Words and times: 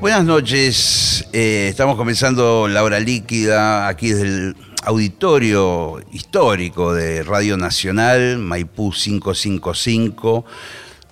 Buenas 0.00 0.24
noches, 0.24 1.26
eh, 1.32 1.66
estamos 1.68 1.96
comenzando 1.96 2.68
la 2.68 2.84
hora 2.84 3.00
líquida 3.00 3.88
aquí 3.88 4.10
desde 4.10 4.28
el 4.28 4.56
auditorio 4.84 6.00
histórico 6.12 6.94
de 6.94 7.24
Radio 7.24 7.56
Nacional, 7.56 8.38
Maipú 8.38 8.92
555, 8.92 10.44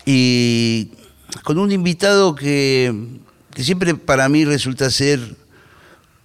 y 0.04 0.92
con 1.42 1.58
un 1.58 1.72
invitado 1.72 2.36
que, 2.36 2.94
siempre 3.56 3.96
para 3.96 4.28
mí 4.28 4.44
resulta 4.44 4.88
ser 4.88 5.18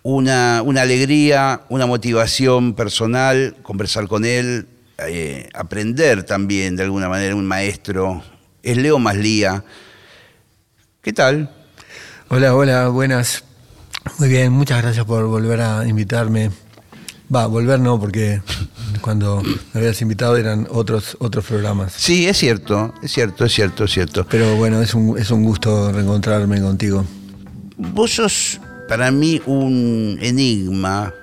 una, 0.04 0.62
una, 0.62 0.84
alegría, 0.84 1.62
una 1.68 1.88
motivación 1.88 2.76
personal, 2.76 3.56
conversar 3.64 4.08
con 4.08 4.24
él, 4.24 4.68
eh, 5.00 5.50
aprender 5.56 6.22
también 6.26 6.76
de 6.76 6.84
alguna 6.84 7.10
manera, 7.10 7.36
un 7.36 7.48
maestro, 7.48 8.22
es 8.62 8.78
Leo 8.78 9.00
Maslía. 9.00 9.64
¿Qué 11.02 11.12
tal? 11.12 11.61
Hola, 12.34 12.56
hola, 12.56 12.88
buenas. 12.88 13.44
Muy 14.18 14.30
bien, 14.30 14.54
muchas 14.54 14.82
gracias 14.82 15.06
por 15.06 15.26
volver 15.28 15.60
a 15.60 15.86
invitarme. 15.86 16.50
Va, 17.36 17.46
volver 17.46 17.82
no, 17.82 18.00
porque 18.00 18.42
cuando 19.02 19.44
me 19.44 19.82
habías 19.82 20.02
invitado 20.02 20.38
eran 20.38 20.66
otros, 20.72 21.18
otros 21.20 21.44
programas. 21.44 21.92
Sí, 21.92 22.28
es 22.28 22.38
cierto, 22.38 22.94
es 23.04 23.12
cierto, 23.12 23.44
es 23.44 23.52
cierto, 23.52 23.84
es 23.84 23.92
cierto. 23.92 24.26
Pero 24.30 24.56
bueno, 24.56 24.82
es 24.82 24.94
un, 24.94 25.18
es 25.20 25.30
un 25.30 25.44
gusto 25.44 25.92
reencontrarme 25.92 26.62
contigo. 26.62 27.04
Vos 27.76 28.12
sos 28.12 28.62
para 28.88 29.12
mí 29.12 29.42
un 29.46 30.18
enigma, 30.22 31.14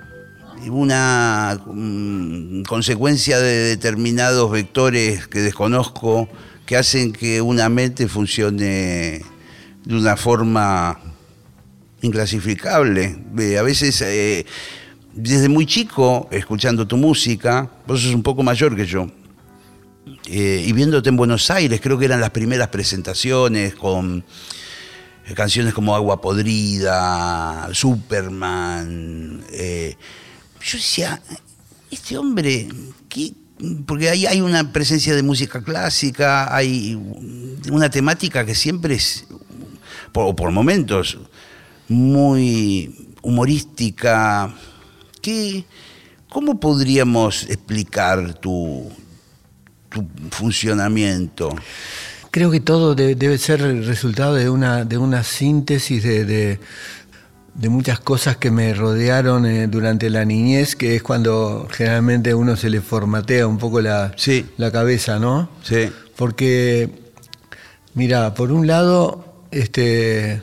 una 0.67 1.59
um, 1.65 2.61
consecuencia 2.65 3.39
de 3.39 3.63
determinados 3.69 4.51
vectores 4.51 5.27
que 5.27 5.39
desconozco 5.39 6.29
que 6.67 6.77
hacen 6.77 7.13
que 7.13 7.41
una 7.41 7.67
mente 7.67 8.07
funcione 8.07 9.23
de 9.85 9.95
una 9.95 10.15
forma 10.15 10.99
inclasificable. 12.01 13.17
a 13.57 13.61
veces 13.61 14.01
eh, 14.01 14.45
desde 15.13 15.49
muy 15.49 15.65
chico, 15.65 16.27
escuchando 16.31 16.87
tu 16.87 16.97
música, 16.97 17.69
vos 17.85 18.01
sos 18.01 18.13
un 18.13 18.23
poco 18.23 18.43
mayor 18.43 18.75
que 18.75 18.85
yo, 18.85 19.07
eh, 20.25 20.63
y 20.65 20.73
viéndote 20.73 21.09
en 21.09 21.17
Buenos 21.17 21.49
Aires, 21.51 21.81
creo 21.81 21.97
que 21.97 22.05
eran 22.05 22.21
las 22.21 22.29
primeras 22.29 22.67
presentaciones 22.69 23.75
con 23.75 24.23
eh, 25.27 25.33
canciones 25.33 25.73
como 25.73 25.95
Agua 25.95 26.21
Podrida, 26.21 27.69
Superman. 27.73 29.43
Eh, 29.51 29.95
yo 30.61 30.77
decía, 30.77 31.21
este 31.91 32.17
hombre, 32.17 32.67
¿qué? 33.07 33.33
Porque 33.85 34.09
ahí 34.09 34.25
hay 34.25 34.41
una 34.41 34.71
presencia 34.71 35.15
de 35.15 35.23
música 35.23 35.61
clásica, 35.61 36.53
hay 36.55 36.97
una 37.71 37.89
temática 37.89 38.45
que 38.45 38.55
siempre 38.55 38.95
es, 38.95 39.25
por, 40.11 40.35
por 40.35 40.51
momentos, 40.51 41.17
muy 41.87 43.15
humorística, 43.21 44.53
¿Qué, 45.21 45.65
¿Cómo 46.29 46.59
podríamos 46.59 47.43
explicar 47.49 48.35
tu, 48.35 48.89
tu 49.89 50.07
funcionamiento? 50.29 51.55
Creo 52.31 52.51
que 52.51 52.59
todo 52.59 52.93
debe 52.93 53.37
ser 53.39 53.61
resultado 53.85 54.35
de 54.35 54.49
una, 54.49 54.85
de 54.85 54.97
una 54.97 55.23
síntesis 55.23 56.03
de, 56.03 56.59
muchas 57.55 57.99
cosas 57.99 58.37
que 58.37 58.51
me 58.51 58.73
rodearon 58.73 59.45
eh, 59.45 59.67
durante 59.67 60.09
la 60.09 60.25
niñez, 60.25 60.75
que 60.75 60.95
es 60.95 61.03
cuando 61.03 61.67
generalmente 61.71 62.31
a 62.31 62.35
uno 62.35 62.55
se 62.55 62.69
le 62.69 62.81
formatea 62.81 63.47
un 63.47 63.57
poco 63.57 63.81
la, 63.81 64.13
la 64.57 64.71
cabeza, 64.71 65.19
¿no? 65.19 65.49
Sí. 65.63 65.89
Porque, 66.15 66.89
mira, 67.93 68.33
por 68.33 68.51
un 68.51 68.67
lado, 68.67 69.43
este, 69.51 70.41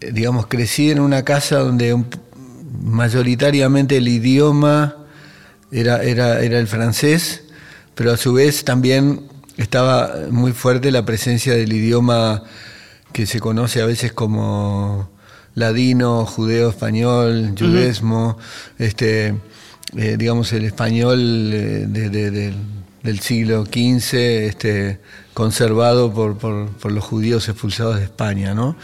digamos, 0.00 0.46
crecí 0.46 0.90
en 0.90 1.00
una 1.00 1.24
casa 1.24 1.58
donde 1.58 1.94
un, 1.94 2.06
mayoritariamente 2.82 3.98
el 3.98 4.08
idioma 4.08 4.96
era, 5.70 6.02
era, 6.02 6.40
era 6.40 6.58
el 6.58 6.66
francés, 6.66 7.44
pero 7.94 8.12
a 8.12 8.16
su 8.16 8.32
vez 8.32 8.64
también 8.64 9.28
estaba 9.56 10.14
muy 10.30 10.52
fuerte 10.52 10.90
la 10.90 11.04
presencia 11.04 11.54
del 11.54 11.72
idioma 11.72 12.42
que 13.12 13.26
se 13.26 13.40
conoce 13.40 13.82
a 13.82 13.86
veces 13.86 14.12
como 14.12 15.09
ladino, 15.54 16.24
judeo, 16.26 16.70
español, 16.70 17.54
judesmo, 17.58 18.38
este, 18.78 19.34
eh, 19.96 20.16
digamos 20.18 20.52
el 20.52 20.64
español 20.64 21.50
eh, 21.52 22.54
del 23.02 23.20
siglo 23.20 23.64
XV, 23.64 24.14
este, 24.46 25.00
conservado 25.34 26.12
por, 26.12 26.36
por, 26.36 26.92
los 26.92 27.04
judíos 27.04 27.48
expulsados 27.48 27.96
de 27.96 28.04
España, 28.04 28.54
¿no? 28.54 28.76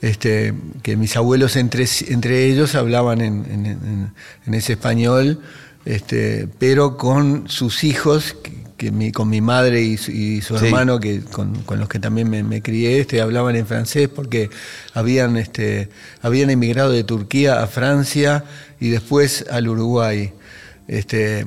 Este, 0.00 0.52
que 0.82 0.96
mis 0.96 1.16
abuelos 1.16 1.56
entre, 1.56 1.86
entre 2.08 2.46
ellos 2.46 2.74
hablaban 2.74 3.20
en, 3.20 4.12
en, 4.46 4.54
ese 4.54 4.72
español, 4.74 5.40
este, 5.84 6.48
pero 6.58 6.96
con 6.96 7.48
sus 7.48 7.84
hijos, 7.84 8.34
que, 8.42 8.62
con 9.12 9.28
mi 9.28 9.40
madre 9.40 9.82
y, 9.82 9.96
su 10.40 10.56
hermano, 10.56 10.98
que, 10.98 11.20
con, 11.20 11.54
con, 11.62 11.78
los 11.78 11.88
que 11.88 11.98
también 11.98 12.28
me, 12.28 12.62
crié, 12.62 13.00
este, 13.00 13.20
hablaban 13.20 13.56
en 13.56 13.66
francés 13.66 14.08
porque 14.08 14.50
habían, 14.94 15.36
este, 15.36 15.88
habían 16.20 16.50
emigrado 16.50 16.90
de 16.90 17.04
Turquía 17.04 17.62
a 17.62 17.66
Francia 17.66 18.44
y 18.80 18.88
después 18.88 19.44
al 19.50 19.68
Uruguay. 19.68 20.32
Este, 20.88 21.46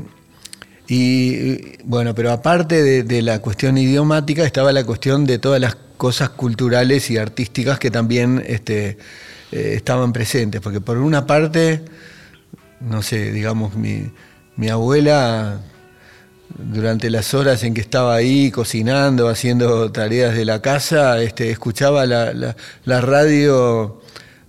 y 0.87 1.77
bueno, 1.83 2.13
pero 2.13 2.31
aparte 2.31 3.03
de, 3.03 3.21
la 3.21 3.39
cuestión 3.39 3.77
idiomática 3.77 4.45
estaba 4.45 4.71
la 4.71 4.83
cuestión 4.83 5.25
de 5.25 5.39
todas 5.39 5.59
las 5.59 5.75
cosas 5.97 6.29
culturales 6.29 7.09
y 7.09 7.17
artísticas 7.17 7.79
que 7.79 7.89
también 7.89 8.43
este, 8.45 8.97
eh, 9.51 9.73
estaban 9.75 10.13
presentes. 10.13 10.61
Porque 10.61 10.81
por 10.81 10.97
una 10.97 11.25
parte, 11.25 11.83
no 12.81 13.01
sé, 13.01 13.31
digamos, 13.31 13.75
mi, 13.75 14.11
mi 14.55 14.69
abuela 14.69 15.61
durante 16.57 17.09
las 17.09 17.33
horas 17.33 17.63
en 17.63 17.73
que 17.73 17.81
estaba 17.81 18.15
ahí 18.15 18.51
cocinando, 18.51 19.27
haciendo 19.27 19.91
tareas 19.91 20.35
de 20.35 20.45
la 20.45 20.61
casa, 20.61 21.21
este, 21.21 21.51
escuchaba 21.51 22.05
la, 22.05 22.33
la, 22.33 22.55
la 22.85 23.01
radio 23.01 24.01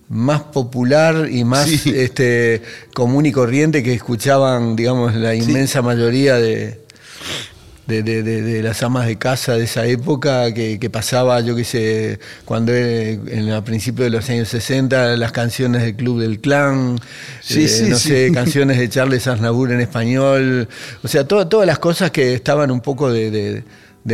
más 0.08 0.42
popular 0.42 1.28
y 1.30 1.44
más 1.44 1.86
este, 1.86 2.62
común 2.94 3.26
y 3.26 3.32
corriente 3.32 3.82
que 3.82 3.92
escuchaban, 3.92 4.76
digamos, 4.76 5.14
la 5.14 5.34
inmensa 5.34 5.82
mayoría 5.82 6.36
de, 6.36 6.85
de, 7.86 8.60
las 8.62 8.82
amas 8.82 9.06
de 9.06 9.16
casa 9.16 9.54
de 9.54 9.64
esa 9.64 9.86
época, 9.86 10.52
que, 10.52 10.90
pasaba, 10.90 11.40
yo 11.40 11.54
qué 11.54 11.64
sé, 11.64 12.18
cuando 12.44 12.72
en, 12.74 13.50
a 13.50 13.62
principios 13.64 14.06
de 14.06 14.10
los 14.10 14.28
años 14.28 14.48
60, 14.48 15.16
las 15.16 15.32
canciones 15.32 15.82
del 15.82 15.94
Club 15.94 16.20
del 16.20 16.40
Clan, 16.40 16.98
eh, 17.50 17.86
no 17.88 17.96
sé, 17.96 18.30
canciones 18.32 18.78
de 18.78 18.88
Charles 18.88 19.26
Aznavour 19.26 19.72
en 19.72 19.80
español, 19.80 20.68
o 21.02 21.08
sea, 21.08 21.26
todas 21.26 21.66
las 21.66 21.78
cosas 21.78 22.10
que 22.10 22.34
estaban 22.34 22.70
un 22.70 22.80
poco 22.80 23.10
de, 23.10 23.62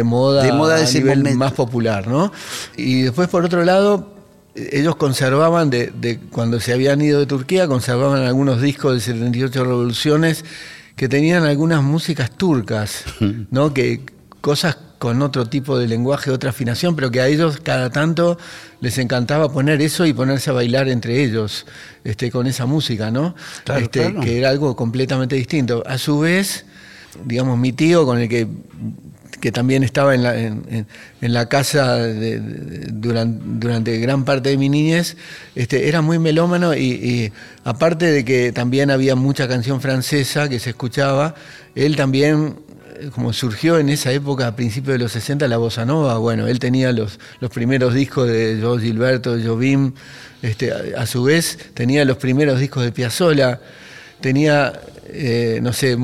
moda, 0.04 0.42
de 0.42 0.52
moda 0.52 0.76
de 0.76 0.84
ese 0.84 0.98
nivel 0.98 1.22
más 1.36 1.52
popular, 1.52 2.06
¿no? 2.06 2.32
Y 2.76 3.02
después, 3.02 3.28
por 3.28 3.44
otro 3.44 3.64
lado, 3.64 4.12
ellos 4.54 4.96
conservaban, 4.96 5.70
de, 5.70 6.20
cuando 6.30 6.60
se 6.60 6.72
habían 6.74 7.00
ido 7.00 7.20
de 7.20 7.26
Turquía, 7.26 7.66
conservaban 7.66 8.22
algunos 8.22 8.60
discos 8.60 8.94
de 8.94 9.00
78 9.00 9.64
revoluciones 9.64 10.44
que 10.96 11.08
tenían 11.08 11.44
algunas 11.44 11.82
músicas 11.82 12.30
turcas, 12.30 13.04
¿no? 13.50 13.72
Que 13.74 14.00
cosas 14.40 14.76
con 14.98 15.20
otro 15.20 15.46
tipo 15.46 15.78
de 15.78 15.88
lenguaje, 15.88 16.30
otra 16.30 16.50
afinación, 16.50 16.94
pero 16.94 17.10
que 17.10 17.20
a 17.20 17.26
ellos 17.26 17.58
cada 17.60 17.90
tanto 17.90 18.38
les 18.80 18.98
encantaba 18.98 19.50
poner 19.50 19.82
eso 19.82 20.06
y 20.06 20.12
ponerse 20.12 20.50
a 20.50 20.52
bailar 20.52 20.88
entre 20.88 21.24
ellos 21.24 21.66
este, 22.04 22.30
con 22.30 22.46
esa 22.46 22.66
música, 22.66 23.10
¿no? 23.10 23.34
Este, 23.76 24.14
que 24.14 24.38
era 24.38 24.50
algo 24.50 24.76
completamente 24.76 25.34
distinto. 25.34 25.82
A 25.88 25.98
su 25.98 26.20
vez, 26.20 26.66
digamos, 27.24 27.58
mi 27.58 27.72
tío 27.72 28.06
con 28.06 28.20
el 28.20 28.28
que 28.28 28.46
que 29.42 29.50
también 29.50 29.82
estaba 29.82 30.14
en 30.14 30.22
la, 30.22 30.38
en, 30.38 30.86
la 31.20 31.48
casa 31.48 31.98
durante, 32.92 33.98
gran 33.98 34.24
parte 34.24 34.50
de 34.50 34.56
mi 34.56 34.68
niñez, 34.68 35.16
este, 35.56 35.88
era 35.88 36.00
muy 36.00 36.20
melómano 36.20 36.76
y, 36.76 37.32
aparte 37.64 38.06
de 38.06 38.24
que 38.24 38.52
también 38.52 38.92
había 38.92 39.16
mucha 39.16 39.48
canción 39.48 39.80
francesa 39.80 40.48
que 40.48 40.60
se 40.60 40.70
escuchaba, 40.70 41.34
él 41.74 41.96
también 41.96 42.54
como 43.12 43.32
surgió 43.32 43.80
en 43.80 43.88
esa 43.88 44.12
época, 44.12 44.46
a 44.46 44.54
principios 44.54 44.92
de 44.92 45.00
los 45.00 45.10
60, 45.10 45.48
la 45.48 45.56
bossa 45.56 45.84
nova, 45.84 46.18
bueno, 46.18 46.46
él 46.46 46.60
tenía 46.60 46.92
los, 46.92 47.18
los 47.40 47.50
primeros 47.50 47.94
discos 47.94 48.28
de 48.28 48.60
Joe 48.62 48.80
Gilberto, 48.80 49.36
de 49.36 49.44
Jobim, 49.44 49.92
este, 50.40 50.72
a, 50.72 51.04
su 51.06 51.24
vez 51.24 51.58
tenía 51.74 52.04
los 52.04 52.16
primeros 52.18 52.60
discos 52.60 52.84
de 52.84 52.92
Piazzolla, 52.92 53.60
tenía, 54.20 54.72
eh, 55.08 55.58
no 55.60 55.72
sé, 55.72 55.98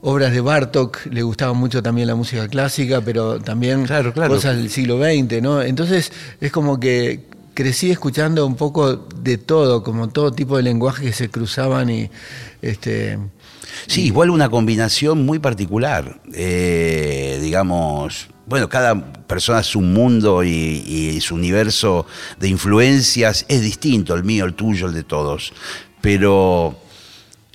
obras 0.00 0.32
de 0.32 0.40
Bartok, 0.40 1.06
le 1.06 1.22
gustaba 1.22 1.52
mucho 1.52 1.82
también 1.82 2.06
la 2.06 2.14
música 2.14 2.48
clásica, 2.48 3.00
pero 3.00 3.40
también 3.40 3.86
cosas 3.86 4.56
del 4.56 4.70
siglo 4.70 4.98
XX, 4.98 5.42
¿no? 5.42 5.62
Entonces 5.62 6.12
es 6.40 6.52
como 6.52 6.78
que 6.78 7.24
crecí 7.54 7.90
escuchando 7.90 8.46
un 8.46 8.54
poco 8.54 8.96
de 8.96 9.38
todo, 9.38 9.82
como 9.82 10.08
todo 10.08 10.32
tipo 10.32 10.56
de 10.56 10.62
lenguajes 10.62 11.04
que 11.04 11.12
se 11.12 11.28
cruzaban 11.28 11.90
y 11.90 12.10
este 12.62 13.18
Sí, 13.86 14.06
igual 14.06 14.30
una 14.30 14.48
combinación 14.48 15.24
muy 15.24 15.38
particular. 15.38 16.20
Eh, 16.32 17.38
digamos, 17.40 18.28
bueno, 18.46 18.68
cada 18.68 19.12
persona 19.26 19.62
su 19.62 19.80
mundo 19.80 20.42
y, 20.42 20.50
y, 20.50 21.20
su 21.20 21.34
universo 21.34 22.06
de 22.38 22.48
influencias 22.48 23.44
es 23.48 23.60
distinto, 23.60 24.14
el 24.14 24.24
mío, 24.24 24.44
el 24.44 24.54
tuyo, 24.54 24.86
el 24.86 24.94
de 24.94 25.04
todos. 25.04 25.52
Pero 26.00 26.76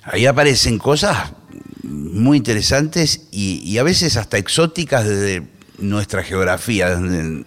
ahí 0.04 0.26
aparecen 0.26 0.78
cosas 0.78 1.32
muy 1.88 2.38
interesantes 2.38 3.22
y, 3.30 3.76
a 3.78 3.82
veces 3.82 4.16
hasta 4.16 4.38
exóticas 4.38 5.06
desde 5.06 5.42
nuestra 5.78 6.22
geografía, 6.22 6.90
donde, 6.90 7.44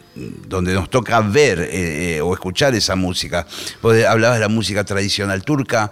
nos 0.74 0.90
toca 0.90 1.22
ver 1.22 1.60
eh, 1.60 2.18
eh, 2.18 2.22
o 2.22 2.34
escuchar 2.34 2.76
esa 2.76 2.96
música. 2.96 3.48
Vos 3.82 3.96
hablabas 4.04 4.38
de 4.38 4.42
la 4.42 4.50
música 4.50 4.84
tradicional 4.84 5.44
turca, 5.44 5.92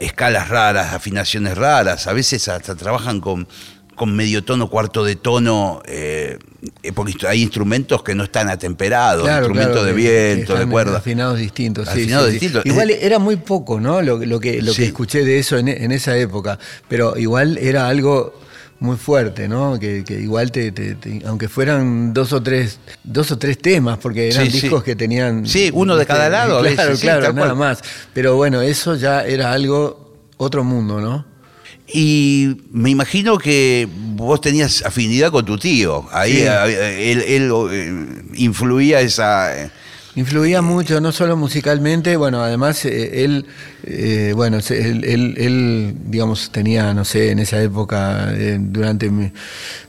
escalas 0.00 0.48
raras, 0.48 0.94
afinaciones 0.94 1.56
raras, 1.56 2.06
a 2.06 2.12
veces 2.12 2.48
hasta 2.48 2.74
trabajan 2.74 3.20
con, 3.20 3.46
con 3.98 4.16
medio 4.16 4.42
tono, 4.42 4.70
cuarto 4.70 5.04
de 5.04 5.16
tono, 5.16 5.82
eh, 5.84 6.38
porque 6.94 7.14
hay 7.26 7.42
instrumentos 7.42 8.02
que 8.02 8.14
no 8.14 8.24
están 8.24 8.48
atemperados, 8.48 9.28
instrumentos 9.28 9.84
de 9.84 9.92
viento, 9.92 10.54
de 10.56 10.66
cuerda. 10.66 10.96
Afinados 10.96 11.38
distintos, 11.38 11.86
afinados 11.86 12.30
distintos. 12.30 12.64
Igual 12.64 12.90
era 12.90 13.18
muy 13.18 13.36
poco, 13.36 13.78
¿no? 13.78 14.00
Lo, 14.00 14.18
que, 14.40 14.62
lo 14.62 14.72
que 14.72 14.84
escuché 14.86 15.24
de 15.24 15.38
eso 15.38 15.58
en, 15.58 15.68
en 15.68 15.92
esa 15.92 16.16
época, 16.16 16.58
pero 16.88 17.18
igual 17.18 17.58
era 17.58 17.88
algo 17.88 18.32
muy 18.80 18.96
fuerte, 18.96 19.48
¿no? 19.48 19.78
Que, 19.78 20.04
igual 20.08 20.52
te, 20.52 20.72
aunque 21.26 21.48
fueran 21.48 22.12
dos 22.14 22.32
o 22.32 22.42
tres, 22.42 22.78
dos 23.02 23.30
o 23.30 23.38
tres 23.38 23.58
temas, 23.58 23.98
porque 23.98 24.28
eran 24.28 24.44
discos 24.44 24.82
que 24.82 24.94
tenían. 24.94 25.46
Sí, 25.46 25.70
uno 25.72 25.96
de 25.96 26.06
cada 26.06 26.28
lado, 26.28 26.62
claro, 26.74 26.96
claro, 26.96 27.32
nada 27.32 27.54
más. 27.54 27.82
Pero 28.14 28.36
bueno, 28.36 28.62
eso 28.62 28.94
ya 28.94 29.24
era 29.24 29.52
algo, 29.52 30.16
otro 30.36 30.62
mundo, 30.64 31.00
¿no? 31.00 31.26
Y 31.92 32.56
me 32.70 32.90
imagino 32.90 33.38
que 33.38 33.88
vos 34.14 34.40
tenías 34.40 34.84
afinidad 34.84 35.30
con 35.30 35.44
tu 35.44 35.56
tío. 35.56 36.06
Ahí 36.12 36.42
él, 36.42 37.22
él, 37.26 37.52
eh, 37.70 38.22
influía 38.34 39.00
esa 39.00 39.70
Influía 40.18 40.62
mucho, 40.62 41.00
no 41.00 41.12
solo 41.12 41.36
musicalmente, 41.36 42.16
bueno, 42.16 42.42
además 42.42 42.84
eh, 42.84 43.24
él, 43.24 43.46
eh, 43.84 44.32
bueno, 44.34 44.58
él, 44.68 45.94
digamos, 46.06 46.50
tenía, 46.50 46.92
no 46.92 47.04
sé, 47.04 47.30
en 47.30 47.38
esa 47.38 47.62
época, 47.62 48.32
eh, 48.32 48.58
durante 48.60 49.12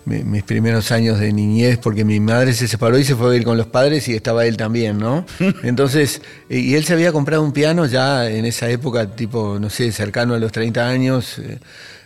mis 0.06 0.44
primeros 0.44 0.92
años 0.92 1.20
de 1.20 1.34
niñez, 1.34 1.80
porque 1.80 2.06
mi 2.06 2.20
madre 2.20 2.54
se 2.54 2.68
separó 2.68 3.00
y 3.00 3.04
se 3.04 3.16
fue 3.16 3.26
a 3.26 3.30
vivir 3.32 3.44
con 3.44 3.58
los 3.58 3.66
padres 3.66 4.08
y 4.08 4.14
estaba 4.14 4.46
él 4.46 4.56
también, 4.56 5.00
¿no? 5.00 5.26
Entonces, 5.64 6.22
y 6.48 6.76
él 6.76 6.84
se 6.86 6.94
había 6.94 7.12
comprado 7.12 7.42
un 7.42 7.52
piano 7.52 7.88
ya 7.88 8.30
en 8.30 8.46
esa 8.46 8.70
época, 8.70 9.08
tipo, 9.16 9.58
no 9.60 9.72
sé, 9.72 9.92
cercano 9.92 10.36
a 10.36 10.38
los 10.38 10.52
30 10.52 10.88
años 10.88 11.42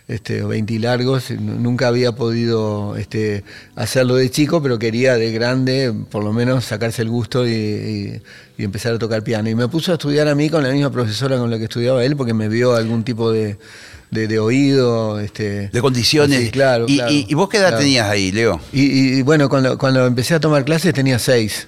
este, 0.06 0.42
o 0.42 0.48
20 0.48 0.78
largos, 0.80 1.30
nunca 1.30 1.88
había 1.88 2.12
podido 2.12 2.94
este, 2.96 3.42
hacerlo 3.74 4.16
de 4.16 4.30
chico, 4.30 4.62
pero 4.62 4.78
quería 4.78 5.16
de 5.16 5.32
grande 5.32 5.94
por 6.10 6.22
lo 6.22 6.32
menos 6.32 6.66
sacarse 6.66 7.00
el 7.02 7.08
gusto 7.08 7.48
y, 7.48 8.20
empezar 8.58 8.94
a 8.94 8.98
tocar 8.98 9.24
piano. 9.24 9.48
Y 9.48 9.54
me 9.54 9.66
puso 9.66 9.92
a 9.92 9.94
estudiar 9.94 10.28
a 10.28 10.34
mí 10.34 10.50
con 10.50 10.62
la 10.62 10.70
misma 10.70 10.90
profesora 10.90 11.38
con 11.38 11.50
la 11.50 11.58
que 11.58 11.64
estudiaba 11.64 12.04
él, 12.04 12.16
porque 12.16 12.34
me 12.34 12.48
vio 12.48 12.74
algún 12.74 13.02
tipo 13.02 13.32
de, 13.32 13.56
oído. 14.38 15.18
Este, 15.20 15.68
de 15.68 15.80
condiciones. 15.80 16.50
claro, 16.50 16.86
¿Y, 16.86 17.32
vos 17.34 17.48
qué 17.48 17.56
edad 17.56 17.78
tenías 17.78 18.08
ahí, 18.08 18.30
Leo? 18.30 18.60
Y, 18.72 19.22
bueno, 19.22 19.48
cuando, 19.48 19.78
cuando 19.78 20.06
empecé 20.06 20.34
a 20.34 20.40
tomar 20.40 20.64
clases 20.64 20.92
tenía 20.92 21.18
seis. 21.18 21.66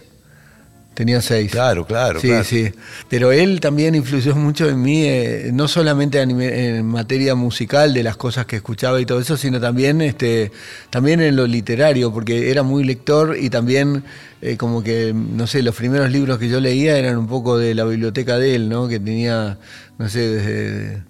Tenía 0.97 1.21
seis. 1.21 1.53
Claro, 1.53 1.85
claro. 1.85 2.21
Sí, 2.21 2.31
sí. 2.43 2.73
Pero 3.11 3.31
él 3.31 3.61
también 3.61 3.95
influyó 3.95 4.35
mucho 4.35 4.67
en 4.67 4.81
mí, 4.81 5.05
eh, 5.05 5.51
no 5.53 5.69
solamente 5.69 6.23
en 6.23 6.87
materia 6.87 7.35
musical, 7.35 7.93
de 7.93 8.03
las 8.03 8.17
cosas 8.17 8.47
que 8.47 8.57
escuchaba 8.57 8.99
y 8.99 9.05
todo 9.05 9.21
eso, 9.21 9.37
sino 9.37 9.61
también, 9.61 10.01
este, 10.01 10.53
también 10.89 11.21
en 11.21 11.37
lo 11.37 11.47
literario, 11.47 12.11
porque 12.15 12.51
era 12.51 12.63
muy 12.63 12.83
lector 12.83 13.37
y 13.39 13.51
también 13.51 14.05
eh, 14.41 14.57
como 14.57 14.83
que, 14.83 15.13
no 15.15 15.47
sé, 15.47 15.63
los 15.63 15.75
primeros 15.75 16.11
libros 16.11 16.39
que 16.39 16.49
yo 16.49 16.61
leía 16.61 16.97
eran 16.97 17.19
un 17.19 17.27
poco 17.27 17.59
de 17.59 17.75
la 17.75 17.85
biblioteca 17.85 18.39
de 18.39 18.55
él, 18.55 18.71
¿no? 18.71 18.89
Que 18.89 18.99
tenía, 18.99 19.59
no 19.99 20.09
sé, 20.09 20.21
desde 20.21 21.03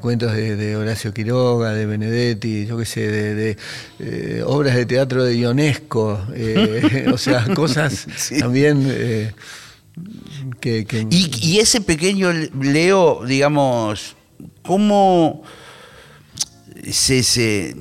cuentos 0.00 0.32
de, 0.32 0.76
Horacio 0.76 1.12
Quiroga, 1.12 1.72
de 1.72 1.86
Benedetti, 1.86 2.66
yo 2.66 2.78
qué 2.78 2.84
sé, 2.84 3.08
de, 3.08 3.56
eh, 3.98 4.42
obras 4.46 4.76
de 4.76 4.86
teatro 4.86 5.24
de 5.24 5.38
Ionesco, 5.38 6.20
eh, 6.34 7.06
o 7.12 7.18
sea, 7.18 7.44
cosas 7.54 8.06
también 8.38 9.32
que... 10.60 11.06
Y, 11.10 11.58
ese 11.58 11.80
pequeño 11.80 12.32
Leo, 12.32 13.24
digamos, 13.26 14.16
¿cómo 14.62 15.42
se, 16.90 17.22
se 17.22 17.74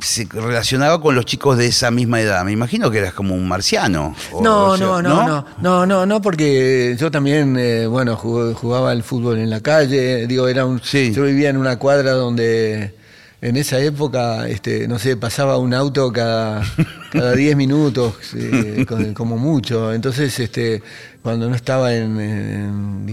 se 0.00 0.26
relacionaba 0.30 1.00
con 1.00 1.14
los 1.14 1.24
chicos 1.24 1.58
de 1.58 1.66
esa 1.66 1.90
misma 1.90 2.20
edad. 2.20 2.44
Me 2.44 2.52
imagino 2.52 2.90
que 2.90 2.98
eras 2.98 3.14
como 3.14 3.34
un 3.34 3.46
marciano. 3.48 4.14
no, 4.42 4.76
no, 4.76 5.02
no, 5.02 5.26
no, 5.26 5.46
no, 5.60 5.86
no, 5.86 6.06
no, 6.06 6.22
porque 6.22 6.96
yo 6.98 7.10
también, 7.10 7.56
eh, 7.58 7.86
bueno, 7.86 8.16
jugaba 8.16 8.92
el 8.92 9.02
fútbol 9.02 9.38
en 9.38 9.50
la 9.50 9.60
calle. 9.60 10.26
Digo, 10.26 10.48
era 10.48 10.64
un, 10.64 10.80
yo 10.80 11.22
vivía 11.22 11.50
en 11.50 11.56
una 11.56 11.78
cuadra 11.78 12.12
donde 12.12 12.94
en 13.40 13.56
esa 13.56 13.78
época, 13.78 14.48
este, 14.48 14.88
no 14.88 14.98
sé, 14.98 15.16
pasaba 15.16 15.58
un 15.58 15.74
auto 15.74 16.12
cada, 16.12 16.62
cada 17.12 17.32
10 17.32 17.56
minutos, 17.56 18.14
eh, 18.34 18.84
como 19.14 19.36
mucho. 19.36 19.92
Entonces, 19.92 20.38
este, 20.40 20.82
cuando 21.22 21.48
no 21.48 21.54
estaba 21.54 21.94
en, 21.94 22.18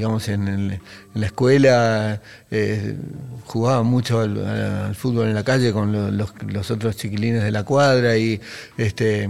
digamos, 0.03 0.27
en, 0.27 0.81
la 1.13 1.25
escuela, 1.25 2.21
eh, 2.51 2.97
jugaba 3.45 3.83
mucho 3.83 4.19
al, 4.19 4.93
fútbol 4.95 5.29
en 5.29 5.33
la 5.33 5.45
calle 5.45 5.71
con 5.71 6.17
los, 6.17 6.33
los, 6.45 6.71
otros 6.71 6.97
chiquilines 6.97 7.41
de 7.41 7.51
la 7.51 7.63
cuadra 7.63 8.17
y 8.17 8.41
este 8.77 9.29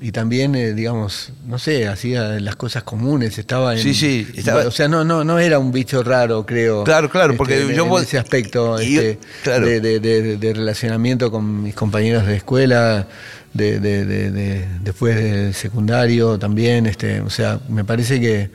y 0.00 0.10
también, 0.10 0.54
eh, 0.54 0.74
digamos, 0.74 1.32
no 1.46 1.58
sé, 1.58 1.86
hacía 1.86 2.40
las 2.40 2.56
cosas 2.56 2.82
comunes, 2.82 3.38
estaba 3.38 3.74
en... 3.74 3.78
Sí, 3.80 3.94
sí. 3.94 4.26
O 4.66 4.70
sea, 4.72 4.88
no, 4.88 5.04
no, 5.04 5.22
no 5.22 5.38
era 5.38 5.60
un 5.60 5.70
bicho 5.70 6.02
raro, 6.02 6.44
creo. 6.44 6.82
Claro, 6.82 7.08
claro, 7.08 7.36
porque 7.36 7.60
este, 7.60 7.76
yo... 7.76 7.86
En 7.98 8.02
ese 8.02 8.18
aspecto 8.18 8.78
este, 8.78 9.18
de, 9.44 10.52
relacionamiento 10.54 11.30
con 11.30 11.62
mis 11.62 11.76
compañeros 11.76 12.26
de 12.26 12.36
escuela, 12.36 13.06
de, 13.54 14.66
después 14.82 15.14
del 15.14 15.54
secundario 15.54 16.36
también, 16.36 16.86
este, 16.86 17.20
o 17.20 17.30
sea, 17.30 17.60
me 17.68 17.84
parece 17.84 18.20
que 18.20 18.50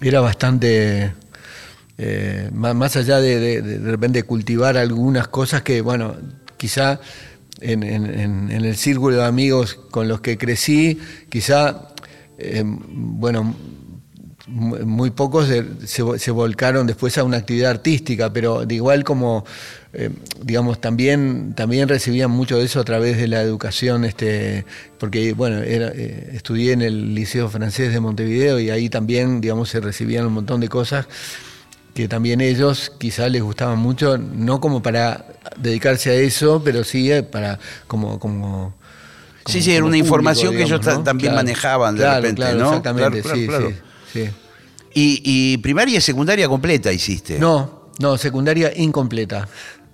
era 0.00 0.20
bastante... 0.20 1.14
Eh, 1.98 2.50
más, 2.52 2.94
allá 2.96 3.20
de, 3.20 3.62
de 3.62 3.90
repente 3.90 4.22
cultivar 4.22 4.76
algunas 4.76 5.28
cosas 5.28 5.62
que, 5.62 5.80
bueno, 5.80 6.14
quizá 6.58 7.00
en, 7.60 8.50
el 8.50 8.76
círculo 8.76 9.16
de 9.16 9.24
amigos 9.24 9.74
con 9.90 10.08
los 10.08 10.20
que 10.20 10.36
crecí, 10.36 10.98
quizá, 11.28 11.88
eh, 12.38 12.62
bueno, 12.64 13.54
muy 14.46 15.10
pocos 15.10 15.48
se, 15.86 16.30
volcaron 16.30 16.86
después 16.86 17.18
a 17.18 17.24
una 17.24 17.38
actividad 17.38 17.70
artística, 17.70 18.32
pero 18.32 18.64
de 18.64 18.76
igual 18.76 19.02
como, 19.02 19.44
eh, 19.92 20.10
digamos, 20.40 20.80
también, 20.80 21.54
también 21.56 21.88
recibían 21.88 22.30
mucho 22.30 22.58
de 22.58 22.64
eso 22.64 22.78
a 22.78 22.84
través 22.84 23.16
de 23.16 23.26
la 23.26 23.42
educación, 23.42 24.04
este, 24.04 24.64
porque, 24.98 25.32
bueno, 25.32 25.58
era, 25.58 25.88
eh, 25.88 26.30
estudié 26.34 26.72
en 26.72 26.82
el 26.82 27.14
Liceo 27.14 27.48
Francés 27.48 27.92
de 27.92 27.98
Montevideo 27.98 28.60
y 28.60 28.70
ahí 28.70 28.88
también, 28.88 29.40
digamos, 29.40 29.68
se 29.68 29.80
recibían 29.80 30.26
un 30.26 30.34
montón 30.34 30.60
de 30.60 30.68
cosas 30.68 31.08
que 31.92 32.08
también 32.08 32.40
ellos 32.40 32.92
quizás 32.98 33.30
les 33.30 33.42
gustaban 33.42 33.78
mucho, 33.78 34.18
no 34.18 34.60
como 34.60 34.82
para 34.82 35.24
dedicarse 35.56 36.10
a 36.10 36.14
eso, 36.14 36.62
pero 36.62 36.84
sí 36.84 37.10
eh, 37.10 37.22
para 37.22 37.58
como... 37.88 38.20
como 38.20 38.74
sí, 39.46 39.62
sí, 39.62 39.74
era 39.74 39.84
una 39.84 39.96
información 39.96 40.54
que 40.54 40.62
ellos 40.62 40.80
también 41.02 41.34
manejaban 41.34 41.96
de 41.96 42.14
repente, 42.14 42.54
¿no? 42.54 42.66
Exactamente, 42.66 43.22
sí, 43.22 43.48
sí, 43.48 43.74
Y, 44.94 45.58
primaria 45.58 45.98
y 45.98 46.00
secundaria 46.00 46.48
completa 46.48 46.90
hiciste? 46.92 47.38
No, 47.38 47.90
no, 47.98 48.16
secundaria 48.16 48.72
incompleta. 48.76 49.46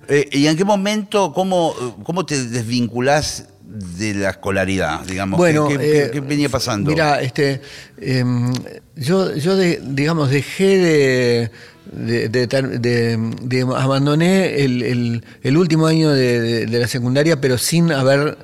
Eh, 0.08 0.28
¿Y 0.32 0.46
en 0.46 0.56
qué 0.56 0.64
momento, 0.64 1.32
cómo, 1.32 1.74
cómo 2.04 2.24
te 2.24 2.42
desvinculás 2.44 3.46
de 3.64 4.14
la 4.14 4.30
escolaridad, 4.30 5.00
digamos? 5.06 5.38
Bueno, 5.38 5.66
¿Qué, 5.66 6.10
eh, 6.14 6.20
venía 6.20 6.48
pasando? 6.48 6.90
Mira, 6.90 7.20
este, 7.20 7.62
em, 8.00 8.52
yo, 8.96 9.34
yo 9.34 9.56
digamos, 9.56 10.30
dejé 10.30 10.78
de 10.78 11.50
de, 11.92 12.28
de, 12.28 12.46
de- 12.46 13.16
de- 13.42 13.60
abandoné 13.76 14.62
el, 14.64 14.82
el- 14.82 15.24
el 15.42 15.56
último 15.56 15.86
año 15.86 16.10
de 16.10 16.66
la 16.68 16.86
secundaria, 16.86 17.40
pero 17.40 17.58
sin 17.58 17.90
haber 17.92 18.38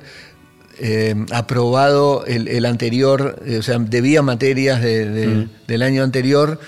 eh, 0.79 1.13
aprobado 1.31 2.25
el, 2.25 2.47
el 2.47 2.65
anterior, 2.65 3.41
eh, 3.45 3.57
o 3.57 3.63
sea, 3.63 3.77
debía 3.79 4.21
materias 4.21 4.81
de- 4.81 5.09
de- 5.09 5.47
del 5.67 5.81
año 5.81 6.03
anterior. 6.03 6.59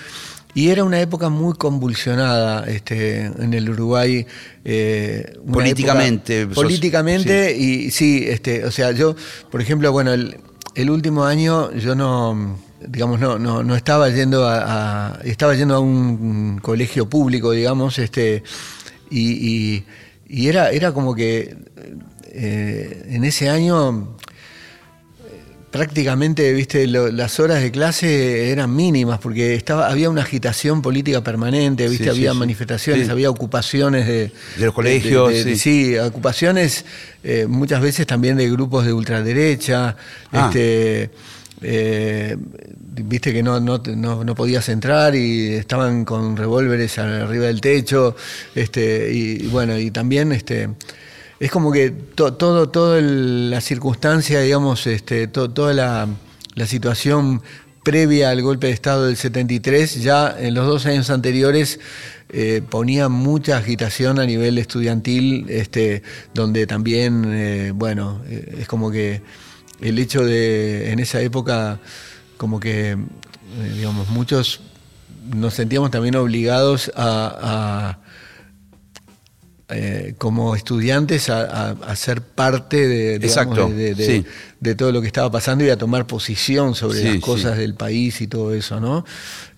Y 0.54 0.68
era 0.68 0.84
una 0.84 1.00
época 1.00 1.30
muy 1.30 1.54
convulsionada 1.54 2.66
este, 2.68 3.22
en 3.24 3.54
el 3.54 3.70
Uruguay. 3.70 4.26
eh, 4.66 5.32
Políticamente, 5.50 6.42
época- 6.42 6.54
sos- 6.54 6.64
políticamente, 6.64 7.56
y 7.56 7.90
sí, 7.90 8.24
este, 8.28 8.64
o 8.66 8.70
sea, 8.70 8.92
yo, 8.92 9.16
por 9.50 9.62
ejemplo, 9.62 9.90
bueno, 9.92 10.12
el, 10.12 10.36
el 10.74 10.90
último 10.90 11.24
año 11.24 11.72
yo 11.72 11.94
no, 11.94 12.58
digamos, 12.86 13.18
no, 13.18 13.38
no, 13.38 13.62
no 13.62 13.74
estaba 13.76 14.10
yendo 14.10 14.46
a, 14.46 15.14
a- 15.14 15.20
estaba 15.24 15.54
yendo 15.54 15.74
a 15.74 15.80
un 15.80 16.58
colegio 16.60 17.08
público, 17.08 17.52
digamos, 17.52 17.98
este, 17.98 18.42
y, 19.10 19.30
y- 19.32 19.84
y 20.28 20.48
era, 20.48 20.70
era 20.70 20.92
como 20.92 21.14
que 21.14 21.56
eh, 22.34 23.04
en 23.10 23.24
ese 23.24 23.48
año 23.50 24.16
prácticamente, 25.70 26.52
viste, 26.52 26.86
lo- 26.86 27.10
las 27.10 27.40
horas 27.40 27.62
de 27.62 27.70
clase 27.70 28.50
eran 28.50 28.74
mínimas 28.76 29.18
porque 29.20 29.54
estaba, 29.54 29.88
había 29.88 30.10
una 30.10 30.20
agitación 30.20 30.82
política 30.82 31.24
permanente, 31.24 31.88
viste, 31.88 32.04
Sí, 32.04 32.10
había 32.10 32.32
sí. 32.32 32.38
manifestaciones, 32.38 33.06
Sí. 33.06 33.10
había 33.10 33.30
ocupaciones 33.30 34.06
de, 34.06 34.30
De 34.58 34.66
los 34.66 34.74
colegios, 34.74 35.30
de- 35.32 35.44
de- 35.44 35.56
sí. 35.56 35.92
sí, 35.92 35.98
ocupaciones 35.98 36.84
eh, 37.24 37.46
muchas 37.48 37.80
veces 37.80 38.06
también 38.06 38.36
de 38.36 38.50
grupos 38.50 38.84
de 38.84 38.92
ultraderecha, 38.92 39.96
Ah. 40.30 40.48
este 40.48 41.10
eh, 41.64 42.36
viste 43.04 43.32
que 43.32 43.42
no, 43.42 43.60
no, 43.60 43.80
no, 43.96 44.24
no 44.24 44.34
podías 44.34 44.68
entrar 44.68 45.14
y 45.14 45.54
estaban 45.54 46.04
con 46.04 46.36
revólveres 46.36 46.98
arriba 46.98 47.46
del 47.46 47.60
techo, 47.62 48.14
este, 48.54 49.10
y, 49.12 49.44
y 49.44 49.46
bueno, 49.46 49.78
y 49.78 49.90
también 49.92 50.32
este 50.32 50.68
es 51.42 51.50
como 51.50 51.72
que 51.72 51.90
to- 51.90 52.34
todo, 52.34 52.68
todo 52.68 53.00
la 53.00 53.60
circunstancia, 53.60 54.40
digamos, 54.42 54.86
este, 54.86 55.26
to- 55.26 55.50
toda 55.50 55.74
la, 55.74 56.08
situación 56.66 57.42
previa 57.82 58.30
al 58.30 58.42
golpe 58.42 58.68
de 58.68 58.72
Estado 58.74 59.06
del 59.06 59.16
73, 59.16 60.04
ya 60.04 60.36
en 60.38 60.54
los 60.54 60.68
dos 60.68 60.86
años 60.86 61.10
anteriores 61.10 61.80
eh, 62.28 62.62
ponía 62.70 63.08
mucha 63.08 63.56
agitación 63.56 64.20
a 64.20 64.24
nivel 64.24 64.56
estudiantil, 64.56 65.46
este, 65.48 66.04
donde 66.32 66.68
también, 66.68 67.24
eh, 67.26 67.72
bueno, 67.74 68.22
eh, 68.28 68.58
es 68.60 68.68
como 68.68 68.92
que 68.92 69.22
el 69.80 69.98
hecho 69.98 70.24
de, 70.24 70.92
en 70.92 71.00
esa 71.00 71.20
época, 71.22 71.80
como 72.36 72.60
que, 72.60 72.96
digamos, 73.74 74.08
muchos 74.10 74.60
nos 75.34 75.54
sentíamos 75.54 75.90
también 75.90 76.14
obligados 76.14 76.92
a 76.94 77.98
eh, 79.72 80.14
como 80.18 80.54
estudiantes 80.56 81.28
a, 81.30 81.42
a- 81.70 81.70
a 81.70 81.96
ser 81.96 82.20
parte 82.22 82.86
de, 82.88 83.18
digamos, 83.18 83.74
de, 83.74 83.94
de- 83.94 84.06
sí. 84.06 84.24
de 84.60 84.74
todo 84.74 84.92
lo 84.92 85.00
que 85.00 85.06
estaba 85.06 85.30
pasando 85.30 85.64
y 85.64 85.70
a 85.70 85.76
tomar 85.76 86.06
posición 86.06 86.74
sobre 86.74 86.98
Sí, 86.98 87.04
las 87.04 87.14
sí. 87.14 87.20
cosas 87.20 87.56
del 87.58 87.74
país 87.74 88.20
y 88.20 88.26
todo 88.26 88.54
eso, 88.54 88.80
¿no? 88.80 89.04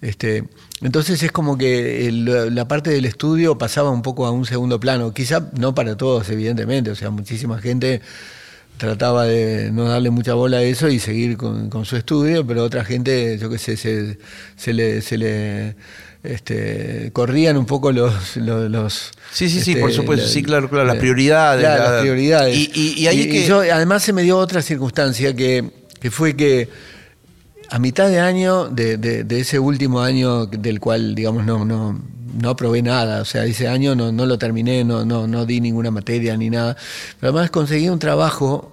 Este, 0.01 0.45
entonces 0.83 1.23
es 1.23 1.33
como 1.33 1.57
que 1.59 2.07
el- 2.07 2.55
la 2.55 2.69
parte 2.69 2.91
del 2.91 3.05
estudio 3.05 3.57
pasaba 3.59 3.91
un 3.91 4.03
poco 4.03 4.27
a 4.27 4.31
un 4.31 4.45
segundo 4.47 4.79
plano, 4.81 5.13
quizá 5.15 5.51
no 5.59 5.75
para 5.75 5.97
todos, 5.97 6.29
evidentemente, 6.31 6.91
o 6.91 6.95
sea, 6.95 7.11
muchísima 7.11 7.59
gente 7.61 8.01
trataba 8.77 9.25
de 9.25 9.71
no 9.73 9.85
darle 9.85 10.11
mucha 10.11 10.35
bola 10.35 10.57
a 10.59 10.63
eso 10.63 10.89
y 10.89 10.99
seguir 10.99 11.37
con, 11.37 11.71
con 11.71 11.85
su 11.85 11.97
estudio, 11.97 12.45
pero 12.45 12.65
otra 12.65 12.85
gente, 12.85 13.39
yo 13.39 13.49
qué 13.49 13.57
sé, 13.59 13.77
se, 13.77 14.19
se 14.57 14.73
le, 14.73 15.01
se 15.01 15.17
le 15.17 15.77
este, 16.25 17.11
corrían 17.13 17.57
un 17.57 17.67
poco 17.67 17.93
los... 17.93 18.37
los, 18.37 18.71
los, 18.71 19.13
Sí, 19.33 19.49
sí, 19.49 19.61
sí, 19.61 19.71
este, 19.73 19.81
por 19.81 19.93
supuesto, 19.93 20.25
la- 20.27 20.33
sí, 20.33 20.43
claro, 20.43 20.69
claro, 20.71 20.85
las 20.87 20.97
prioridades, 20.97 21.61
claro, 21.65 21.83
la- 21.85 21.91
las 21.93 22.01
prioridades. 22.01 22.57
Y- 22.57 22.71
y- 22.75 22.95
y 23.03 23.07
ahí 23.07 23.29
que- 23.29 23.47
yo, 23.47 23.61
además 23.61 24.03
se 24.03 24.13
me 24.13 24.23
dio 24.23 24.39
otra 24.39 24.63
circunstancia 24.63 25.35
que, 25.37 25.71
que 26.01 26.11
fue 26.11 26.35
que 26.35 26.69
a 27.71 27.79
mitad 27.79 28.09
de 28.09 28.21
año, 28.21 28.69
de, 28.69 28.97
de- 28.97 29.25
de 29.25 29.41
ese 29.41 29.59
último 29.59 30.01
año 30.01 30.47
del 30.47 30.81
cual, 30.81 31.15
digamos, 31.15 31.45
no, 31.45 31.65
no, 31.65 32.01
no 32.41 32.49
aprobé 32.51 32.83
nada, 32.83 33.21
o 33.23 33.25
sea, 33.25 33.45
ese 33.45 33.69
año 33.69 33.95
no, 33.95 34.11
no 34.13 34.27
lo 34.27 34.39
terminé, 34.39 34.83
no, 34.85 35.05
no, 35.05 35.27
no 35.27 35.45
di 35.47 35.61
ninguna 35.61 35.91
materia 35.91 36.37
ni 36.37 36.51
nada, 36.51 36.77
pero 37.21 37.33
además 37.33 37.51
conseguí 37.51 37.89
un 37.89 37.99
trabajo 37.99 38.71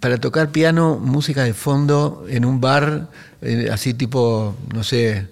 para 0.00 0.16
tocar 0.18 0.50
piano, 0.50 0.98
música 1.02 1.44
de 1.44 1.52
fondo 1.54 2.24
en 2.30 2.44
un 2.46 2.60
bar, 2.60 3.08
eh, 3.42 3.68
así 3.72 3.92
tipo, 3.94 4.54
no 4.74 4.82
sé, 4.82 5.26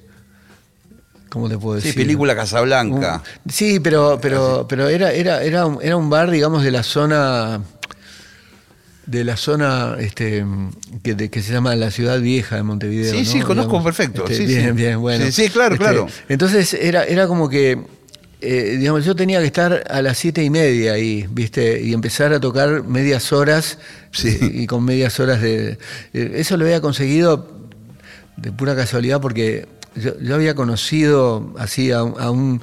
¿cómo 1.31 1.49
te 1.49 1.59
puedo 1.59 1.81
Sí, 1.81 1.89
decir? 1.89 2.03
película 2.03 2.35
Casablanca. 2.37 3.23
Un- 3.45 3.53
sí, 3.53 3.81
pero, 3.81 4.19
pero, 4.21 4.67
pero 4.69 4.89
era, 4.89 5.13
era, 5.13 5.43
era, 5.43 5.67
un, 5.67 5.79
era 5.83 5.97
un 5.97 6.09
bar, 6.11 6.31
digamos, 6.31 6.63
de 6.63 6.71
la 6.71 6.83
zona 6.83 7.61
de 9.07 9.25
la 9.25 9.39
zona 9.39 9.97
este, 9.99 10.45
que, 11.03 11.15
de- 11.15 11.31
que 11.31 11.41
se 11.43 11.53
llama 11.53 11.75
la 11.77 11.91
ciudad 11.91 12.21
vieja 12.21 12.57
de 12.57 12.63
Montevideo. 12.63 13.11
Sí, 13.13 13.21
¿no? 13.21 13.25
sí, 13.25 13.41
conozco 13.41 13.71
Digamos, 13.79 13.85
perfecto, 13.85 14.23
este, 14.25 14.37
sí, 14.37 14.45
bien, 14.47 14.67
sí. 14.67 14.73
bien, 14.73 15.01
bueno. 15.01 15.25
Sí, 15.27 15.33
sí, 15.33 15.49
claro, 15.49 15.75
Este, 15.77 15.85
claro. 15.85 16.07
Entonces 16.29 16.75
era, 16.75 17.05
era 17.05 17.27
como 17.27 17.49
que, 17.49 17.79
eh, 18.43 18.77
digamos, 18.79 19.07
yo 19.07 19.17
tenía 19.17 19.41
que 19.41 19.47
estar 19.47 19.83
a 19.91 20.03
las 20.03 20.19
siete 20.19 20.45
y 20.45 20.51
media 20.51 20.93
ahí, 20.93 21.27
¿viste? 21.31 21.81
Y 21.81 21.95
empezar 21.95 22.35
a 22.35 22.41
tocar 22.41 22.85
medias 22.85 23.33
horas 23.33 23.79
Sí. 24.11 24.39
y, 24.43 24.63
y 24.63 24.67
con 24.67 24.85
medias 24.85 25.19
horas 25.21 25.41
de... 25.41 25.79
eh, 26.13 26.33
Eso 26.35 26.57
lo 26.59 26.65
había 26.67 26.83
conseguido 26.83 27.51
de 28.37 28.53
pura 28.53 28.77
casualidad 28.77 29.21
porque 29.23 29.67
yo, 30.01 30.19
yo 30.21 30.35
había 30.35 30.55
conocido 30.55 31.55
así 31.59 31.91
a, 31.93 32.03
un- 32.05 32.15
a 32.21 32.31
un, 32.31 32.61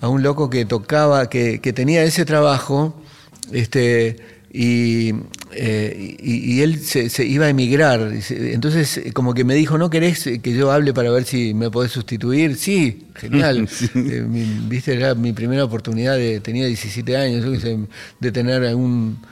a 0.00 0.08
un 0.08 0.22
loco 0.22 0.48
que 0.50 0.64
tocaba, 0.64 1.28
que, 1.28 1.60
que 1.60 1.72
tenía 1.72 2.02
ese 2.04 2.24
trabajo, 2.24 2.94
este, 3.52 4.16
y, 4.52 5.12
eh, 5.52 6.16
y- 6.20 6.54
y 6.54 6.60
él 6.62 6.80
se, 6.80 7.08
se 7.08 7.24
iba 7.24 7.46
a 7.46 7.48
emigrar. 7.50 8.12
Entonces, 8.30 8.96
eh, 8.98 9.12
como 9.12 9.32
que 9.34 9.44
me 9.44 9.54
dijo, 9.54 9.78
¿no 9.78 9.90
querés 9.90 10.24
que 10.42 10.52
yo 10.54 10.72
hable 10.72 10.92
para 10.92 11.10
ver 11.10 11.24
si 11.24 11.54
me 11.54 11.70
podés 11.70 11.92
sustituir? 11.92 12.56
Sí, 12.56 13.06
genial. 13.14 13.68
Eh, 13.94 14.24
mi- 14.28 14.66
Viste, 14.68 14.94
era 14.94 15.14
mi 15.14 15.32
primera 15.32 15.64
oportunidad, 15.64 16.16
de, 16.16 16.40
tenía 16.40 16.66
17 16.66 17.16
años, 17.16 17.44
de 18.20 18.32
tener 18.32 18.64
algún 18.64 19.18
eh, 19.22 19.26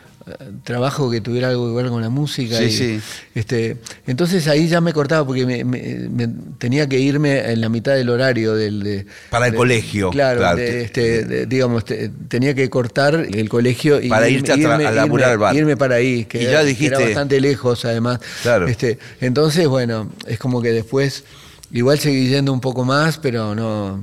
trabajo 0.65 1.11
que 1.11 1.21
tuviera 1.21 1.49
algo 1.49 1.69
que 1.69 1.83
ver 1.83 1.91
con 1.91 2.01
la 2.03 2.09
música. 2.09 2.57
Sí, 2.59 2.65
y, 2.65 2.71
sí. 2.71 3.01
este, 3.35 3.77
entonces 4.07 4.47
ahí 4.49 4.69
ya 4.69 4.81
me 4.81 4.93
cortaba 4.93 5.27
porque 5.27 5.47
me, 5.47 5.65
me- 5.65 6.09
me- 6.09 6.29
tenía 6.59 6.89
que 6.89 6.99
irme 6.99 7.51
en 7.51 7.61
la 7.61 7.69
mitad 7.69 7.95
del 7.95 8.09
horario 8.11 8.55
del 8.55 8.83
de- 8.83 9.07
Para 9.31 9.47
el 9.47 9.53
de- 9.53 9.59
colegio, 9.59 10.11
Claro, 10.11 10.39
claro. 10.41 10.57
de- 10.59 10.83
este, 10.85 11.47
digamos, 11.47 11.85
te- 11.85 12.11
tenía 12.29 12.55
que 12.55 12.69
cortar 12.71 13.15
el 13.33 13.49
colegio 13.49 14.01
y 14.01 14.09
Para 14.09 14.29
irme- 14.29 14.33
irte 14.39 14.53
tra- 14.55 14.55
a 14.55 14.79
irme- 14.79 15.23
al 15.25 15.39
bar. 15.39 15.55
irme 15.57 15.77
para 15.77 15.97
ahí, 15.97 16.25
que, 16.25 16.43
Y 16.43 16.47
ya 16.47 16.63
dijiste- 16.65 16.95
era 16.97 17.05
bastante 17.05 17.41
lejos 17.41 17.85
además. 17.85 18.21
Claro. 18.43 18.67
Este, 18.69 18.99
entonces, 19.21 19.67
bueno, 19.69 20.11
es 20.27 20.39
como 20.39 20.61
que 20.63 20.73
después 20.73 21.25
igual 21.73 21.99
seguí 21.99 22.29
yendo 22.29 22.53
un 22.53 22.61
poco 22.61 22.85
más, 22.85 23.19
pero 23.19 23.55
no 23.55 24.03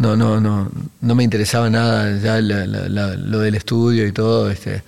no, 0.00 0.16
no, 0.16 0.40
no, 0.40 0.70
no 1.00 1.14
me 1.14 1.22
interesaba 1.22 1.68
nada 1.70 2.18
ya 2.18 2.40
la- 2.40 2.66
la- 2.66 2.88
la- 2.88 3.14
lo 3.16 3.38
del 3.38 3.54
estudio 3.54 4.06
y 4.06 4.12
todo, 4.12 4.50
este, 4.50 4.82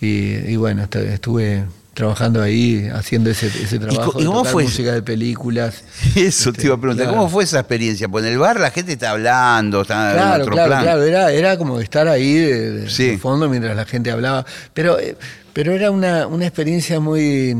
y, 0.00 0.34
y 0.52 0.56
bueno, 0.56 0.82
est- 0.82 0.96
estuve 0.96 1.64
trabajando 1.94 2.42
ahí, 2.42 2.88
haciendo 2.92 3.30
ese, 3.30 3.46
ese 3.46 3.78
trabajo, 3.78 4.12
y 4.16 4.20
de 4.22 4.26
cómo 4.26 4.40
tocar 4.40 4.52
fue? 4.52 4.64
música 4.64 4.92
de 4.92 5.00
películas. 5.02 5.82
Eso 6.14 6.52
te 6.52 6.66
iba 6.66 6.74
a 6.74 6.78
preguntar, 6.80 7.06
claro. 7.06 7.16
¿cómo 7.20 7.30
fue 7.30 7.44
esa 7.44 7.60
experiencia? 7.60 8.06
Pues 8.06 8.22
en 8.26 8.32
el 8.32 8.38
bar 8.38 8.60
la 8.60 8.70
gente 8.70 8.92
está 8.92 9.12
hablando, 9.12 9.80
está 9.80 10.10
en 10.10 10.16
Claro, 10.16 10.42
otro 10.42 10.52
claro, 10.54 10.68
plan. 10.68 10.82
claro, 10.82 11.02
era, 11.04 11.30
era 11.32 11.56
como 11.56 11.80
estar 11.80 12.06
ahí 12.08 12.34
de, 12.34 12.70
de- 12.72 12.90
Sí. 12.90 13.06
de 13.12 13.18
fondo 13.18 13.48
mientras 13.48 13.74
la 13.74 13.86
gente 13.86 14.10
hablaba, 14.10 14.44
pero, 14.74 14.98
eh, 14.98 15.16
pero 15.54 15.72
era 15.72 15.90
una, 15.90 16.26
una 16.26 16.44
experiencia 16.46 17.00
muy, 17.00 17.56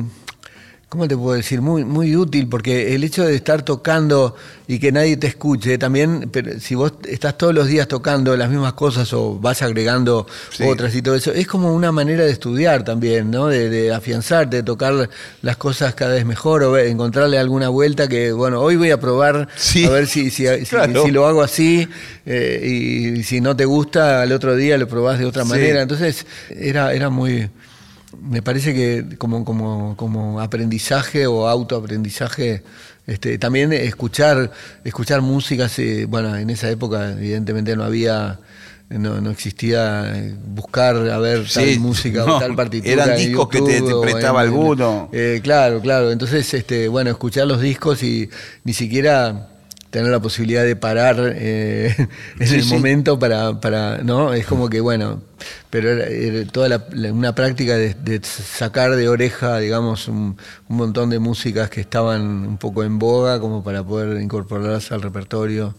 ¿cómo 0.89 1.09
te 1.09 1.17
puedo 1.17 1.37
decir? 1.37 1.61
Muy, 1.61 1.85
muy 1.85 2.15
útil, 2.17 2.49
porque 2.49 2.95
el 2.95 3.03
hecho 3.05 3.25
de 3.25 3.35
estar 3.35 3.63
tocando 3.63 4.37
y 4.69 4.79
que 4.79 4.93
nadie 4.93 5.17
te 5.17 5.27
escuche, 5.27 5.79
también, 5.79 6.29
pero 6.33 6.59
si 6.61 6.75
vos 6.75 6.93
estás 7.09 7.37
todos 7.37 7.53
los 7.55 7.67
días 7.67 7.89
tocando 7.89 8.37
las 8.37 8.49
mismas 8.49 8.73
cosas 8.75 9.13
o 9.13 9.39
vas 9.39 9.63
agregando 9.63 10.27
Sí. 10.51 10.63
otras 10.65 10.95
y 10.95 11.03
todo 11.03 11.17
eso, 11.17 11.33
es 11.33 11.47
como 11.49 11.75
una 11.75 11.91
manera 11.93 12.25
de 12.25 12.31
estudiar 12.31 12.85
también, 12.85 13.31
¿no? 13.33 13.49
De, 13.49 13.69
de 13.69 13.93
afianzarte, 13.93 14.57
de 14.59 14.63
tocar 14.63 15.09
las 15.43 15.57
cosas 15.57 15.95
cada 15.95 16.15
vez 16.15 16.25
mejor 16.25 16.63
o 16.63 16.79
encontrarle 16.79 17.39
alguna 17.39 17.69
vuelta 17.69 18.09
que, 18.09 18.33
bueno, 18.33 18.61
hoy 18.61 18.77
voy 18.77 18.91
a 18.93 19.01
probar 19.01 19.49
Sí. 19.57 19.85
a 19.85 19.91
ver 19.91 20.07
si, 20.07 20.31
si, 20.31 20.47
si- 20.47 20.67
Claro. 20.67 21.05
si 21.05 21.11
lo 21.11 21.27
hago 21.27 21.43
así 21.43 21.89
eh, 22.25 23.15
y 23.19 23.23
si 23.25 23.41
no 23.41 23.57
te 23.57 23.65
gusta, 23.65 24.23
al 24.23 24.33
otro 24.33 24.55
día 24.57 24.79
lo 24.79 24.87
probás 24.89 25.19
de 25.19 25.27
otra 25.27 25.43
Sí. 25.43 25.49
manera. 25.51 25.83
Entonces, 25.83 26.27
era, 26.51 26.93
era 26.95 27.11
muy. 27.11 27.51
Me 28.23 28.43
parece 28.43 28.75
que 28.75 29.17
como, 29.19 29.45
como, 29.45 29.97
como 29.97 30.41
aprendizaje 30.41 31.27
o 31.27 31.47
autoaprendizaje, 31.49 32.63
este, 33.07 33.39
también 33.39 33.73
escuchar, 33.73 34.51
escuchar 34.85 35.23
músicas, 35.23 35.79
eh, 35.79 36.07
bueno, 36.09 36.35
en 36.37 36.51
esa 36.51 36.69
época 36.71 37.13
evidentemente 37.13 37.77
no 37.77 37.85
había, 37.85 38.39
no, 38.89 39.21
no 39.21 39.31
existía 39.31 40.13
eh, 40.17 40.35
buscar 40.47 40.97
a 40.97 41.19
ver 41.19 41.47
tal 41.53 41.65
Sí, 41.65 41.79
música 41.79 42.25
no, 42.25 42.37
o 42.37 42.39
tal 42.41 42.55
partitura. 42.57 43.05
eran 43.05 43.17
discos 43.17 43.49
que 43.49 43.61
te- 43.63 43.79
YouTube 43.79 44.03
prestaba 44.03 44.41
alguno. 44.41 45.09
eh, 45.13 45.41
claro, 45.43 45.81
claro. 45.81 46.11
Entonces, 46.11 46.53
este, 46.55 46.89
bueno, 46.89 47.11
escuchar 47.11 47.47
los 47.47 47.61
discos 47.61 48.03
y 48.03 48.29
ni 48.65 48.73
siquiera 48.73 49.49
tener 49.97 50.13
la 50.13 50.21
posibilidad 50.21 50.63
de 50.63 50.77
parar 50.77 51.17
eh, 51.37 51.97
en 52.39 52.55
el 52.55 52.67
momento 52.67 53.19
para, 53.19 53.63
para, 53.63 54.03
¿no? 54.03 54.35
Es 54.35 54.45
como 54.45 54.69
que, 54.69 54.83
bueno, 54.83 55.23
pero 55.71 55.91
era, 55.91 56.47
toda 56.53 56.87
una 57.13 57.35
práctica 57.35 57.77
de, 57.77 58.21
sacar 58.23 58.95
de 58.95 59.09
oreja, 59.09 59.59
digamos, 59.59 60.09
un, 60.09 60.37
montón 60.69 61.09
de 61.09 61.19
músicas 61.19 61.71
que 61.71 61.81
estaban 61.81 62.21
un 62.47 62.59
poco 62.59 62.85
en 62.85 62.99
boga 62.99 63.41
como 63.41 63.65
para 63.65 63.83
poder 63.85 64.21
incorporarlas 64.21 64.93
al 64.93 65.01
repertorio. 65.01 65.75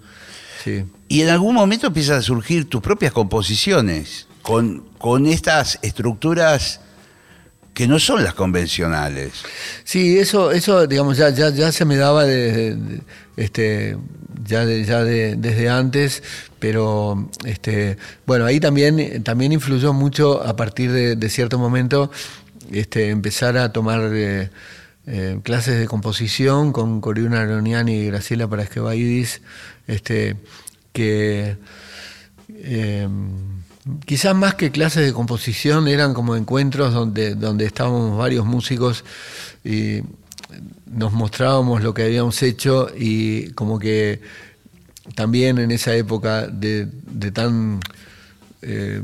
Sí. 0.64 0.84
Y 1.10 1.22
en 1.22 1.30
algún 1.30 1.54
momento 1.54 1.86
empiezan 1.86 2.18
a 2.18 2.22
surgir 2.24 2.68
tus 2.68 2.82
propias 2.82 3.14
composiciones 3.14 4.26
con, 4.42 4.84
con 4.98 5.28
estas 5.28 5.78
estructuras 5.84 6.80
que 7.78 7.88
no 7.88 8.00
son 8.00 8.24
las 8.24 8.34
convencionales. 8.34 9.34
Sí, 9.84 10.18
eso, 10.18 10.52
eso 10.52 10.88
digamos, 10.88 11.16
ya, 11.16 11.30
ya, 11.30 11.52
ya 11.52 11.72
se 11.72 11.86
me 11.86 11.96
daba 11.96 12.26
de, 12.26 12.76
este, 13.36 13.96
ya, 14.44 14.64
ya 14.66 15.04
desde 15.04 15.70
antes, 15.70 16.24
pero 16.58 17.30
este, 17.46 17.98
bueno, 18.26 18.46
ahí 18.46 18.60
también, 18.60 19.22
también 19.22 19.52
influyó 19.52 19.94
mucho 19.94 20.42
a 20.42 20.56
partir 20.56 20.92
de, 20.92 21.30
cierto 21.30 21.60
momento 21.60 22.10
este, 22.72 23.12
empezar 23.12 23.60
a 23.60 23.72
tomar 23.72 24.10
eh, 24.12 24.50
eh, 25.06 25.40
clases 25.44 25.78
de 25.78 25.86
composición 25.86 26.74
con 26.74 27.00
Coriuna 27.00 27.42
Aroniani 27.42 27.94
y 27.94 28.08
Graciela 28.08 28.48
Parasquevaidis, 28.48 29.44
este, 29.86 30.36
que 30.94 31.58
eh, 32.50 33.08
quizás 34.06 34.36
más 34.36 34.56
que 34.56 34.72
clases 34.72 35.06
de 35.06 35.14
composición 35.14 35.88
eran 35.88 36.14
como 36.14 36.36
encuentros 36.36 36.94
donde, 36.94 37.36
donde 37.36 37.66
estábamos 37.66 38.18
varios 38.18 38.46
músicos 38.46 39.04
y 39.64 40.02
nos 40.86 41.14
mostrábamos 41.14 41.84
lo 41.84 41.94
que 41.94 42.04
habíamos 42.04 42.42
hecho 42.44 42.90
y 42.98 43.52
como 43.52 43.80
que 43.80 44.22
también 45.16 45.58
en 45.58 45.72
esa 45.72 45.96
época 45.96 46.48
de, 46.48 46.88
tan 47.34 47.80
eh, 48.62 49.02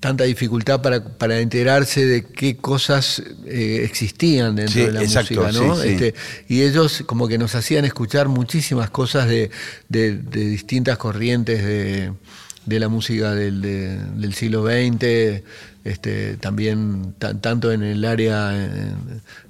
tanta 0.00 0.24
dificultad 0.24 0.82
para, 0.82 1.40
enterarse 1.40 2.04
de 2.04 2.24
qué 2.26 2.56
cosas 2.56 3.22
eh, 3.46 3.80
existían 3.84 4.54
dentro 4.54 4.86
de 4.86 4.92
la 4.92 5.00
música, 5.00 5.52
¿no? 5.52 5.82
Este, 5.82 6.14
y 6.48 6.62
ellos 6.62 7.02
como 7.06 7.26
que 7.26 7.38
nos 7.38 7.54
hacían 7.54 7.84
escuchar 7.84 8.28
muchísimas 8.28 8.90
cosas 8.90 9.28
de 9.28 9.50
distintas 9.88 10.98
corrientes 10.98 11.64
de 11.64 12.12
de 12.66 12.80
la 12.80 12.88
música 12.88 13.34
del, 13.34 13.62
del 13.62 14.34
siglo 14.34 14.64
XX, 14.66 15.42
este, 15.86 16.36
también 16.36 17.14
tanto 17.18 17.70
en 17.70 17.84
el 17.84 18.04
área, 18.04 18.52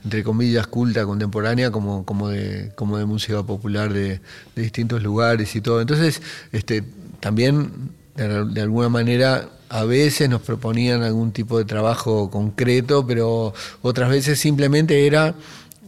entre 0.04 0.22
comillas, 0.22 0.66
culta, 0.66 1.06
contemporánea, 1.06 1.70
como, 1.70 2.04
como, 2.04 2.28
de, 2.28 2.72
como 2.74 2.98
de 2.98 3.06
música 3.06 3.42
popular 3.42 3.90
de, 3.90 4.20
distintos 4.54 5.02
lugares 5.02 5.56
y 5.56 5.62
todo. 5.62 5.80
Entonces, 5.80 6.20
este, 6.52 6.84
también 7.20 7.90
de, 8.16 8.60
alguna 8.60 8.90
manera 8.90 9.48
a 9.70 9.84
veces 9.84 10.28
nos 10.28 10.42
proponían 10.42 11.02
algún 11.02 11.32
tipo 11.32 11.56
de 11.56 11.64
trabajo 11.64 12.30
concreto, 12.30 13.06
pero 13.06 13.54
otras 13.80 14.10
veces 14.10 14.38
simplemente 14.38 15.06
era 15.06 15.34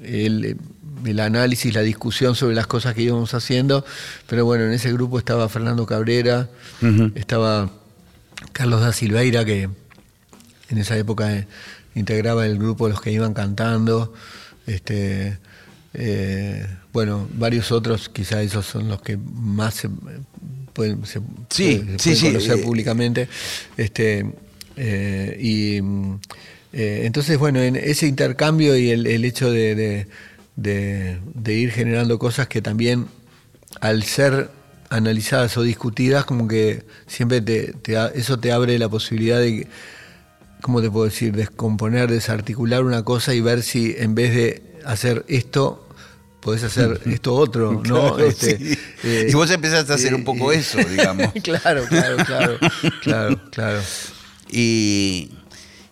el 0.03 0.57
el 1.05 1.21
análisis, 1.21 1.75
la 1.75 1.83
discusión 1.83 2.35
sobre 2.35 2.55
las 2.55 2.67
cosas 2.67 2.95
que 2.95 3.03
íbamos 3.03 3.35
haciendo. 3.35 3.85
Pero 4.27 4.45
bueno, 4.45 4.65
en 4.65 4.73
ese 4.73 4.93
grupo 4.93 5.19
estaba 5.19 5.49
Fernando 5.49 5.87
Cabrera, 5.87 6.49
estaba 7.15 7.71
Carlos 8.53 8.81
da 8.81 8.93
Silveira, 8.93 9.45
que 9.45 9.69
en 10.71 10.79
esa 10.79 10.97
época 10.97 11.35
eh, 11.35 11.47
integraba 11.95 12.47
el 12.47 12.59
grupo 12.59 12.87
de 12.87 12.93
los 12.93 13.01
que 13.01 13.13
iban 13.13 13.35
cantando. 13.35 14.13
Este, 14.67 15.39
eh, 15.95 16.67
bueno, 16.93 17.29
varios 17.35 17.73
otros, 17.73 18.09
quizá 18.09 18.43
esos 18.43 18.67
son 18.67 18.89
los 18.89 19.01
que 19.03 19.17
más 19.17 19.75
se 19.75 19.89
pueden, 20.73 20.97
conocer 20.97 22.63
públicamente. 22.63 23.29
Este, 23.77 24.27
eh, 24.77 25.37
y 25.41 25.81
entonces, 26.73 27.39
bueno, 27.39 27.61
en 27.61 27.77
ese 27.77 28.07
intercambio 28.07 28.77
y 28.77 28.91
el, 28.91 29.25
hecho 29.25 29.51
de, 29.51 29.75
de, 29.75 30.07
ir 30.65 31.71
generando 31.71 32.19
cosas 32.19 32.49
que 32.49 32.63
también 32.63 33.07
al 33.81 34.03
ser 34.03 34.51
analizadas 34.91 35.57
o 35.57 35.63
discutidas, 35.63 36.25
como 36.25 36.49
que 36.49 36.85
siempre 37.07 37.41
te, 37.41 37.75
eso 38.15 38.39
te 38.39 38.53
abre 38.53 38.79
la 38.79 38.89
posibilidad 38.89 39.39
de, 39.39 39.67
¿cómo 40.61 40.81
te 40.81 40.91
puedo 40.91 41.05
decir?, 41.05 41.35
descomponer, 41.35 42.11
desarticular 42.11 42.85
una 42.85 43.03
cosa 43.03 43.35
y 43.35 43.41
ver 43.41 43.63
si 43.63 43.95
en 43.99 44.15
vez 44.15 44.35
de 44.35 44.63
hacer 44.85 45.25
esto, 45.29 45.87
podés 46.41 46.65
hacer 46.65 47.01
esto 47.07 47.35
otro, 47.35 47.83
¿no? 47.85 48.19
Este, 48.19 48.79
eh, 49.03 49.27
y 49.29 49.35
vos 49.35 49.51
empezaste 49.51 49.93
a 49.93 49.97
hacer 49.97 50.15
un 50.15 50.25
poco 50.25 50.53
eh, 50.53 50.59
eso, 50.59 50.79
digamos. 50.79 51.33
claro, 51.43 51.85
claro, 51.87 52.17
claro, 52.25 52.59
claro, 53.03 53.41
claro. 53.51 53.81
Y, 54.51 55.31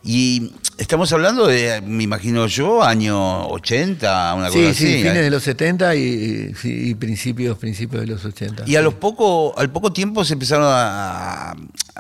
y 0.07 0.53
Estamos 0.79 1.11
hablando 1.15 1.47
de, 1.47 1.81
me 1.81 2.03
imagino 2.03 2.47
yo, 2.47 2.83
año 2.83 3.49
80, 3.49 4.35
una 4.35 4.49
cosa 4.49 4.69
así. 4.69 4.75
Sí, 4.75 4.99
fines 4.99 5.15
de 5.15 5.31
los 5.31 5.43
70 5.43 5.97
y, 5.97 6.95
principios, 6.99 7.57
principios 7.57 8.03
de 8.03 8.09
los 8.09 8.23
80. 8.27 8.65
Y 8.67 8.77
a 8.77 8.83
los 8.83 8.93
poco, 8.93 9.59
al 9.59 9.71
poco 9.71 9.91
tiempo 9.95 10.23
se 10.23 10.35
empezaron 10.35 10.67
a, 10.69 11.57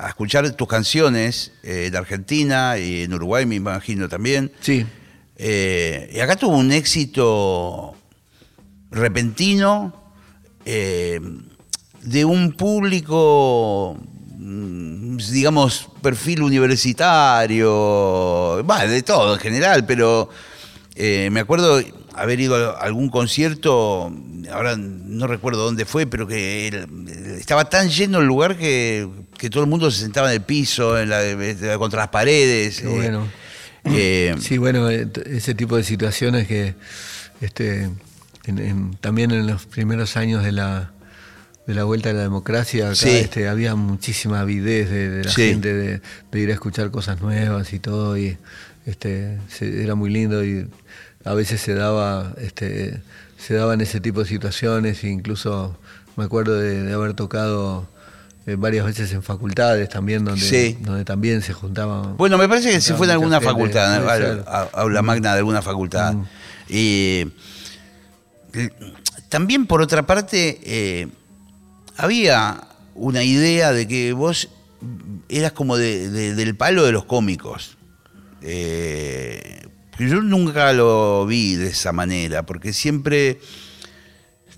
escuchar 0.06 0.50
tus 0.50 0.68
canciones 0.68 1.52
eh, 1.62 1.86
en 1.86 1.96
Argentina 1.96 2.76
y 2.76 3.04
en 3.04 3.14
Uruguay, 3.14 3.46
me 3.46 3.54
imagino 3.54 4.10
también. 4.10 4.52
Sí. 4.60 4.84
Eh, 5.36 6.10
y 6.14 6.20
acá 6.20 6.36
tuvo 6.36 6.58
un 6.58 6.70
éxito 6.70 7.94
repentino 8.90 10.12
eh, 10.66 11.18
de 12.02 12.24
un 12.26 12.52
público 12.52 13.96
digamos, 14.46 15.88
perfil 16.02 16.42
universitario, 16.42 17.68
va, 18.64 18.86
de 18.86 19.02
todo 19.02 19.34
en 19.34 19.40
general, 19.40 19.84
pero 19.86 20.30
eh, 20.94 21.28
me 21.32 21.40
acuerdo 21.40 21.82
haber 22.14 22.38
ido 22.40 22.54
a 22.54 22.80
algún 22.80 23.08
concierto, 23.10 24.12
ahora 24.52 24.76
no 24.76 25.26
recuerdo 25.26 25.64
dónde 25.64 25.84
fue, 25.84 26.06
pero 26.06 26.28
que 26.28 26.86
estaba 27.38 27.68
tan 27.68 27.90
lleno 27.90 28.20
el 28.20 28.26
lugar 28.26 28.56
que, 28.56 29.08
todo 29.50 29.64
el 29.64 29.68
mundo 29.68 29.90
se 29.90 30.02
sentaba 30.02 30.28
en 30.28 30.34
el 30.34 30.42
piso, 30.42 30.98
en 30.98 31.08
la, 31.10 31.20
contra 31.78 32.02
las 32.02 32.08
paredes. 32.08 32.80
Eh, 32.82 32.86
bueno. 32.86 33.26
Eh, 33.84 34.34
sí, 34.40 34.58
bueno, 34.58 34.88
ese 34.88 35.54
tipo 35.54 35.76
de 35.76 35.84
situaciones 35.84 36.46
que 36.46 36.74
este, 37.40 37.90
también 39.00 39.30
en 39.32 39.46
los 39.46 39.66
primeros 39.66 40.16
años 40.16 40.42
de 40.42 40.52
la 40.52 40.92
de 41.66 41.74
la 41.74 41.84
vuelta 41.84 42.10
a 42.10 42.12
la 42.12 42.22
democracia, 42.22 42.90
acá 42.90 43.08
este, 43.08 43.48
había 43.48 43.74
muchísima 43.74 44.40
avidez 44.40 44.88
de, 44.88 45.24
la 45.24 45.32
gente 45.32 45.74
de, 45.74 46.00
ir 46.40 46.50
a 46.50 46.52
escuchar 46.52 46.90
cosas 46.90 47.20
nuevas 47.20 47.72
y 47.72 47.80
todo, 47.80 48.16
y 48.16 48.38
este, 48.86 49.38
era 49.60 49.96
muy 49.96 50.10
lindo 50.10 50.44
y 50.44 50.68
a 51.24 51.34
veces 51.34 51.60
se 51.60 51.74
daba, 51.74 52.34
este, 52.38 53.00
se 53.36 53.54
daban 53.54 53.80
ese 53.80 54.00
tipo 54.00 54.20
de 54.20 54.26
situaciones, 54.26 55.02
e 55.02 55.08
incluso 55.08 55.76
me 56.14 56.24
acuerdo 56.24 56.58
de, 56.58 56.92
haber 56.92 57.14
tocado 57.14 57.88
eh, 58.46 58.54
varias 58.56 58.86
veces 58.86 59.12
en 59.12 59.24
facultades 59.24 59.88
también, 59.88 60.24
donde, 60.24 60.78
donde 60.82 61.04
también 61.04 61.42
se 61.42 61.52
juntaban. 61.52 62.16
Bueno, 62.16 62.38
me 62.38 62.48
parece 62.48 62.70
que 62.70 62.80
si 62.80 62.92
fue 62.92 63.06
en 63.06 63.12
alguna 63.12 63.40
facultad, 63.40 64.46
aula 64.72 65.02
magna 65.02 65.32
de 65.32 65.38
alguna 65.38 65.62
facultad. 65.62 66.14
Mm. 66.14 66.26
Y 66.68 67.32
también 69.28 69.66
por 69.66 69.82
otra 69.82 70.06
parte, 70.06 70.60
eh, 70.62 71.08
había 71.96 72.68
una 72.94 73.22
idea 73.22 73.72
de 73.72 73.86
que 73.86 74.12
vos 74.12 74.48
eras 75.28 75.52
como 75.52 75.76
del 75.76 76.56
palo 76.56 76.84
de 76.84 76.92
los 76.92 77.04
cómicos. 77.04 77.76
Eh, 78.42 79.66
yo 79.98 80.20
nunca 80.20 80.72
lo 80.72 81.26
vi 81.26 81.54
de 81.54 81.68
esa 81.68 81.92
manera, 81.92 82.44
porque 82.44 82.72
siempre 82.72 83.40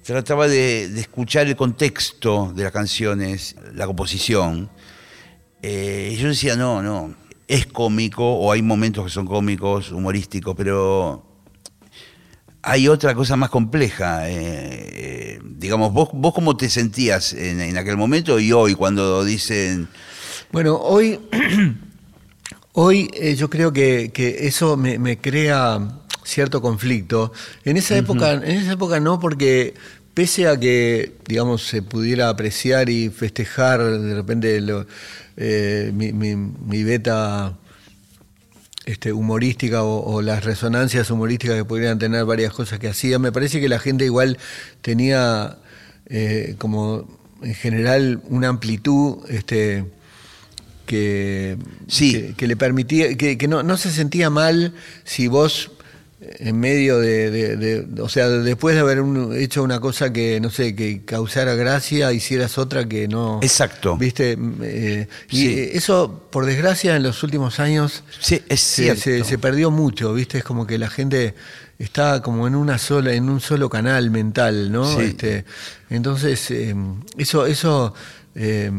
trataba 0.03 0.49
de, 0.49 0.85
escuchar 0.99 1.47
el 1.47 1.57
contexto 1.57 2.53
de 2.55 2.65
las 2.65 2.73
canciones, 2.73 3.57
la 3.75 3.87
composición. 3.87 4.71
Eh, 5.63 6.13
y 6.15 6.17
yo 6.17 6.29
decía, 6.29 6.57
no, 6.57 6.83
no, 6.83 7.15
es 7.47 7.67
cómico, 7.67 8.25
o 8.25 8.53
hay 8.53 8.63
momentos 8.63 9.05
que 9.05 9.11
son 9.11 9.27
cómicos, 9.27 9.93
humorísticos, 9.93 10.55
pero 10.57 11.28
hay 12.63 12.89
otra 12.89 13.15
cosa 13.15 13.37
más 13.37 13.51
compleja. 13.51 14.29
Eh, 14.29 14.37
eh, 14.37 15.41
digamos, 15.43 15.93
vos, 15.93 16.11
vos 16.13 16.35
cómo 16.35 16.57
te 16.57 16.69
sentías 16.69 17.33
en, 17.33 17.77
aquel 17.77 17.97
momento 17.97 18.39
y 18.39 18.53
hoy 18.53 18.75
cuando 18.75 19.25
dicen... 19.25 19.89
Bueno, 20.51 20.77
hoy, 20.77 21.21
hoy 22.73 23.11
eh, 23.15 23.35
yo 23.37 23.51
creo 23.51 23.73
que, 23.73 24.11
eso 24.41 24.77
me, 24.77 25.19
crea 25.19 26.01
cierto 26.25 26.61
conflicto. 26.61 27.33
En 27.65 27.77
esa 27.77 27.97
época, 27.97 28.33
en 28.33 28.45
esa 28.45 28.73
época 28.73 29.01
no, 29.01 29.21
porque 29.21 29.75
pese 30.15 30.49
a 30.49 30.59
que, 30.59 31.17
digamos, 31.27 31.67
se 31.67 31.83
pudiera 31.83 32.29
apreciar 32.29 32.89
y 32.89 33.09
festejar 33.11 33.83
de 33.83 34.15
repente 34.15 34.61
mi, 35.93 36.13
mi 36.13 36.83
beta 36.83 37.57
este, 38.89 39.13
humorística 39.13 39.83
o, 39.83 40.23
las 40.23 40.45
resonancias 40.45 41.11
humorísticas 41.11 41.57
que 41.59 41.65
podrían 41.67 41.99
tener 41.99 42.25
varias 42.25 42.55
cosas 42.55 42.79
que 42.79 42.89
hacía. 42.89 43.19
Me 43.19 43.33
parece 43.33 43.61
que 43.61 43.69
la 43.69 43.79
gente 43.79 44.07
igual 44.07 44.39
tenía 44.81 45.59
eh, 46.07 46.55
como 46.57 47.07
en 47.43 47.55
general 47.55 48.23
una 48.31 48.49
amplitud 48.49 49.19
este, 49.29 49.85
que, 50.87 51.59
Sí. 51.87 52.13
que, 52.13 52.35
que 52.35 52.47
le 52.47 52.57
permitía, 52.57 53.15
que, 53.15 53.37
que 53.37 53.47
no, 53.47 53.63
no 53.63 53.77
se 53.77 53.91
sentía 53.91 54.31
mal 54.31 54.73
si 55.05 55.29
vos 55.29 55.71
en 56.21 56.59
medio 56.59 56.99
de, 56.99 57.31
de- 57.31 57.57
de- 57.57 58.03
o 58.03 58.09
sea, 58.09 58.29
después 58.29 58.75
de 58.75 58.81
haber 58.81 59.01
un- 59.01 59.37
hecho 59.37 59.63
una 59.63 59.79
cosa 59.79 60.13
que, 60.13 60.41
no 60.41 60.51
sé, 60.51 60.75
que 60.75 61.05
causara 61.05 61.55
gracia, 61.55 62.13
hicieras 62.13 62.59
otra 62.59 62.89
que 62.89 63.07
no... 63.07 63.39
Exacto. 63.43 63.97
¿Viste? 63.97 64.37
Eh, 64.63 65.07
y 65.31 65.37
Sí. 65.37 65.71
eso, 65.75 66.27
por 66.31 66.45
desgracia, 66.47 66.97
en 66.97 67.05
los 67.05 67.23
últimos 67.23 67.61
años 67.61 68.03
Sí, 68.21 68.43
es 68.49 68.61
se- 68.61 68.97
se 69.25 69.39
perdió 69.39 69.71
mucho, 69.71 70.13
¿viste? 70.13 70.39
Es 70.39 70.45
como 70.45 70.67
que 70.67 70.77
la 70.79 70.91
gente 70.91 71.35
está 71.79 72.21
como 72.21 72.49
en 72.49 72.57
una 72.57 72.79
sola, 72.79 73.13
en 73.13 73.29
un 73.31 73.41
solo 73.41 73.71
canal 73.71 74.11
mental, 74.11 74.73
¿no? 74.73 74.97
Sí. 74.97 75.03
Este, 75.05 75.45
entonces, 75.89 76.51
eh, 76.51 76.75
eso, 77.17 77.47
eso 77.47 77.95
eh, 78.35 78.71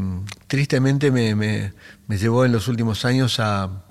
tristemente 0.48 1.10
me, 1.12 1.36
me- 1.36 1.74
me 2.08 2.18
llevó 2.18 2.44
en 2.46 2.52
los 2.52 2.68
últimos 2.68 3.06
años 3.06 3.40
a, 3.40 3.84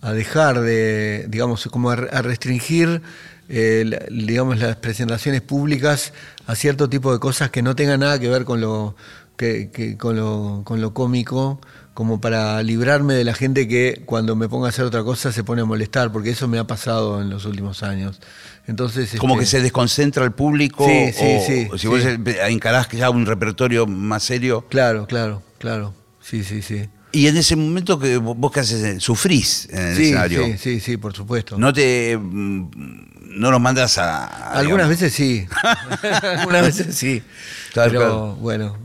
a 0.00 0.12
dejar 0.12 0.60
de, 0.60 1.26
digamos, 1.28 1.66
como 1.70 1.90
a, 1.90 1.96
restringir, 1.96 3.02
eh, 3.48 4.06
digamos, 4.10 4.58
las 4.58 4.76
presentaciones 4.76 5.40
públicas 5.42 6.12
a 6.46 6.54
cierto 6.54 6.88
tipo 6.88 7.12
de 7.12 7.18
cosas 7.18 7.50
que 7.50 7.62
no 7.62 7.74
tengan 7.76 8.00
nada 8.00 8.18
que 8.18 8.28
ver 8.28 8.44
con 8.44 8.60
lo, 8.60 8.94
que, 9.36 9.70
que- 9.72 9.96
con 9.96 10.16
lo, 10.16 10.62
con 10.64 10.80
lo 10.80 10.92
cómico, 10.94 11.60
como 11.94 12.20
para 12.20 12.62
librarme 12.62 13.14
de 13.14 13.24
la 13.24 13.32
gente 13.34 13.66
que 13.66 14.02
cuando 14.04 14.36
me 14.36 14.48
ponga 14.48 14.66
a 14.66 14.68
hacer 14.68 14.84
otra 14.84 15.02
cosa 15.02 15.32
se 15.32 15.42
pone 15.44 15.62
a 15.62 15.64
molestar, 15.64 16.12
porque 16.12 16.30
eso 16.30 16.46
me 16.46 16.58
ha 16.58 16.66
pasado 16.66 17.22
en 17.22 17.30
los 17.30 17.46
últimos 17.46 17.82
años. 17.82 18.20
Entonces, 18.66 19.14
Como 19.18 19.34
este, 19.34 19.44
que 19.44 19.50
se 19.50 19.60
desconcentra 19.62 20.24
el 20.24 20.32
público. 20.32 20.84
Sí, 20.84 21.12
sí, 21.12 21.36
o, 21.38 21.46
sí, 21.46 21.68
o 21.72 21.78
si 21.78 21.86
vos 21.86 22.02
sí. 22.02 22.08
encarás 22.48 22.88
ya 22.90 23.08
un 23.10 23.24
repertorio 23.24 23.86
más 23.86 24.24
serio. 24.24 24.66
Claro, 24.68 25.06
claro, 25.06 25.42
claro. 25.58 25.94
Sí, 26.20 26.44
sí, 26.44 26.60
sí. 26.60 26.88
Y 27.16 27.28
en 27.28 27.36
ese 27.38 27.56
momento 27.56 27.98
que 27.98 28.18
vos 28.18 28.52
qué 28.52 28.60
haces, 28.60 29.02
sufrís 29.02 29.68
en 29.70 29.78
el 29.88 29.96
Sí, 29.96 30.02
escenario. 30.04 30.44
sí, 30.44 30.58
sí, 30.58 30.80
sí, 30.80 30.96
por 30.98 31.14
supuesto. 31.16 31.56
No 31.56 31.72
te 31.72 32.14
mm, 32.18 32.68
no 33.40 33.50
los 33.50 33.60
mandas 33.60 33.96
a, 33.96 34.26
a, 34.26 34.52
Algunas 34.58 34.88
digamos, 34.88 34.88
veces 34.88 35.14
sí. 35.14 35.46
Algunas 36.38 36.62
veces 36.62 36.94
sí. 36.94 37.22
Claro, 37.72 37.90
Pero 37.90 38.00
claro. 38.02 38.36
bueno. 38.36 38.78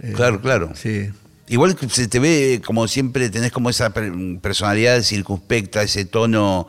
eh, 0.00 0.12
Claro, 0.14 0.40
claro. 0.42 0.72
Sí. 0.74 1.10
Igual 1.48 1.76
se 1.90 2.08
te 2.08 2.18
ve 2.18 2.60
como 2.64 2.86
siempre, 2.88 3.30
tenés 3.30 3.52
como 3.52 3.70
esa 3.70 3.90
per- 3.90 4.12
personalidad 4.42 5.00
circunspecta, 5.02 5.82
ese 5.82 6.04
tono 6.04 6.66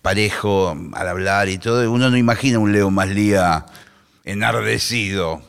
parejo 0.00 0.74
al 0.94 1.08
hablar 1.08 1.50
y 1.50 1.58
todo. 1.58 1.90
Uno 1.92 2.08
no 2.08 2.16
imagina 2.16 2.58
un 2.58 2.72
Leo 2.72 2.90
Maslía 2.90 3.66
enardecido. 4.24 5.42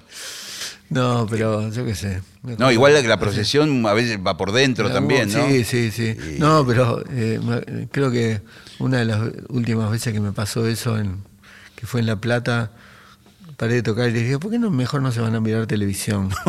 No, 0.90 1.26
pero 1.30 1.72
yo 1.72 1.86
qué 1.86 1.96
sé. 1.96 2.22
No, 2.44 2.72
igual 2.72 3.00
que 3.02 3.08
la 3.08 3.20
procesión 3.20 3.86
a 3.86 3.94
veces 3.94 4.18
va 4.26 4.36
por 4.36 4.52
dentro 4.52 4.92
también, 4.92 5.32
¿no? 5.32 5.48
Sí, 5.48 5.64
sí, 5.64 5.92
sí. 5.92 6.16
Y- 6.38 6.40
No, 6.40 6.66
pero 6.66 7.04
eh, 7.10 7.88
creo 7.92 8.10
que 8.10 8.42
una 8.80 8.98
de 8.98 9.06
las 9.06 9.20
últimas 9.50 9.92
veces 9.92 10.12
que 10.12 10.20
me 10.20 10.32
pasó 10.32 10.66
eso, 10.66 10.98
en, 10.98 11.18
que 11.76 11.86
fue 11.86 12.00
en 12.00 12.08
La 12.08 12.16
Plata, 12.16 12.72
paré 13.58 13.76
de 13.76 13.84
tocar 13.84 14.10
y 14.10 14.14
dije, 14.14 14.40
¿por 14.40 14.50
qué 14.50 14.58
no, 14.58 14.72
mejor 14.72 15.04
no 15.04 15.12
se 15.12 15.22
van 15.22 15.36
a 15.36 15.40
mirar 15.40 15.68
televisión? 15.68 16.32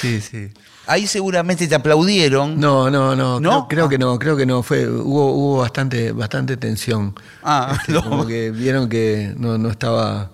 sí, 0.00 0.20
sí. 0.20 0.48
Ahí 0.86 1.06
seguramente 1.06 1.66
te 1.68 1.74
aplaudieron. 1.76 2.58
No, 2.58 2.90
no, 2.90 3.14
no, 3.14 3.38
¿No? 3.40 3.68
Creo, 3.68 3.68
creo 3.68 3.86
Ah. 3.86 3.88
que 3.88 3.98
no, 3.98 4.18
creo 4.18 4.36
que 4.36 4.46
no. 4.46 4.62
Fue, 4.64 4.88
hubo, 4.88 5.32
hubo 5.32 5.58
bastante, 5.58 6.10
bastante 6.12 6.56
tensión. 6.56 7.14
Ah, 7.42 7.76
Este, 7.80 7.92
no. 7.98 8.02
Como 8.04 8.26
que 8.26 8.50
vieron 8.50 8.88
que 8.88 9.32
no, 9.36 9.58
no 9.58 9.70
estaba, 9.70 10.31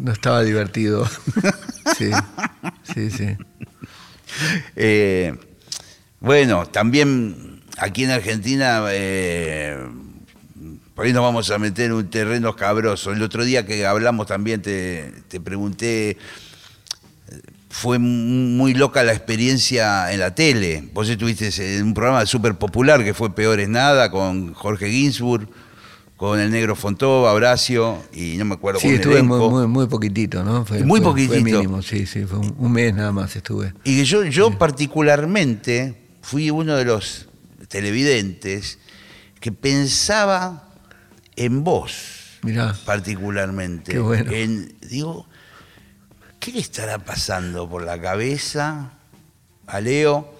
no 0.00 0.12
estaba 0.12 0.42
divertido. 0.42 1.06
sí, 1.98 2.10
sí, 2.94 3.10
sí. 3.10 3.36
Eh, 4.76 5.34
bueno, 6.20 6.66
también 6.66 7.62
aquí 7.78 8.04
en 8.04 8.10
Argentina, 8.10 8.84
eh, 8.90 9.76
por 10.94 11.06
ahí 11.06 11.12
nos 11.12 11.22
vamos 11.22 11.50
a 11.50 11.58
meter 11.58 11.86
en 11.86 11.92
un 11.92 12.10
terreno 12.10 12.50
escabroso. 12.50 13.12
El 13.12 13.22
otro 13.22 13.44
día 13.44 13.66
que 13.66 13.86
hablamos 13.86 14.26
también 14.26 14.62
te, 14.62 15.12
te 15.28 15.40
pregunté, 15.40 16.18
fue 17.72 17.98
muy 17.98 18.74
loca 18.74 19.02
la 19.02 19.12
experiencia 19.12 20.12
en 20.12 20.20
la 20.20 20.34
tele. 20.34 20.84
Vos 20.92 21.08
estuviste 21.08 21.48
en 21.78 21.84
un 21.84 21.94
programa 21.94 22.26
súper 22.26 22.54
popular 22.54 23.02
que 23.02 23.14
fue 23.14 23.34
Peor 23.34 23.60
es 23.60 23.68
Nada 23.68 24.10
con 24.10 24.52
Jorge 24.52 24.90
Ginsburg, 24.90 25.48
con 26.22 26.38
el 26.38 26.52
negro 26.52 26.76
Fontova, 26.76 27.32
Horacio, 27.32 28.00
y 28.12 28.36
no 28.36 28.44
me 28.44 28.54
acuerdo 28.54 28.78
Sí, 28.78 28.86
con 28.86 28.94
el 28.94 29.00
estuve 29.00 29.22
muy, 29.24 29.40
muy, 29.50 29.66
muy 29.66 29.86
poquitito, 29.88 30.44
¿no? 30.44 30.64
Fue, 30.64 30.84
Muy 30.84 31.00
fue- 31.00 31.08
poquitito. 31.10 31.32
Fue 31.32 31.42
mínimo, 31.42 31.82
sí, 31.82 32.06
sí, 32.06 32.24
fue 32.26 32.38
un, 32.38 32.54
un 32.58 32.70
mes 32.70 32.94
nada 32.94 33.10
más 33.10 33.34
estuve. 33.34 33.74
Y 33.82 34.04
yo, 34.04 34.22
yo 34.26 34.56
particularmente 34.56 35.96
fui 36.20 36.48
uno 36.50 36.76
de 36.76 36.84
los 36.84 37.26
televidentes 37.66 38.78
que 39.40 39.50
pensaba 39.50 40.68
en 41.34 41.64
vos, 41.64 42.38
Mirá, 42.42 42.72
particularmente. 42.84 43.90
Qué 43.90 43.98
bueno. 43.98 44.30
En- 44.30 44.76
digo, 44.88 45.26
¿qué 46.38 46.52
le 46.52 46.60
estará 46.60 46.98
pasando 47.00 47.68
por 47.68 47.82
la 47.82 48.00
cabeza 48.00 48.92
a 49.66 49.80
Leo 49.80 50.32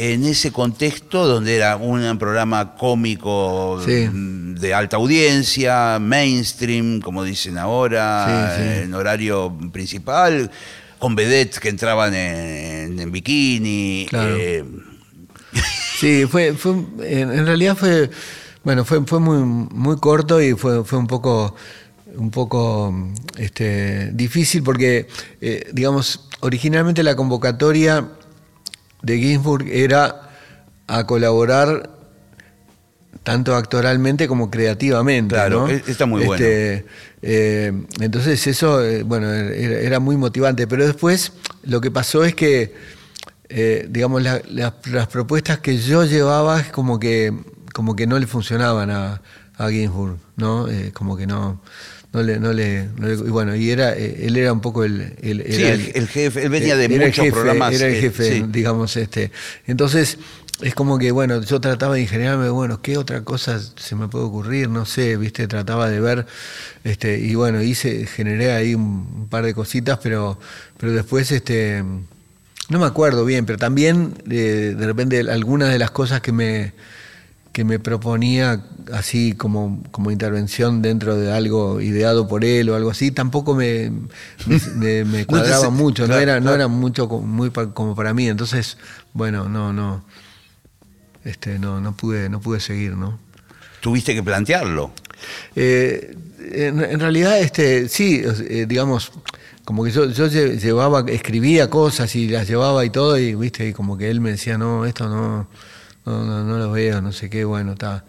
en 0.00 0.24
ese 0.24 0.50
contexto 0.50 1.26
donde 1.26 1.56
era 1.56 1.76
un 1.76 2.18
programa 2.18 2.74
cómico 2.74 3.80
Sí. 3.84 4.08
mm, 4.10 4.54
de 4.54 4.72
alta 4.74 4.96
audiencia, 4.96 5.98
mainstream, 6.00 7.00
como 7.00 7.22
dicen 7.24 7.58
ahora, 7.58 8.54
Sí, 8.56 8.62
sí. 8.62 8.68
en 8.84 8.94
horario 8.94 9.56
principal, 9.72 10.50
con 10.98 11.14
vedettes 11.14 11.60
que 11.60 11.68
entraban 11.68 12.14
en, 12.14 12.98
en 12.98 13.12
bikini? 13.12 14.06
Claro. 14.08 14.36
eh, 14.38 14.64
Sí, 15.98 16.24
fue, 16.26 16.54
fue 16.54 16.72
en, 16.72 17.30
en 17.32 17.44
realidad 17.46 17.76
fue, 17.76 18.10
bueno, 18.64 18.84
fue, 18.84 19.04
fue 19.04 19.20
muy, 19.20 19.38
muy 19.42 19.96
corto 19.98 20.40
y 20.40 20.54
fue, 20.54 20.82
fue 20.84 20.98
un 20.98 21.06
poco, 21.06 21.54
un 22.16 22.30
poco 22.30 22.94
este, 23.36 24.10
difícil 24.12 24.62
porque, 24.62 25.08
eh, 25.42 25.68
digamos, 25.72 26.28
originalmente 26.40 27.02
la 27.02 27.16
convocatoria 27.16 28.08
de 29.02 29.18
Ginsburg 29.18 29.66
era 29.68 30.30
a 30.86 31.06
colaborar 31.06 31.90
tanto 33.22 33.54
actoralmente 33.54 34.26
como 34.28 34.50
creativamente. 34.50 35.34
Claro, 35.34 35.66
¿no? 35.66 35.68
e- 35.68 35.82
está 35.86 36.06
muy 36.06 36.24
bueno. 36.24 36.44
Este, 36.44 36.86
eh, 37.22 37.72
entonces 38.00 38.46
eso, 38.46 38.82
eh, 38.84 39.02
bueno, 39.02 39.30
era, 39.32 39.78
era 39.80 40.00
muy 40.00 40.16
motivante. 40.16 40.66
Pero 40.66 40.86
después 40.86 41.32
lo 41.64 41.80
que 41.80 41.90
pasó 41.90 42.24
es 42.24 42.34
que, 42.34 42.74
eh, 43.48 43.86
digamos, 43.90 44.22
la- 44.22 44.40
la- 44.48 44.74
las 44.90 45.06
propuestas 45.08 45.58
que 45.58 45.76
yo 45.78 46.04
llevaba 46.04 46.60
es 46.60 46.68
como 46.68 46.98
que, 46.98 47.32
como 47.74 47.94
que 47.94 48.06
no 48.06 48.18
le 48.18 48.26
funcionaban 48.26 48.90
a, 48.90 49.20
a 49.58 49.68
Ginsburg, 49.70 50.16
¿no? 50.36 50.68
Eh, 50.68 50.90
como 50.92 51.16
que 51.16 51.26
no... 51.26 51.60
No 52.12 52.22
le, 52.24 52.40
no 52.40 52.52
le, 52.52 52.88
no 52.98 53.06
le- 53.06 53.14
y 53.14 53.30
bueno, 53.30 53.54
y 53.54 53.70
era, 53.70 53.96
eh, 53.96 54.26
él 54.26 54.36
era 54.36 54.52
un 54.52 54.60
poco 54.60 54.82
el, 54.82 55.14
el- 55.22 55.44
Sí, 55.48 55.62
era 55.62 55.74
el- 55.74 55.92
el 55.94 56.08
jefe, 56.08 56.42
él 56.42 56.48
venía 56.50 56.76
de 56.76 56.86
era 56.86 56.94
el 56.94 57.00
muchos 57.10 57.24
jefe, 57.24 57.32
programas, 57.32 57.72
Era 57.74 57.86
el 57.86 57.94
eh, 57.94 58.00
jefe, 58.00 58.32
sí. 58.38 58.44
digamos, 58.48 58.96
este. 58.96 59.30
Entonces, 59.68 60.18
es 60.60 60.74
como 60.74 60.98
que, 60.98 61.12
bueno, 61.12 61.40
yo 61.40 61.60
trataba 61.60 61.94
de 61.94 62.02
ingeniarme, 62.02 62.50
bueno, 62.50 62.82
¿qué 62.82 62.98
otra 62.98 63.22
cosa 63.22 63.60
se 63.76 63.94
me 63.94 64.08
puede 64.08 64.24
ocurrir? 64.24 64.68
No 64.68 64.86
sé, 64.86 65.16
viste, 65.16 65.46
trataba 65.46 65.88
de 65.88 66.00
ver, 66.00 66.26
este, 66.84 67.18
y 67.20 67.34
bueno, 67.36 67.62
hice, 67.62 68.06
generé 68.06 68.52
ahí 68.52 68.74
un, 68.74 68.82
un 69.16 69.28
par 69.30 69.44
de 69.44 69.54
cositas, 69.54 70.00
pero, 70.02 70.38
pero 70.78 70.92
después, 70.92 71.30
este, 71.30 71.82
no 72.68 72.78
me 72.78 72.86
acuerdo 72.86 73.24
bien, 73.24 73.46
pero 73.46 73.56
también 73.58 74.14
eh, 74.28 74.74
de 74.76 74.86
repente 74.86 75.20
algunas 75.30 75.70
de 75.70 75.78
las 75.78 75.92
cosas 75.92 76.20
que 76.20 76.32
me 76.32 76.72
que 77.52 77.64
me 77.64 77.78
proponía 77.80 78.62
así 78.92 79.32
como, 79.32 79.82
como 79.90 80.10
intervención 80.10 80.82
dentro 80.82 81.16
de 81.16 81.32
algo 81.32 81.80
ideado 81.80 82.28
por 82.28 82.44
él 82.44 82.70
o 82.70 82.76
algo 82.76 82.90
así, 82.90 83.10
tampoco 83.10 83.54
me, 83.54 83.90
cuadraba 85.26 85.70
mucho, 85.70 86.02
no 86.02 86.06
claro, 86.08 86.22
era, 86.22 86.40
no 86.40 86.54
era 86.54 86.68
mucho 86.68 87.08
muy 87.08 87.50
pa- 87.50 87.72
como 87.72 87.94
para 87.96 88.14
mí, 88.14 88.28
entonces, 88.28 88.78
bueno, 89.12 89.48
no, 89.48 89.72
no, 89.72 90.04
este, 91.24 91.58
no, 91.58 91.80
no 91.80 91.96
pude, 91.96 92.28
no 92.28 92.40
pude 92.40 92.60
seguir, 92.60 92.92
¿no? 92.96 93.18
Tuviste 93.80 94.14
que 94.14 94.22
plantearlo. 94.22 94.92
Eh, 95.56 96.16
en, 96.52 96.80
en 96.82 97.00
realidad, 97.00 97.38
este, 97.40 97.88
sí, 97.88 98.22
eh, 98.24 98.66
digamos, 98.68 99.12
como 99.64 99.84
que 99.84 99.90
yo, 99.90 100.06
yo 100.10 100.26
lle- 100.26 100.58
llevaba, 100.58 101.04
escribía 101.08 101.68
cosas 101.70 102.14
y 102.16 102.28
las 102.28 102.48
llevaba 102.48 102.84
y 102.84 102.90
todo, 102.90 103.18
y 103.18 103.34
viste, 103.34 103.68
y 103.68 103.72
como 103.72 103.96
que 103.98 104.10
él 104.10 104.20
me 104.20 104.30
decía, 104.30 104.56
no, 104.58 104.84
esto 104.86 105.08
no, 105.08 105.48
no, 106.06 106.24
no, 106.24 106.44
no 106.44 106.58
lo 106.58 106.70
veo, 106.72 107.00
no 107.02 107.12
sé 107.12 107.28
qué, 107.30 107.44
bueno, 107.44 107.72
está. 107.72 108.04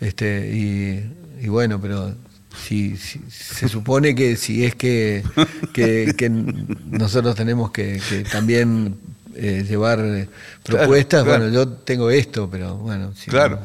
Este, 0.00 0.50
y, 0.52 1.44
y 1.44 1.48
bueno, 1.48 1.80
pero 1.80 2.14
si, 2.66 2.96
si- 2.96 3.20
se 3.30 3.68
supone 3.68 4.14
que 4.14 4.36
si 4.36 4.64
es 4.64 4.74
que, 4.74 5.22
que, 5.72 6.14
que 6.16 6.28
nosotros 6.30 7.34
tenemos 7.34 7.70
que, 7.70 8.00
que 8.08 8.24
también 8.24 8.96
eh, 9.34 9.64
llevar 9.68 10.00
eh, 10.00 10.28
Claro, 10.64 10.78
propuestas, 10.80 11.24
claro. 11.24 11.38
bueno, 11.44 11.54
yo 11.54 11.68
tengo 11.68 12.10
esto, 12.10 12.48
pero 12.50 12.76
bueno, 12.76 13.12
si 13.14 13.30
Claro. 13.30 13.60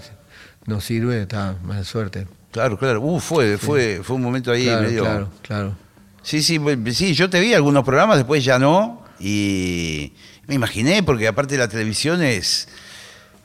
no, 0.68 0.76
no 0.76 0.82
sirve, 0.82 1.22
está, 1.24 1.56
mala 1.64 1.84
suerte. 1.84 2.28
Claro, 2.52 2.78
claro. 2.78 3.02
Uh, 3.02 3.20
fue, 3.20 3.58
fue, 3.58 4.02
fue 4.04 4.18
un 4.18 4.22
momento 4.22 4.52
ahí 4.52 4.66
Claro, 4.66 4.82
medio. 4.88 5.04
claro, 5.04 5.30
claro. 5.42 5.76
Sí, 6.22 6.44
sí, 6.44 6.60
sí, 6.94 7.14
yo 7.14 7.30
te 7.30 7.40
vi 7.40 7.54
algunos 7.54 7.84
programas, 7.86 8.18
después 8.18 8.44
ya 8.44 8.60
no. 8.60 9.02
Y 9.20 10.12
me 10.48 10.56
imaginé, 10.56 11.02
porque 11.02 11.28
aparte 11.28 11.58
la 11.58 11.68
televisión 11.70 12.22
es 12.22 12.68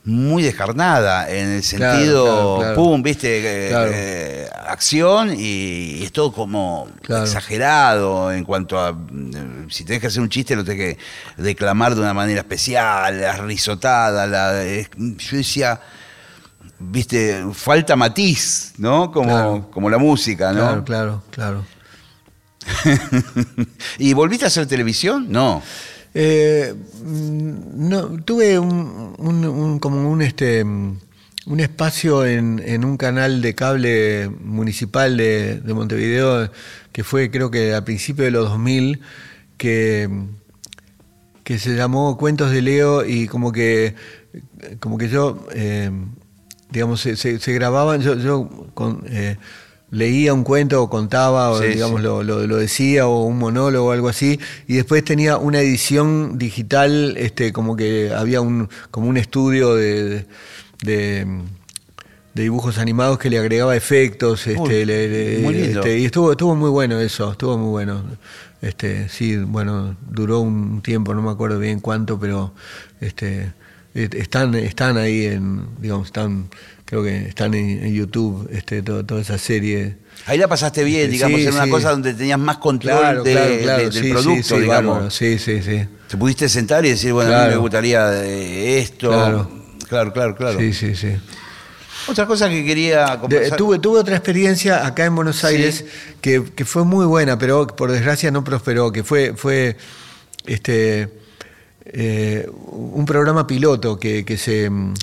muy 0.07 0.43
descarnada, 0.43 1.29
en 1.29 1.49
el 1.51 1.63
sentido, 1.63 2.25
claro, 2.25 2.57
claro. 2.61 2.75
pum, 2.77 3.03
viste, 3.03 3.39
eh, 3.39 3.71
eh, 3.91 4.49
acción 4.69 5.35
y, 5.37 5.97
y 5.99 6.05
es 6.05 6.13
todo 6.13 6.33
como 6.33 6.89
exagerado 7.09 8.33
en 8.33 8.45
cuanto 8.45 8.79
a, 8.81 8.93
mm, 8.93 9.69
si 9.69 9.85
tenés 9.85 10.01
que 10.01 10.07
hacer 10.07 10.23
un 10.23 10.29
chiste 10.29 10.55
lo 10.57 10.65
tenés 10.65 10.97
que 10.97 11.43
declamar 11.43 11.95
de 11.95 12.01
una 12.01 12.15
manera 12.15 12.41
especial, 12.41 13.21
la 13.21 13.37
risotada, 13.39 14.27
la, 14.27 14.63
es- 14.65 14.91
yo 14.97 15.37
decía, 15.37 15.81
viste, 16.79 17.45
falta 17.53 17.97
matiz, 17.97 18.75
¿no? 18.79 19.11
Como, 19.11 19.29
Claro. 19.29 19.69
como 19.73 19.91
la 19.91 19.99
música, 19.99 20.53
¿no? 20.53 20.61
Claro, 20.61 20.85
claro, 20.85 21.23
claro. 21.31 21.65
¿Y 23.99 24.13
volviste 24.13 24.45
a 24.45 24.49
hacer 24.49 24.67
televisión? 24.67 25.27
No. 25.31 25.63
Eh, 26.19 26.75
mm, 27.05 27.89
no, 27.91 28.09
tuve 28.25 28.59
un, 28.59 29.15
como 29.81 30.11
un 30.11 30.23
este 30.23 30.65
un 30.65 31.61
espacio 31.61 32.25
en, 32.25 32.61
un 32.85 32.97
canal 32.97 33.43
de 33.43 33.55
cable 33.55 34.31
municipal 34.41 35.17
de, 35.19 35.61
de 35.61 35.75
Montevideo 35.75 36.51
que 36.93 37.05
fue 37.05 37.31
creo 37.31 37.51
que 37.51 37.75
a 37.75 37.85
principios 37.85 38.25
de 38.27 38.31
los 38.33 38.49
2000 38.49 39.01
que 39.59 40.09
que 41.45 41.59
se 41.59 41.77
llamó 41.77 42.17
Cuentos 42.17 42.51
de 42.51 42.63
Leo 42.63 43.05
y 43.05 43.29
como 43.29 43.53
que 43.53 43.95
como 44.81 44.99
que 44.99 45.09
yo 45.09 45.47
eh, 45.53 45.91
digamos 46.71 47.01
se, 47.01 47.17
se- 47.17 47.39
se 47.39 47.53
grababan 47.53 48.01
yo 48.01 48.15
yo 48.17 48.49
con, 48.75 49.05
eh, 49.09 49.37
leía 49.91 50.35
un 50.35 50.43
cuento 50.43 50.83
o 50.83 50.91
contaba 50.91 51.51
o 51.51 51.61
Sí, 51.63 51.69
digamos 51.69 52.01
sí. 52.01 52.05
lo, 52.05 52.23
lo- 52.25 52.47
lo 52.47 52.57
decía 52.57 53.07
o 53.07 53.23
un 53.25 53.39
monólogo 53.39 53.89
o 53.89 53.93
algo 53.93 54.09
así 54.09 54.39
y 54.67 54.75
después 54.75 55.05
tenía 55.05 55.37
una 55.39 55.61
edición 55.61 56.39
digital 56.39 57.15
este 57.17 57.53
como 57.53 57.77
que 57.77 58.13
había 58.13 58.41
un 58.41 58.69
como 58.91 59.09
un 59.09 59.17
estudio 59.17 59.75
de, 59.77 60.27
de, 60.83 61.25
de 62.35 62.43
dibujos 62.43 62.79
animados 62.79 63.19
que 63.19 63.31
le 63.31 63.39
agregaba 63.39 63.77
efectos 63.77 64.47
este, 64.49 64.61
Uy, 64.61 64.85
le- 64.85 65.09
le- 65.37 65.39
muy 65.43 65.55
lindo. 65.55 65.81
este, 65.81 65.99
y 65.99 66.05
estuvo 66.07 66.33
estuvo 66.33 66.57
muy 66.57 66.71
bueno 66.71 67.01
eso 67.01 67.31
estuvo 67.33 67.57
muy 67.57 67.71
bueno 67.71 68.03
este 68.63 69.09
sí 69.09 69.37
bueno 69.37 69.97
duró 70.11 70.41
un 70.41 70.83
tiempo 70.83 71.15
no 71.15 71.23
me 71.23 71.31
acuerdo 71.31 71.59
bien 71.61 71.79
cuánto 71.81 72.19
pero 72.19 72.53
este 73.01 73.53
están 73.95 74.55
están 74.57 74.97
ahí 74.99 75.27
en 75.27 75.63
digamos 75.81 76.07
están 76.09 76.49
creo 76.87 77.03
que 77.03 77.29
están 77.29 77.53
en, 77.55 77.85
en 77.85 77.93
YouTube 77.95 78.49
este 78.53 78.81
to- 78.81 79.05
toda 79.05 79.21
esa 79.21 79.37
serie 79.39 79.99
Ahí 80.25 80.39
la 80.39 80.49
pasaste 80.49 80.83
bien, 80.83 81.07
Sí, 81.07 81.13
digamos, 81.13 81.41
en 81.41 81.53
una 81.53 81.65
sí. 81.65 81.71
cosa 81.71 81.91
donde 81.91 82.15
tenías 82.15 82.39
más 82.39 82.57
control 82.57 82.99
claro 82.99 83.23
de- 83.23 83.33
claro 83.33 83.51
de- 83.51 83.59
claro 83.63 83.83
del 83.83 83.93
sí, 83.93 84.11
producto, 84.11 84.55
sí, 84.57 84.61
digamos. 84.63 84.95
bárbaro, 84.95 85.11
sí 85.11 85.39
sí 85.39 85.63
sí 85.63 85.87
Te 86.09 86.17
pudiste 86.17 86.49
sentar 86.49 86.85
y 86.87 86.91
decir, 86.91 87.13
bueno, 87.13 87.37
a 87.37 87.45
mí 87.45 87.51
me 87.51 87.57
gustaría 87.57 88.07
de 88.07 88.79
esto. 88.79 89.09
Claro. 89.11 89.51
claro, 89.89 90.13
claro. 90.13 90.35
claro. 90.37 90.59
sí 90.59 90.73
sí 90.73 90.95
sí 90.97 91.09
Otra 92.09 92.25
cosa 92.27 92.49
que 92.49 92.65
quería 92.65 93.07
De- 93.07 93.19
conversar. 93.19 93.59
tuve, 93.59 93.79
tuve 93.79 93.99
otra 94.01 94.17
experiencia 94.17 94.87
acá 94.87 95.05
en 95.05 95.15
Buenos 95.17 95.45
Aires 95.45 95.85
que, 96.21 96.43
que 96.55 96.65
fue 96.65 96.85
muy 96.85 97.05
buena, 97.05 97.37
pero 97.39 97.67
por 97.67 97.91
desgracia 97.91 98.31
no 98.31 98.43
prosperó, 98.45 98.93
que 98.93 99.03
fue, 99.05 99.35
fue 99.37 99.77
este, 100.47 101.09
eh, 101.85 102.49
un 102.71 103.05
programa 103.07 103.47
piloto 103.47 103.99
que, 103.99 104.25
que 104.25 104.37
se 104.39 104.71
mm, 104.71 104.95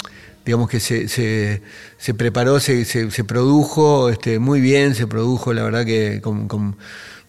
digamos 0.45 0.69
que 0.69 0.79
se, 0.79 1.07
se, 1.07 2.13
preparó, 2.13 2.59
se, 2.59 2.85
se, 2.85 3.23
produjo 3.23 4.09
este, 4.09 4.39
muy 4.39 4.61
bien, 4.61 4.95
se 4.95 5.07
produjo 5.07 5.53
la 5.53 5.63
verdad 5.63 5.85
que 5.85 6.21
con, 6.21 6.47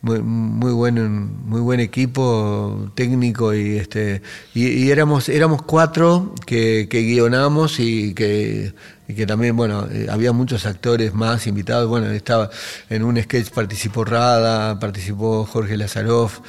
muy, 0.04 0.20
muy 0.20 0.72
buen 0.72 1.46
muy 1.46 1.62
buen 1.62 1.80
equipo 1.80 2.90
técnico 2.94 3.54
y 3.54 3.78
este 3.78 4.20
y, 4.54 4.90
éramos 4.90 5.30
éramos 5.30 5.62
cuatro 5.62 6.34
que, 6.46 6.86
guionamos 6.90 7.80
y 7.80 8.12
que, 8.12 8.74
que 9.06 9.26
también 9.26 9.56
bueno 9.56 9.88
eh, 9.90 10.08
había 10.10 10.32
muchos 10.32 10.66
actores 10.66 11.14
más 11.14 11.46
invitados. 11.46 11.88
Bueno 11.88 12.10
estaba 12.10 12.50
en 12.90 13.02
un 13.02 13.16
sketch 13.22 13.48
participó 13.50 14.04
Rada 14.04 14.78
participó 14.78 15.46
Jorge 15.46 15.78
Lazaroff 15.78 16.40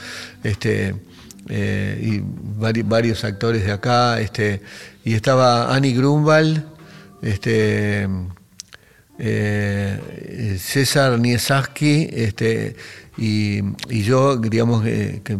este 0.43 0.95
eh, 1.47 1.97
y 2.03 2.19
vari- 2.59 2.83
varios 2.85 3.23
actores 3.23 3.63
de 3.63 3.71
acá 3.71 4.19
este 4.19 4.61
y 5.05 5.13
estaba 5.13 5.73
Annie 5.73 5.93
Grunwald 5.93 6.65
este 7.21 8.07
eh, 9.17 10.57
César 10.59 11.17
Niesaski 11.19 12.09
este, 12.11 12.75
y, 13.17 13.61
yo, 14.03 14.35
digamos, 14.35 14.85
eh, 14.85 15.21
que- 15.23 15.37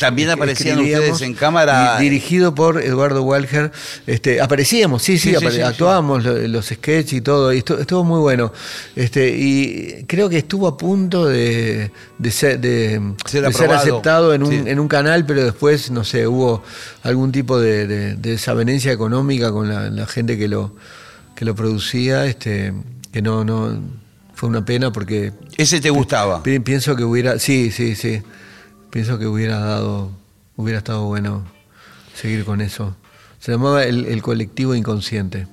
También 0.00 0.30
aparecían 0.30 0.78
ustedes 0.78 1.20
en 1.22 1.34
cámara. 1.34 1.98
dirigido 1.98 2.54
por 2.54 2.80
Eduardo 2.82 3.22
Walker. 3.22 3.70
Este, 4.06 4.40
aparecíamos, 4.40 5.02
sí, 5.02 5.18
sí, 5.18 5.30
Sí, 5.30 5.34
apare- 5.36 5.62
actuábamos 5.62 6.24
lo- 6.24 6.36
los 6.48 6.66
sketches 6.66 7.12
y 7.14 7.20
todo, 7.20 7.52
y 7.52 7.60
estu- 7.62 7.78
estuvo 7.80 8.02
muy 8.04 8.20
bueno. 8.20 8.52
Este, 8.96 9.36
y 9.36 10.04
creo 10.06 10.28
que 10.28 10.38
estuvo 10.38 10.66
a 10.68 10.76
punto 10.78 11.26
de, 11.26 11.90
de 12.18 12.30
ser, 12.30 12.60
de, 12.60 13.00
Ser 13.26 13.42
de 13.44 13.52
ser 13.52 13.64
aprobado. 13.66 13.74
aceptado 13.80 14.34
en 14.34 14.42
un, 14.42 14.68
en 14.68 14.80
un 14.80 14.88
canal, 14.88 15.26
pero 15.26 15.44
después, 15.44 15.90
no 15.90 16.02
sé, 16.04 16.26
hubo 16.26 16.62
algún 17.02 17.30
tipo 17.32 17.60
de, 17.60 17.86
de- 17.86 18.14
de 18.16 18.30
desavenencia 18.30 18.92
económica 18.92 19.52
con 19.52 19.68
la, 19.68 19.90
la 19.90 20.06
gente 20.06 20.38
que 20.38 20.48
lo, 20.48 20.74
que 21.34 21.44
lo 21.44 21.54
producía, 21.54 22.26
este, 22.26 22.72
que 23.12 23.20
no, 23.22 23.44
no 23.44 23.78
fue 24.34 24.48
una 24.48 24.64
pena 24.64 24.92
porque 24.92 25.32
Ese 25.56 25.80
te 25.80 25.90
gustaba. 25.90 26.42
pi- 26.42 26.58
pienso 26.60 26.96
que 26.96 27.04
hubiera, 27.04 27.38
sí, 27.38 27.70
sí, 27.70 27.94
sí, 27.94 28.22
pienso 28.94 29.18
que 29.18 29.26
hubiera 29.26 29.58
dado, 29.58 30.12
hubiera 30.54 30.78
estado 30.78 31.04
bueno 31.06 31.44
seguir 32.14 32.44
con 32.44 32.60
eso. 32.60 32.96
Se 33.40 33.50
llamaba 33.50 33.82
el, 33.82 34.04
el 34.06 34.22
colectivo 34.22 34.72
inconsciente. 34.76 35.48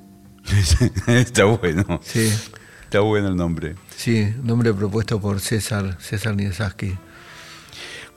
Está 1.08 1.46
bueno. 1.46 2.00
Sí, 2.04 2.32
Está 2.84 3.00
bueno 3.00 3.30
el 3.30 3.36
nombre. 3.36 3.76
sí, 3.98 4.32
nombre 4.44 4.72
propuesto 4.76 5.20
por 5.20 5.40
César, 5.40 5.98
César 6.00 6.36
Niesaski. 6.36 6.96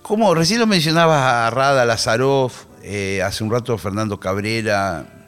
Como 0.02 0.34
recién 0.34 0.60
lo 0.60 0.66
mencionabas 0.66 1.22
a 1.22 1.48
Rada 1.48 1.86
Lazaroff, 1.86 2.66
eh, 2.82 3.22
hace 3.22 3.44
un 3.44 3.50
rato 3.50 3.78
Fernando 3.78 4.20
Cabrera. 4.20 5.23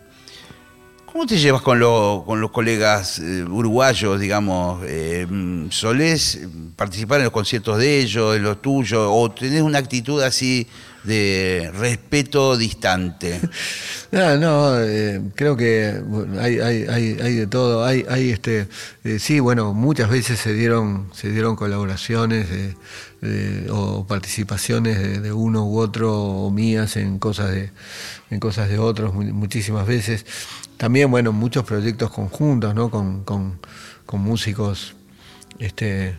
¿Cómo 1.16 1.26
te 1.26 1.38
llevas 1.38 1.62
con, 1.62 1.78
lo- 1.78 2.24
con 2.26 2.42
los 2.42 2.50
colegas 2.50 3.18
eh, 3.20 3.42
uruguayos, 3.42 4.20
digamos? 4.20 4.82
Eh, 4.86 5.26
¿Solés 5.70 6.40
participar 6.76 7.20
en 7.20 7.24
los 7.24 7.32
conciertos 7.32 7.78
de 7.78 8.00
ellos, 8.00 8.36
en 8.36 8.42
los 8.42 8.60
tuyos? 8.60 9.00
¿O 9.10 9.30
tenés 9.30 9.62
una 9.62 9.78
actitud 9.78 10.20
así 10.22 10.66
de 11.06 11.70
respeto 11.78 12.56
distante? 12.56 13.40
No, 14.12 14.36
no, 14.36 14.80
eh, 14.80 15.20
creo 15.34 15.56
que 15.56 16.00
hay, 16.40 16.60
hay, 16.60 16.84
hay, 16.88 17.18
hay 17.20 17.34
de 17.34 17.46
todo. 17.48 17.84
Hay, 17.84 18.04
hay 18.08 18.30
este, 18.30 18.68
eh, 19.02 19.18
sí, 19.18 19.40
bueno, 19.40 19.74
muchas 19.74 20.08
veces 20.08 20.38
se 20.38 20.54
dieron, 20.54 21.08
se 21.12 21.28
dieron 21.30 21.56
colaboraciones 21.56 22.46
o 23.70 24.06
participaciones 24.06 25.22
de, 25.22 25.32
uno 25.32 25.64
u 25.66 25.78
otro 25.78 26.14
o 26.14 26.50
mías 26.50 26.96
en 26.96 27.18
cosas 27.18 27.50
de, 27.50 27.70
en 28.30 28.38
cosas 28.40 28.68
de 28.68 28.78
otros 28.78 29.12
mu- 29.12 29.24
muchísimas 29.24 29.86
veces. 29.86 30.24
También, 30.76 31.10
bueno, 31.10 31.32
muchos 31.32 31.64
proyectos 31.64 32.10
conjuntos, 32.10 32.74
¿no? 32.74 32.90
Con, 32.90 33.24
con, 33.24 33.58
con 34.06 34.20
músicos, 34.20 34.94
este, 35.58 36.14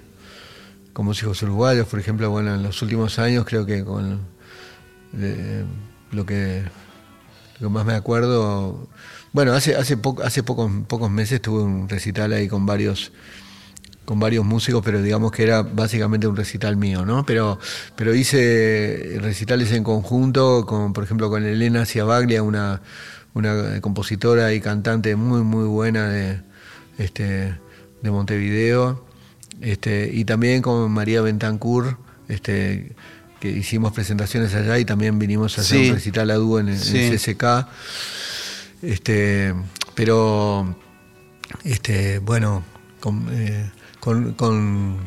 con 0.93 1.05
músicos 1.05 1.41
uruguayos, 1.43 1.87
por 1.87 1.99
ejemplo, 1.99 2.29
bueno, 2.29 2.53
en 2.53 2.63
los 2.63 2.81
últimos 2.81 3.17
años 3.17 3.45
creo 3.45 3.65
que 3.65 3.83
con 3.85 4.19
lo 6.11 6.25
que 6.25 6.63
lo 7.59 7.69
más 7.69 7.85
me 7.85 7.93
acuerdo, 7.93 8.87
bueno, 9.33 9.53
hace 9.53 9.75
hace 9.75 9.97
poco, 9.97 10.23
hace 10.23 10.43
pocos 10.43 10.71
pocos 10.87 11.09
meses 11.09 11.41
tuve 11.41 11.63
un 11.63 11.89
recital 11.89 12.33
ahí 12.33 12.47
con 12.47 12.65
varios 12.65 13.11
con 14.05 14.21
varios 14.21 14.45
músicos, 14.45 14.81
pero 14.85 15.01
digamos 15.01 15.33
que 15.33 15.43
era 15.43 15.63
básicamente 15.63 16.27
un 16.27 16.35
recital 16.37 16.77
mío, 16.77 17.05
¿no? 17.05 17.25
Pero 17.25 17.59
pero 17.95 18.15
hice 18.15 19.17
recitales 19.19 19.71
en 19.73 19.83
conjunto 19.83 20.65
con 20.65 20.93
por 20.93 21.03
ejemplo 21.03 21.29
con 21.29 21.43
Elena 21.45 21.85
Ciabaglia, 21.85 22.41
una 22.43 22.81
una 23.33 23.81
compositora 23.81 24.53
y 24.53 24.61
cantante 24.61 25.15
muy 25.15 25.41
muy 25.41 25.65
buena 25.67 26.07
de 26.09 26.41
este 26.97 27.57
de 28.01 28.11
Montevideo, 28.11 29.03
este 29.61 30.09
y 30.13 30.25
también 30.25 30.61
con 30.61 30.89
María 30.91 31.21
Bentancur, 31.21 31.97
este 32.29 32.95
que 33.51 33.59
hicimos 33.59 33.93
presentaciones 33.93 34.53
allá 34.53 34.77
y 34.79 34.85
también 34.85 35.17
vinimos 35.19 35.57
a 35.57 35.61
hacer 35.61 35.77
Sí. 35.79 35.89
un 35.89 35.95
recital 35.95 36.29
a 36.31 36.35
dúo 36.35 36.59
en, 36.59 36.69
en 36.69 36.79
Sí. 36.79 37.09
CSK. 37.11 37.67
Este, 38.81 39.53
pero, 39.95 40.75
este, 41.63 42.19
bueno, 42.19 42.63
con, 42.99 43.27
eh, 43.31 43.69
con, 43.99 44.33
con- 44.33 44.97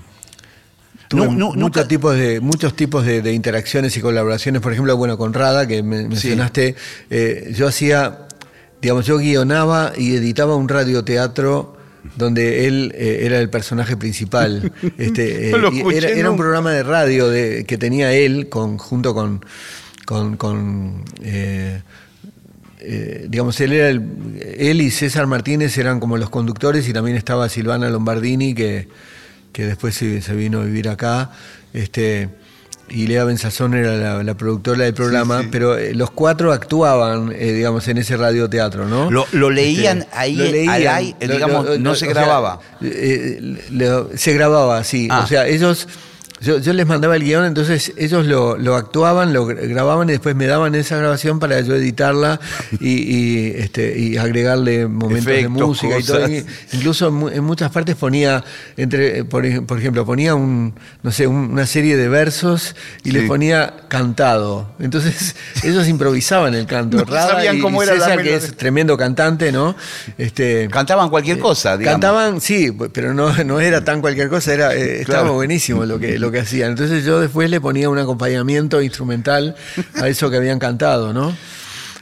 tuve 1.09 1.27
No, 1.27 1.33
no, 1.33 1.53
muchos 1.53 1.87
tipos 1.89 2.17
de 2.17 2.41
muchos 2.41 2.75
tipos 2.75 3.05
de, 3.05 3.23
de 3.23 3.33
interacciones 3.33 3.97
y 3.97 4.01
colaboraciones. 4.01 4.61
Por 4.63 4.73
ejemplo, 4.73 4.97
bueno, 4.97 5.17
con 5.19 5.33
Rada 5.33 5.67
que 5.67 5.83
me- 5.83 6.09
mencionaste, 6.09 6.75
eh, 7.11 7.53
yo 7.57 7.69
hacía, 7.69 8.27
digamos, 8.83 9.07
yo 9.07 9.19
guionaba 9.19 9.93
y 9.97 10.15
editaba 10.17 10.57
un 10.57 10.69
radioteatro 10.69 11.77
donde 12.17 12.67
él 12.67 12.93
eh, 12.97 13.21
era 13.23 13.39
el 13.41 13.51
personaje 13.51 13.97
principal. 13.97 14.73
Este, 14.99 15.51
No 15.53 15.69
escuché 15.69 15.99
era, 15.99 16.09
era 16.11 16.31
un 16.31 16.37
programa 16.37 16.73
de 16.73 16.83
radio 16.83 17.29
de- 17.29 17.65
que 17.67 17.79
tenía 17.79 18.13
él 18.13 18.49
con, 18.49 18.79
junto 18.79 19.15
con, 19.15 19.45
con, 20.07 20.37
con, 20.37 21.05
eh, 21.23 21.81
eh, 22.81 23.27
digamos, 23.29 23.61
él, 23.61 23.73
era 23.73 23.89
el- 23.91 24.03
él 24.59 24.81
y 24.81 24.91
César 24.91 25.27
Martínez 25.27 25.77
eran 25.79 26.01
como 26.01 26.17
los 26.17 26.31
conductores 26.31 26.89
y 26.89 26.93
también 26.93 27.17
estaba 27.17 27.49
Silvana 27.49 27.89
Lombardini, 27.91 28.55
que, 28.55 28.89
que 29.53 29.67
después 29.67 29.95
se, 29.95 30.23
se 30.23 30.35
vino 30.35 30.61
a 30.61 30.65
vivir 30.65 30.89
acá. 30.89 31.31
Este, 31.73 32.29
y 32.91 33.07
Lea 33.07 33.25
Benzazón 33.25 33.75
era 33.75 33.97
la, 33.97 34.23
la 34.23 34.35
productora 34.35 34.85
del 34.85 34.95
programa, 34.95 35.43
sí. 35.43 35.49
pero 35.53 35.79
eh, 35.79 35.95
los 35.95 36.11
cuatro 36.11 36.53
actuaban, 36.53 37.33
eh, 37.35 37.53
digamos, 37.53 37.87
en 37.89 37.99
ese 37.99 38.17
radioteatro, 38.17 38.87
¿no? 38.87 39.11
Lo- 39.11 39.27
lo 39.33 39.49
leían 39.51 40.07
ahí 40.13 40.67
al 40.69 40.87
aire, 40.89 41.17
digamos, 41.29 41.79
no 41.79 41.95
se 41.95 42.09
o 42.09 42.13
sea, 42.13 42.23
grababa. 42.23 42.61
eh, 42.83 43.39
lo- 43.71 44.11
se 44.17 44.33
grababa, 44.35 44.83
sí. 44.85 45.09
Ah. 45.11 45.23
O 45.25 45.27
sea, 45.29 45.47
ellos. 45.47 45.87
Yo, 46.43 46.59
yo 46.59 46.73
les 46.73 46.87
mandaba 46.87 47.17
el 47.17 47.23
guion, 47.25 47.45
entonces 47.45 47.93
ellos 47.99 48.25
lo, 48.25 48.57
lo 48.57 48.75
actuaban, 48.75 49.33
lo 49.35 49.47
gra- 49.47 49.69
grababan 49.69 50.09
y 50.09 50.13
después 50.13 50.35
me 50.35 50.47
daban 50.47 50.75
esa 50.75 50.97
grabación 50.97 51.39
para 51.39 51.61
yo 51.61 51.75
editarla 51.75 52.41
y, 52.81 52.89
y, 52.93 53.53
este, 53.57 53.99
y 53.99 54.17
agregarle 54.17 54.87
momentos 54.87 55.27
de 55.27 55.49
música 55.49 55.99
y 55.99 56.03
todo. 56.03 56.27
Y 56.29 56.45
incluso 56.73 57.09
en, 57.09 57.15
mu- 57.15 57.29
en 57.29 57.45
muchas 57.45 57.71
partes 57.71 57.95
ponía, 57.97 58.43
entre, 58.79 59.19
eh, 59.19 59.25
por, 59.25 59.45
ej- 59.45 59.67
por 59.67 59.79
ejemplo, 59.79 60.07
ponía 60.07 60.35
un, 60.35 60.75
no 61.03 61.11
sé, 61.13 61.27
un- 61.27 61.51
una 61.51 61.67
serie 61.67 61.97
de 61.99 62.09
versos 62.09 62.75
y 63.05 63.11
les 63.11 63.23
Sí. 63.23 63.29
ponía 63.29 63.75
cantado. 63.89 64.73
Entonces 64.79 65.37
ellos 65.63 65.87
improvisaban 65.89 66.55
el 66.55 66.65
canto. 66.67 66.97
No 66.97 67.05
Rada 67.05 67.33
sabían 67.33 67.61
cómo 67.61 67.83
y 67.83 67.85
era 67.87 67.95
la 67.97 68.01
César, 68.01 68.17
que 68.19 68.25
melodía. 68.31 68.47
es 68.49 68.57
tremendo 68.57 68.97
cantante, 68.97 69.53
¿no? 69.53 69.77
Este, 70.17 70.69
Cantaban 70.73 71.11
cualquier 71.11 71.39
cosa, 71.39 71.77
digamos. 71.77 71.97
Cantaban, 72.01 72.41
sí, 72.41 72.73
pero 72.95 73.13
no, 73.13 73.31
no 73.45 73.61
era 73.61 73.85
tan 73.85 74.01
cualquier 74.01 74.31
cosa, 74.31 74.55
era, 74.55 74.75
eh, 74.75 75.03
estaba 75.03 75.31
buenísimo 75.33 75.85
lo 75.85 75.99
que, 75.99 76.19
lo 76.19 76.30
que 76.31 76.41
hacían. 76.41 76.71
Entonces 76.71 77.05
yo 77.05 77.21
después 77.21 77.49
le 77.51 77.61
ponía 77.61 77.89
un 77.89 77.99
acompañamiento 77.99 78.81
instrumental 78.83 79.55
a 80.01 80.09
eso 80.09 80.31
que 80.31 80.37
habían 80.37 80.59
cantado, 80.59 81.13
¿no? 81.13 81.35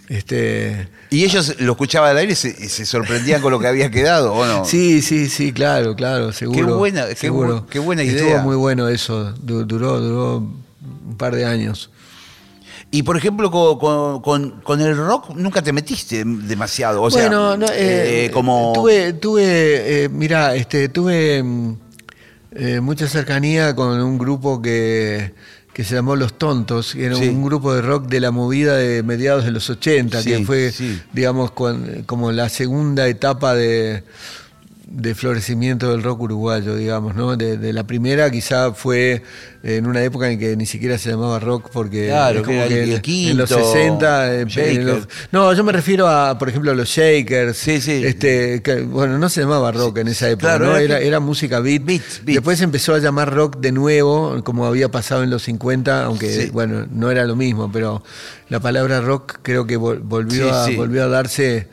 Este, 0.08 0.88
Y 1.10 1.24
ellos 1.24 1.54
lo 1.60 1.72
escuchaban 1.72 2.10
al 2.12 2.16
aire 2.18 2.32
y 2.32 2.36
se, 2.36 2.48
y 2.48 2.68
se 2.68 2.86
sorprendían 2.86 3.42
con 3.42 3.52
lo 3.52 3.58
que 3.58 3.66
había 3.66 3.90
quedado, 3.90 4.32
¿o 4.32 4.46
no? 4.46 4.64
sí, 4.64 5.02
sí, 5.02 5.28
sí, 5.28 5.52
claro, 5.52 5.94
claro, 5.96 6.32
seguro. 6.32 6.78
buena- 6.78 7.06
qué 7.08 7.14
seguro. 7.14 7.66
bu- 7.66 7.68
qué 7.68 7.78
buena 7.78 8.02
Estuvo 8.02 8.28
idea. 8.28 8.40
muy 8.40 8.56
bueno 8.56 8.88
eso, 8.88 9.32
du- 9.32 9.64
duró, 9.66 10.00
duró 10.00 10.36
un 10.38 11.16
par 11.18 11.34
de 11.34 11.44
años. 11.44 11.90
Y 12.90 13.02
por 13.02 13.18
ejemplo, 13.18 13.50
con, 13.50 14.62
con- 14.62 14.80
el 14.80 14.96
rock 14.96 15.34
nunca 15.34 15.60
te 15.60 15.74
metiste 15.74 16.24
demasiado. 16.24 17.02
O 17.02 17.10
sea, 17.10 17.28
bueno, 17.28 17.58
no, 17.58 17.66
eh, 17.66 18.24
eh, 18.26 18.30
como. 18.30 18.72
tuve, 18.74 19.12
tuve, 19.12 20.04
eh, 20.04 20.08
mira, 20.08 20.54
este, 20.54 20.88
tuve 20.88 21.42
mm, 21.42 21.76
eh, 22.52 22.80
mucha 22.80 23.06
cercanía 23.08 23.74
con 23.74 24.00
un 24.00 24.18
grupo 24.18 24.60
que, 24.62 25.32
que 25.72 25.84
se 25.84 25.94
llamó 25.94 26.16
Los 26.16 26.38
Tontos, 26.38 26.94
que 26.94 27.06
era 27.06 27.16
Sí. 27.16 27.28
un 27.28 27.44
grupo 27.44 27.74
de 27.74 27.82
rock 27.82 28.06
de 28.08 28.20
la 28.20 28.30
movida 28.30 28.76
de 28.76 29.02
mediados 29.02 29.44
de 29.44 29.50
los 29.50 29.68
80, 29.70 30.22
Sí, 30.22 30.30
que 30.30 30.44
fue, 30.44 30.72
digamos, 31.12 31.52
como 32.06 32.32
la 32.32 32.48
segunda 32.48 33.06
etapa 33.08 33.54
de 33.54 34.02
de 34.90 35.14
florecimiento 35.14 35.90
del 35.90 36.02
rock 36.02 36.22
uruguayo, 36.22 36.74
digamos, 36.74 37.14
¿no? 37.14 37.36
De, 37.36 37.58
de 37.58 37.72
la 37.74 37.86
primera 37.86 38.30
quizá 38.30 38.72
fue 38.72 39.22
en 39.62 39.86
una 39.86 40.02
época 40.02 40.30
en 40.30 40.38
que 40.38 40.56
ni 40.56 40.64
siquiera 40.64 40.96
se 40.96 41.10
llamaba 41.10 41.38
rock 41.38 41.68
porque 41.72 42.06
Claro, 42.06 42.40
es 42.40 42.46
como 42.46 42.66
que 42.66 42.74
el- 42.74 42.82
en 42.84 42.90
los 42.90 43.00
quinto, 43.00 43.46
60 43.46 44.32
eh, 44.34 44.40
en 44.40 44.48
Shaker. 44.48 44.84
los- 44.84 45.08
no, 45.30 45.52
yo 45.52 45.62
me 45.62 45.72
refiero 45.72 46.08
a, 46.08 46.38
por 46.38 46.48
ejemplo, 46.48 46.70
a 46.70 46.74
los 46.74 46.88
Shakers. 46.88 47.56
Sí, 47.58 47.80
sí. 47.82 48.02
Este, 48.04 48.62
que, 48.62 48.80
bueno, 48.80 49.18
no 49.18 49.28
se 49.28 49.42
llamaba 49.42 49.70
rock 49.72 49.98
en 49.98 50.08
esa 50.08 50.30
época, 50.30 50.56
claro, 50.56 50.72
¿no? 50.72 50.76
era 50.78 51.20
música 51.20 51.60
beat. 51.60 51.84
Beat, 51.84 52.02
beat. 52.24 52.36
Después 52.36 52.56
se 52.58 52.64
empezó 52.64 52.94
a 52.94 52.98
llamar 52.98 53.34
rock 53.34 53.58
de 53.58 53.72
nuevo, 53.72 54.42
como 54.42 54.64
había 54.64 54.90
pasado 54.90 55.22
en 55.22 55.28
los 55.30 55.42
50, 55.42 56.04
aunque, 56.04 56.32
Sí. 56.44 56.50
bueno, 56.50 56.86
no 56.90 57.10
era 57.10 57.24
lo 57.26 57.36
mismo, 57.36 57.70
pero 57.70 58.02
la 58.48 58.60
palabra 58.60 59.00
rock 59.02 59.40
creo 59.42 59.66
que 59.66 59.78
vol- 59.78 60.00
volvió, 60.02 60.50
a, 60.52 60.70
volvió 60.70 61.04
a 61.04 61.08
darse 61.08 61.68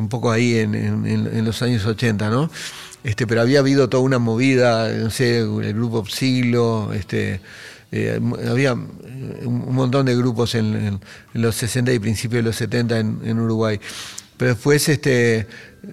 un 0.00 0.08
poco 0.08 0.30
ahí 0.30 0.56
en, 0.58 1.44
los 1.44 1.62
años 1.62 1.84
80, 1.86 2.30
¿no? 2.30 2.50
Este, 3.04 3.26
pero 3.26 3.40
había 3.40 3.60
habido 3.60 3.88
toda 3.88 4.02
una 4.02 4.18
movida, 4.18 4.92
no 4.92 5.10
sé, 5.10 5.38
el 5.38 5.74
grupo 5.74 6.04
Siglo, 6.06 6.92
este, 6.92 7.40
eh, 7.92 8.20
había 8.48 8.72
eh, 8.72 9.46
un 9.46 9.74
montón 9.74 10.06
de 10.06 10.16
grupos 10.16 10.54
en, 10.54 11.00
los 11.32 11.56
60 11.56 11.92
y 11.92 11.98
principios 11.98 12.42
de 12.44 12.48
los 12.48 12.56
70 12.56 12.98
en, 12.98 13.38
Uruguay. 13.38 13.80
Pero 14.36 14.54
después 14.54 14.88
este, 14.88 15.46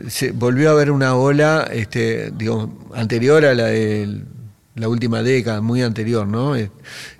se 0.08 0.32
volvió 0.32 0.70
a 0.70 0.72
haber 0.74 0.91
una 0.91 1.15
ola 1.15 1.70
este, 1.72 2.32
digamos, 2.32 2.70
anterior 2.93 3.46
a 3.46 3.54
la 3.54 3.65
de 3.65 4.22
la 4.78 4.88
última 4.88 5.22
década, 5.24 5.60
muy 5.60 5.82
anterior, 5.82 6.28
¿no? 6.28 6.56
Eh, 6.56 6.70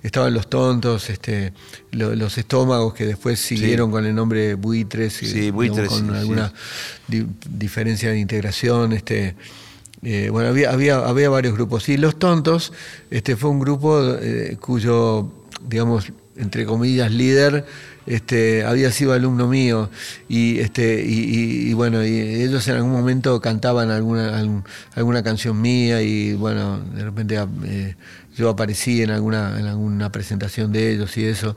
Estaban 0.02 0.32
los 0.32 0.48
tontos, 0.48 1.10
este, 1.10 1.52
lo- 1.90 2.14
los 2.14 2.38
estómagos 2.38 2.94
que 2.94 3.04
después 3.04 3.38
siguieron 3.40 3.90
con 3.90 4.06
el 4.06 4.14
nombre 4.14 4.54
buitres, 4.54 5.22
y, 5.22 5.26
Sí, 5.26 5.34
digamos, 5.40 5.54
Buitres, 5.56 5.88
con 5.88 6.08
sí, 6.10 6.16
alguna 6.16 6.52
di- 7.08 7.26
diferencia 7.50 8.10
de 8.10 8.18
integración, 8.18 8.92
este, 8.92 9.34
eh, 10.02 10.28
bueno, 10.30 10.48
había, 10.50 10.70
había, 10.70 10.98
había 10.98 11.28
varios 11.28 11.54
grupos. 11.54 11.88
Y 11.88 11.96
Los 11.96 12.18
Tontos 12.18 12.72
este, 13.10 13.36
fue 13.36 13.50
un 13.50 13.58
grupo 13.58 14.00
eh, 14.20 14.56
cuyo, 14.60 15.28
digamos, 15.68 16.12
entre 16.36 16.64
comillas, 16.64 17.10
líder 17.10 17.66
este, 18.08 18.64
había 18.64 18.90
sido 18.90 19.12
alumno 19.12 19.46
mío. 19.46 19.90
Y, 20.28 20.58
este, 20.58 21.04
y, 21.06 21.72
bueno, 21.74 22.04
y 22.04 22.18
ellos 22.18 22.66
en 22.68 22.76
algún 22.76 22.92
momento 22.92 23.40
cantaban 23.40 23.90
alguna, 23.90 24.36
algún- 24.38 24.64
alguna 24.94 25.22
canción 25.22 25.60
mía 25.60 26.02
y 26.02 26.32
bueno, 26.34 26.80
de 26.94 27.04
repente 27.04 27.38
eh, 27.64 27.94
yo 28.36 28.48
aparecí 28.50 29.02
en 29.02 29.10
alguna, 29.10 29.58
en 29.58 29.66
alguna 29.66 30.10
presentación 30.12 30.72
de 30.72 30.92
ellos 30.92 31.16
y 31.18 31.24
eso. 31.24 31.54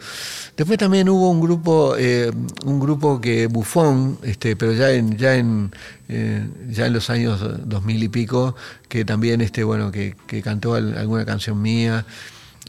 Después 0.57 0.77
también 0.77 1.09
hubo 1.09 1.29
un 1.29 1.39
grupo, 1.39 1.95
eh, 1.97 2.31
un 2.65 2.79
grupo 2.79 3.21
que 3.21 3.47
Bufón, 3.47 4.17
este, 4.23 4.55
pero 4.55 4.73
ya 4.73 4.91
en, 4.91 5.17
ya 5.17 5.35
en 5.35 5.71
eh, 6.09 6.45
ya 6.69 6.87
en 6.87 6.93
los 6.93 7.09
años 7.09 7.39
2000 7.65 8.03
y 8.03 8.09
pico, 8.09 8.55
que 8.89 9.05
también 9.05 9.39
este, 9.41 9.63
bueno, 9.63 9.91
que, 9.91 10.15
cantó 10.43 10.73
al- 10.73 10.97
alguna 10.97 11.23
canción 11.25 11.61
mía. 11.61 12.05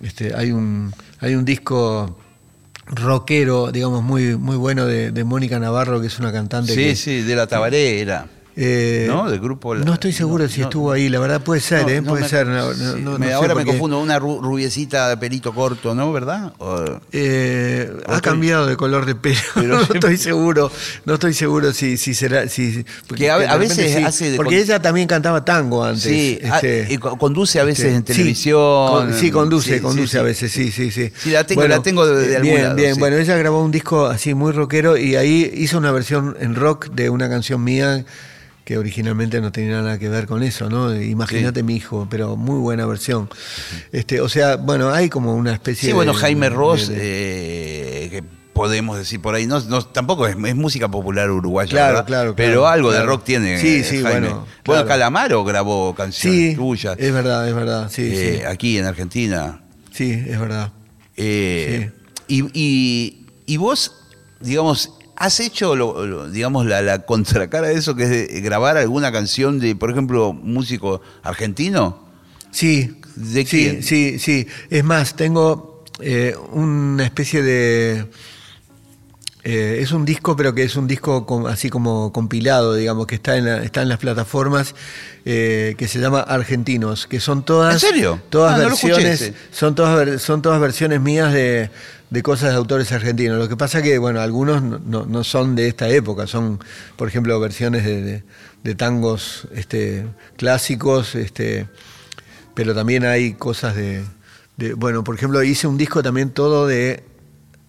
Este, 0.01 0.35
hay 0.35 0.53
un, 0.53 0.93
hay 1.21 1.35
un 1.35 1.45
disco 1.45 2.17
rockero, 2.93 3.73
digamos, 3.73 4.03
muy, 4.03 4.37
muy 4.37 4.57
bueno 4.57 4.87
de, 4.87 5.11
de 5.11 5.25
Mónica 5.25 5.59
Navarro, 5.59 6.01
que 6.01 6.07
es 6.07 6.19
una 6.19 6.33
cantante 6.33 6.75
Sí, 6.75 6.85
que, 6.85 6.97
sí, 6.97 7.23
de 7.23 7.37
la 7.37 7.47
Tabaré 7.47 8.01
era. 8.01 8.27
Eh, 8.55 9.07
¿No? 9.09 9.31
Del 9.31 9.41
grupo 9.41 9.75
La- 9.75 9.85
No 9.85 9.95
estoy 9.95 10.13
seguro 10.13 10.45
no, 10.45 10.51
si 10.51 10.61
no. 10.61 10.67
estuvo 10.67 10.93
ahí, 10.93 11.09
la 11.09 11.19
verdad 11.19 11.41
puede 11.41 11.61
ser, 11.63 11.89
¿eh? 11.89 12.03
puede 12.03 12.23
me- 12.23 12.29
ser. 12.29 12.47
sí, 12.47 13.03
me- 13.19 13.27
sé 13.29 13.33
ahora 13.33 13.49
me 13.49 13.55
porque, 13.55 13.71
confundo, 13.71 13.99
una 14.01 14.19
ru- 14.21 14.43
rubiecita 14.43 15.09
de 15.09 15.17
pelito 15.17 15.55
corto, 15.55 15.95
¿no? 15.95 16.13
¿Verdad? 16.13 16.53
O- 16.59 16.85
eh, 17.13 17.91
ha 18.07 18.17
estoy- 18.17 18.21
cambiado 18.21 18.67
de 18.67 18.77
color 18.77 19.07
de 19.07 19.15
pelo, 19.15 19.39
Pero 19.55 19.77
no 19.79 19.83
estoy 19.95 20.17
seguro, 20.19 20.71
no 21.07 21.15
estoy 21.15 21.33
seguro 21.35 21.73
si, 21.73 21.97
si 21.97 22.15
será, 22.15 22.47
si, 22.49 22.85
Que 23.17 23.31
a- 23.31 23.57
veces 23.57 23.95
sí, 23.97 24.05
hace 24.05 24.37
porque 24.37 24.57
con- 24.57 24.63
ella 24.65 24.83
también 24.83 25.09
cantaba 25.09 25.45
tango 25.45 25.83
antes. 25.85 26.03
sí, 26.03 26.39
ah, 26.51 26.57
este, 26.57 26.87
y 26.93 26.99
co- 26.99 27.17
conduce 27.17 27.59
a 27.61 27.65
veces 27.65 27.87
este, 27.87 27.97
en 27.97 28.03
televisión. 28.05 28.59
con- 28.91 29.15
Sí, 29.15 29.31
conduce, 29.31 29.77
Sí, 29.77 29.81
conduce 29.81 30.19
a 30.19 30.23
veces, 30.23 30.53
sí, 30.53 30.71
sí, 30.71 30.91
sí. 30.91 31.11
Sí, 31.17 31.31
la 31.31 31.47
tengo- 31.47 31.67
la 31.67 31.83
tengo 31.83 32.07
de- 32.07 32.27
de 32.29 32.37
algún 32.37 32.51
Bien, 32.51 32.63
lado, 32.65 32.77
bien. 32.77 32.97
Bueno, 32.99 33.17
ella 33.17 33.37
grabó 33.37 33.63
un 33.65 33.71
disco 33.71 34.07
así 34.07 34.35
muy 34.35 34.53
rockero 34.53 34.97
y 34.99 35.17
ahí 35.17 35.51
hizo 35.55 35.79
una 35.79 35.91
versión 35.93 36.37
en 36.41 36.55
rock 36.55 36.89
de 36.91 37.09
una 37.09 37.29
canción 37.31 37.63
mía 37.65 38.05
que 38.65 38.79
originalmente 38.79 39.41
no 39.41 39.51
tenía 39.51 39.83
nada 39.83 39.99
que 39.99 40.09
ver 40.09 40.27
con 40.27 40.43
eso, 40.43 40.71
¿no? 40.71 40.95
Imagínate 40.95 41.63
mi 41.63 41.75
hijo, 41.77 42.07
pero 42.09 42.37
muy 42.37 42.61
buena 42.61 42.87
versión. 42.87 43.29
Este, 43.91 44.21
o 44.21 44.29
sea, 44.29 44.57
bueno, 44.57 44.91
hay 44.93 45.09
como 45.09 45.35
una 45.35 45.53
especie 45.53 45.89
Sí, 45.89 45.93
bueno, 45.93 46.13
de- 46.13 46.19
Jaime 46.19 46.49
Ross, 46.49 46.89
de- 46.89 48.05
eh, 48.07 48.11
que 48.11 48.23
podemos 48.53 48.99
decir 48.99 49.21
por 49.21 49.35
ahí, 49.35 49.47
no, 49.47 49.59
no- 49.61 49.85
tampoco 49.85 50.27
es, 50.29 50.37
es 50.37 50.55
música 50.55 50.89
popular 50.89 51.31
uruguaya, 51.31 51.71
Claro, 51.71 51.89
¿verdad? 51.95 52.07
claro, 52.07 52.37
pero 52.37 52.61
claro, 52.61 52.69
algo 52.69 52.93
de 52.93 53.03
rock 53.03 53.25
tiene. 53.25 53.59
Sí, 53.59 53.77
eh, 53.77 53.85
sí, 53.85 54.03
Jaime. 54.03 54.29
bueno, 54.29 54.47
Bueno. 54.65 54.87
Calamaro 54.87 55.43
grabó 55.43 55.95
canciones 55.95 56.51
Sí, 56.51 56.55
tuyas 56.57 56.97
es 56.99 57.13
verdad, 57.13 57.49
es 57.49 57.55
verdad, 57.55 57.91
sí, 57.91 58.11
eh, 58.13 58.37
sí. 58.41 58.45
aquí 58.45 58.79
en 58.79 58.85
Argentina. 58.85 59.61
Sí, 59.91 60.13
es 60.13 60.39
verdad. 60.39 60.71
Eh, 61.17 61.91
y, 62.29 62.45
y- 62.53 63.27
y 63.47 63.57
vos, 63.57 63.93
digamos, 64.41 64.93
has 65.25 65.41
hecho, 65.41 65.77
lo- 65.77 66.05
lo- 66.07 66.29
digamos, 66.31 66.67
la, 66.67 66.83
la 66.83 67.01
contracara 67.07 67.69
de 67.69 67.75
eso, 67.75 67.95
que 67.95 68.03
es 68.05 68.11
de 68.11 68.41
grabar 68.41 68.77
alguna 68.77 69.13
canción 69.13 69.59
de, 69.61 69.77
por 69.77 69.91
ejemplo, 69.91 70.33
músico 70.33 71.01
argentino. 71.23 72.07
Sí, 72.51 72.97
¿De 73.15 73.45
sí, 73.47 73.63
quién? 73.63 73.83
sí, 73.83 74.19
sí. 74.19 74.47
Es 74.71 74.85
más, 74.85 75.15
tengo 75.17 75.85
eh, 76.01 76.35
una 76.53 77.05
especie 77.05 77.43
de... 77.43 78.07
eh, 79.45 79.79
es 79.81 79.93
un 79.93 80.05
disco, 80.05 80.37
pero 80.37 80.55
que 80.55 80.63
es 80.63 80.77
un 80.77 80.87
disco 80.87 81.27
así 81.49 81.69
como 81.71 82.13
compilado, 82.13 82.75
digamos, 82.75 83.07
que 83.07 83.17
está 83.17 83.37
en, 83.37 83.45
la- 83.47 83.63
está 83.63 83.83
en 83.83 83.89
las 83.89 83.99
plataformas, 83.99 84.75
eh, 85.25 85.75
que 85.79 85.89
se 85.89 85.99
llama 85.99 86.21
Argentinos, 86.21 87.07
que 87.07 87.21
son 87.21 87.45
todas... 87.45 87.75
¿En 87.75 87.81
serio? 87.81 88.21
Todas 88.31 88.55
Ah, 88.57 88.65
versiones, 88.65 89.33
son, 89.51 89.75
todas, 89.75 90.21
son 90.23 90.43
todas 90.43 90.61
versiones 90.61 91.01
mías 91.01 91.33
de, 91.33 91.71
de 92.13 92.23
cosas 92.23 92.51
de 92.51 92.57
autores 92.57 92.93
argentinos. 92.93 93.39
Lo 93.39 93.49
que 93.49 93.57
pasa 93.57 93.81
que, 93.83 93.97
bueno, 93.97 94.21
algunos 94.21 94.63
no, 94.63 95.07
no- 95.07 95.25
son 95.25 95.57
de 95.57 95.67
esta 95.69 95.89
época, 95.89 96.27
son, 96.27 96.59
por 96.97 97.09
ejemplo, 97.09 97.41
versiones 97.41 97.85
de, 97.87 98.03
de- 98.03 98.23
de 98.63 98.75
tangos 98.75 99.49
este, 99.55 100.05
clásicos, 100.37 101.15
este, 101.15 101.69
pero 102.55 102.75
también 102.75 103.05
hay 103.07 103.33
cosas 103.33 103.75
de, 103.75 104.03
de- 104.59 104.75
Bueno, 104.75 105.03
por 105.05 105.15
ejemplo, 105.15 105.43
hice 105.43 105.67
un 105.67 105.79
disco 105.79 106.03
también 106.03 106.31
todo 106.31 106.67
de 106.67 107.03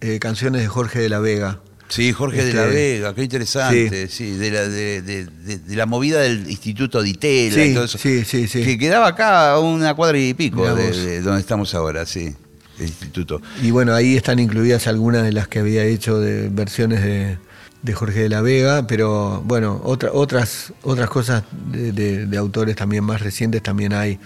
eh, 0.02 0.20
canciones 0.20 0.62
de 0.62 0.68
Jorge 0.68 1.00
de 1.00 1.08
la 1.08 1.20
Vega. 1.20 1.62
Sí, 1.88 2.12
Jorge 2.12 2.44
de 2.44 2.54
la 2.54 2.64
Este, 2.66 2.76
Vega, 2.76 3.16
qué 3.16 3.24
interesante. 3.24 4.08
Sí, 4.10 4.32
de, 4.32 4.52
la, 4.52 4.68
de, 4.68 5.02
de- 5.04 5.26
de- 5.26 5.58
de 5.60 5.76
la 5.78 5.86
movida 5.86 6.20
del 6.20 6.50
Instituto 6.50 7.02
de 7.02 7.10
Itela 7.10 7.56
Sí, 7.56 7.62
y 7.62 7.74
todo 7.74 7.86
eso. 7.86 7.98
sí, 7.98 8.26
sí, 8.26 8.48
sí. 8.50 8.62
Que 8.64 8.78
quedaba 8.78 9.08
acá 9.08 9.52
a 9.52 9.60
una 9.60 9.94
cuadra 9.94 10.18
y 10.20 10.34
pico 10.34 10.64
de 10.76 11.22
donde 11.22 11.40
estamos 11.40 11.74
ahora, 11.76 12.06
sí. 12.06 12.36
El 12.80 12.88
instituto. 12.88 13.42
Y 13.62 13.72
bueno, 13.72 13.94
ahí 13.94 14.16
están 14.18 14.40
incluidas 14.40 14.88
algunas 14.88 15.24
de 15.24 15.32
las 15.32 15.48
que 15.48 15.60
había 15.60 15.84
hecho 15.84 16.20
de 16.20 16.50
versiones 16.50 17.04
de, 17.04 17.38
de 17.82 17.94
Jorge 17.94 18.22
de 18.22 18.30
la 18.30 18.42
Vega, 18.42 18.88
pero 18.88 19.42
bueno, 19.46 19.80
otra- 19.84 20.12
otras, 20.14 20.74
otras 20.82 21.10
cosas 21.10 21.44
de, 21.72 21.92
de- 21.92 22.26
de 22.26 22.38
autores 22.38 22.76
también 22.76 23.04
más 23.04 23.22
recientes 23.22 23.62
también 23.62 23.94
hay 23.94 24.20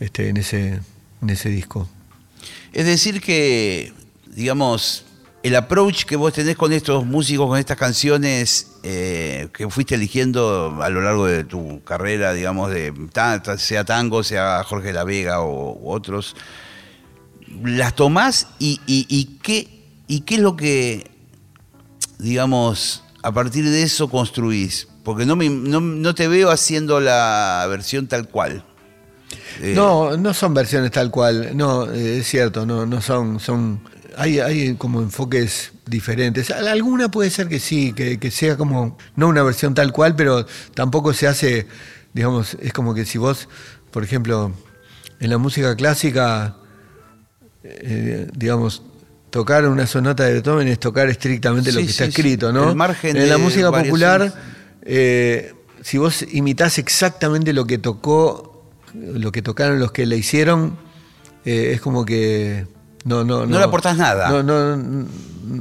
este, 0.00 0.28
en, 0.30 0.36
ese, 0.38 0.80
en 1.22 1.30
ese 1.30 1.48
disco. 1.50 1.88
Es 2.72 2.86
decir 2.86 3.20
que, 3.20 3.92
digamos, 4.34 5.04
el 5.42 5.54
approach 5.54 6.04
que 6.04 6.16
vos 6.16 6.32
tenés 6.32 6.56
con 6.56 6.72
estos 6.72 7.06
músicos, 7.06 7.46
con 7.46 7.58
estas 7.58 7.76
canciones 7.76 8.68
eh, 8.82 9.48
que 9.52 9.68
fuiste 9.70 9.94
eligiendo 9.94 10.78
a 10.82 10.88
lo 10.90 11.00
largo 11.02 11.26
de 11.26 11.44
tu 11.44 11.82
carrera, 11.84 12.32
digamos, 12.32 12.70
de 12.70 12.92
sea 13.58 13.84
tango, 13.84 14.22
sea 14.24 14.62
Jorge 14.64 14.88
de 14.88 14.92
la 14.94 15.04
Vega 15.04 15.40
o 15.40 15.72
u 15.80 15.90
otros, 15.92 16.34
las 17.64 17.94
tomás 17.94 18.48
y, 18.58 18.78
qué, 19.42 19.68
y 20.08 20.20
qué 20.20 20.34
es 20.36 20.40
lo 20.40 20.56
que, 20.56 21.10
digamos, 22.18 23.02
a 23.22 23.32
partir 23.32 23.68
de 23.68 23.82
eso 23.82 24.08
construís. 24.08 24.88
Porque 25.04 25.24
no, 25.24 25.36
me- 25.36 25.48
no, 25.48 25.80
no 25.80 26.14
te 26.14 26.26
veo 26.28 26.50
haciendo 26.50 27.00
la 27.00 27.64
versión 27.68 28.08
tal 28.08 28.28
cual. 28.28 28.64
Eh, 29.60 29.72
No, 29.76 30.16
no 30.16 30.34
son 30.34 30.52
versiones 30.54 30.90
tal 30.90 31.10
cual, 31.10 31.56
no, 31.56 31.90
eh, 31.92 32.18
es 32.18 32.26
cierto, 32.28 32.66
no, 32.66 32.84
no 32.86 33.00
son, 33.00 33.38
son, 33.40 33.80
hay, 34.16 34.40
hay 34.40 34.74
como 34.74 35.00
enfoques 35.00 35.72
diferentes. 35.86 36.50
Al- 36.50 36.68
Alguna 36.68 37.10
puede 37.10 37.30
ser 37.30 37.48
que 37.48 37.60
sí, 37.60 37.92
que, 37.92 38.18
que 38.18 38.30
sea 38.30 38.56
como, 38.56 38.98
no 39.14 39.28
una 39.28 39.42
versión 39.42 39.74
tal 39.74 39.92
cual, 39.92 40.16
pero 40.16 40.44
tampoco 40.74 41.12
se 41.14 41.26
hace, 41.28 41.66
digamos, 42.12 42.56
es 42.60 42.72
como 42.72 42.92
que 42.92 43.04
si 43.04 43.18
vos, 43.18 43.48
por 43.92 44.02
ejemplo, 44.02 44.52
en 45.20 45.30
la 45.30 45.38
música 45.38 45.74
clásica, 45.76 46.56
eh, 47.68 48.26
digamos, 48.36 48.82
tocar 49.30 49.66
una 49.68 49.86
sonata 49.86 50.24
de 50.24 50.34
Beethoven 50.34 50.68
es 50.68 50.78
tocar 50.78 51.08
estrictamente 51.08 51.72
lo 51.72 51.80
que 51.80 51.86
está 51.86 52.04
sí, 52.04 52.10
escrito, 52.10 52.52
¿no? 52.52 52.70
El 52.70 52.76
margen 52.76 53.16
en 53.16 53.28
la 53.28 53.38
música 53.38 53.70
popular, 53.70 54.32
eh, 54.82 55.52
si 55.82 55.98
vos 55.98 56.24
imitás 56.32 56.78
exactamente 56.78 57.52
lo 57.52 57.66
que 57.66 57.78
tocó, 57.78 58.64
lo 58.94 59.32
que 59.32 59.42
tocaron 59.42 59.78
los 59.78 59.92
que 59.92 60.06
la 60.06 60.14
hicieron, 60.16 60.76
eh, 61.44 61.72
es 61.74 61.80
como 61.80 62.04
que 62.04 62.66
no, 63.04 63.24
no, 63.24 63.40
no, 63.40 63.46
No 63.46 63.58
le 63.58 63.64
aportás 63.64 63.96
nada. 63.96 64.30
No, 64.30 64.42
no, 64.42 65.06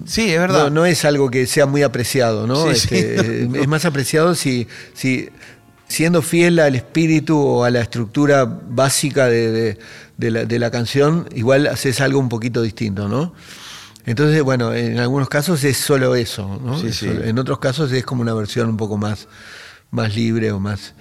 Sí, 0.07 0.31
es 0.33 0.39
verdad. 0.39 0.63
no, 0.63 0.69
no 0.71 0.85
es 0.85 1.05
algo 1.05 1.29
que 1.29 1.45
sea 1.45 1.67
muy 1.67 1.83
apreciado, 1.83 2.47
¿no? 2.47 2.65
Sí. 2.73 2.95
Este, 2.95 3.43
Es 3.61 3.67
más 3.67 3.85
apreciado 3.85 4.33
si, 4.33 4.67
si 4.95 5.29
siendo 5.87 6.23
fiel 6.23 6.57
al 6.59 6.75
espíritu 6.75 7.37
o 7.39 7.63
a 7.63 7.69
la 7.69 7.81
estructura 7.81 8.45
básica 8.45 9.27
de, 9.27 9.51
de- 9.51 9.77
de 10.17 10.31
la, 10.31 10.45
de 10.45 10.59
la 10.59 10.71
canción, 10.71 11.27
igual 11.35 11.67
haces 11.67 12.01
algo 12.01 12.19
un 12.19 12.29
poquito 12.29 12.61
distinto, 12.61 13.07
¿no? 13.09 13.33
Entonces, 14.05 14.41
bueno, 14.43 14.73
en 14.73 14.99
algunos 14.99 15.29
casos 15.29 15.63
es 15.63 15.77
solo 15.77 16.15
eso, 16.15 16.59
¿no? 16.63 16.79
Sí, 16.79 16.93
sí. 16.93 17.07
En 17.09 17.39
otros 17.39 17.59
casos 17.59 17.91
es 17.91 18.05
como 18.05 18.21
una 18.21 18.33
versión 18.33 18.69
un 18.69 18.77
poco 18.77 18.97
más, 18.97 19.27
más 19.91 20.15
libre 20.15 20.51
o 20.51 20.59
más, 20.59 20.93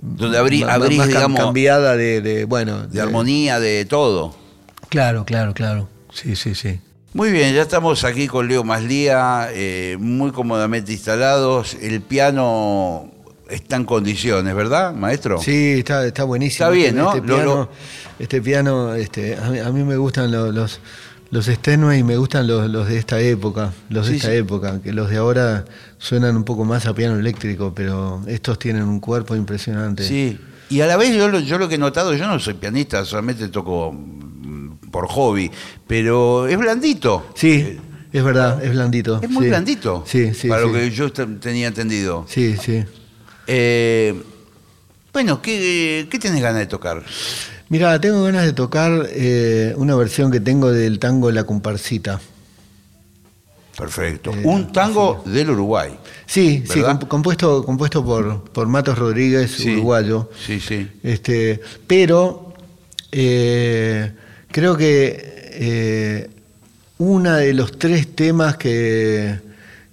Donde 0.00 0.38
abrí, 0.38 0.60
más- 0.64 0.70
abrís, 0.74 0.98
más 0.98 1.06
cam- 1.08 1.10
digamos, 1.12 1.40
cambiada 1.40 1.96
de, 1.96 2.20
de, 2.22 2.44
bueno, 2.46 2.86
de 2.86 3.00
armonía, 3.00 3.60
de 3.60 3.84
todo. 3.84 4.34
Claro, 4.88 5.24
claro, 5.24 5.52
claro. 5.52 5.88
Sí, 6.12 6.34
sí, 6.34 6.54
sí. 6.54 6.80
Muy 7.12 7.30
bien, 7.30 7.54
ya 7.54 7.62
estamos 7.62 8.04
aquí 8.04 8.26
con 8.26 8.46
Leo 8.48 8.62
Maslía, 8.64 9.48
eh, 9.52 9.96
muy 9.98 10.32
cómodamente 10.32 10.92
instalados. 10.92 11.74
El 11.80 12.00
piano 12.02 13.10
está 13.50 13.76
en 13.76 13.84
condiciones, 13.84 14.54
¿verdad, 14.54 14.92
maestro? 14.94 15.38
Sí, 15.40 15.76
está, 15.78 16.04
está 16.06 16.24
buenísimo. 16.24 16.66
Está 16.66 16.70
bien, 16.74 16.98
Este- 16.98 17.00
¿no? 17.00 17.08
Este 17.14 17.22
piano, 17.22 17.44
lo- 17.54 17.70
este 18.18 18.42
piano 18.42 18.94
este, 18.94 19.36
a, 19.36 19.50
mí, 19.50 19.58
a 19.58 19.70
mí 19.70 19.84
me 19.84 19.96
gustan 19.96 20.30
lo- 20.32 20.50
los, 20.52 20.80
los 21.30 21.46
Steinway 21.46 22.00
y 22.00 22.02
me 22.04 22.16
gustan 22.16 22.46
los, 22.46 22.68
los 22.70 22.88
de 22.88 22.98
esta 22.98 23.20
época, 23.20 23.72
los 23.88 24.06
de 24.06 24.12
Sí, 24.12 24.16
esta 24.18 24.30
sí. 24.30 24.36
época, 24.36 24.80
que 24.82 24.92
los 24.92 25.10
de 25.10 25.16
ahora 25.18 25.64
suenan 25.98 26.36
un 26.36 26.44
poco 26.44 26.64
más 26.64 26.86
a 26.86 26.94
piano 26.94 27.18
eléctrico, 27.18 27.72
pero 27.74 28.22
estos 28.26 28.58
tienen 28.58 28.84
un 28.84 29.00
cuerpo 29.00 29.34
impresionante. 29.36 30.04
Sí. 30.06 30.38
Y 30.68 30.80
a 30.80 30.86
la 30.86 30.96
vez 30.96 31.14
yo, 31.16 31.28
lo- 31.28 31.40
yo 31.40 31.58
lo 31.58 31.68
que 31.68 31.76
he 31.76 31.78
notado, 31.78 32.14
yo 32.14 32.26
no 32.26 32.38
soy 32.40 32.54
pianista, 32.54 33.04
solamente 33.04 33.48
toco 33.48 33.92
mm, 33.92 34.90
por 34.90 35.06
hobby, 35.08 35.50
pero 35.86 36.48
es 36.48 36.56
blandito. 36.58 37.26
Sí, 37.36 37.78
es 38.12 38.24
verdad, 38.24 38.64
es 38.64 38.72
blandito. 38.72 39.20
Es 39.22 39.30
muy 39.30 39.44
sí. 39.44 39.48
blandito. 39.50 40.02
Sí, 40.06 40.34
sí. 40.34 40.48
Para 40.48 40.62
lo 40.62 40.72
que 40.72 40.90
yo 40.90 41.12
te- 41.12 41.26
tenía 41.26 41.68
entendido. 41.68 42.24
Sí, 42.28 42.56
sí. 42.60 42.84
Eh, 43.46 44.14
bueno, 45.12 45.40
¿qué, 45.40 46.06
¿qué 46.10 46.18
tienes 46.18 46.42
ganas 46.42 46.58
de 46.60 46.66
tocar? 46.66 47.02
Mira, 47.68 48.00
tengo 48.00 48.22
ganas 48.24 48.44
de 48.44 48.52
tocar 48.52 49.08
eh, 49.10 49.74
una 49.76 49.96
versión 49.96 50.30
que 50.30 50.40
tengo 50.40 50.70
del 50.72 50.98
tango 50.98 51.30
La 51.30 51.44
Comparsita. 51.44 52.20
Perfecto. 53.76 54.30
Eh, 54.32 54.40
Un 54.44 54.72
tango 54.72 55.22
del 55.26 55.50
Uruguay. 55.50 55.96
Sí, 56.26 56.64
sí, 56.70 56.80
compuesto, 57.08 57.64
compuesto 57.64 58.04
por, 58.04 58.44
por 58.44 58.66
Matos 58.68 58.98
Rodríguez, 58.98 59.50
Sí. 59.50 59.72
uruguayo. 59.74 60.30
Sí, 60.46 60.60
sí. 60.60 60.88
Este, 61.02 61.60
pero 61.86 62.54
eh, 63.12 64.12
creo 64.50 64.76
que 64.76 65.50
eh, 65.58 66.30
una 66.98 67.36
de 67.38 67.52
los 67.52 67.78
tres 67.78 68.14
temas 68.14 68.56
que, 68.56 69.40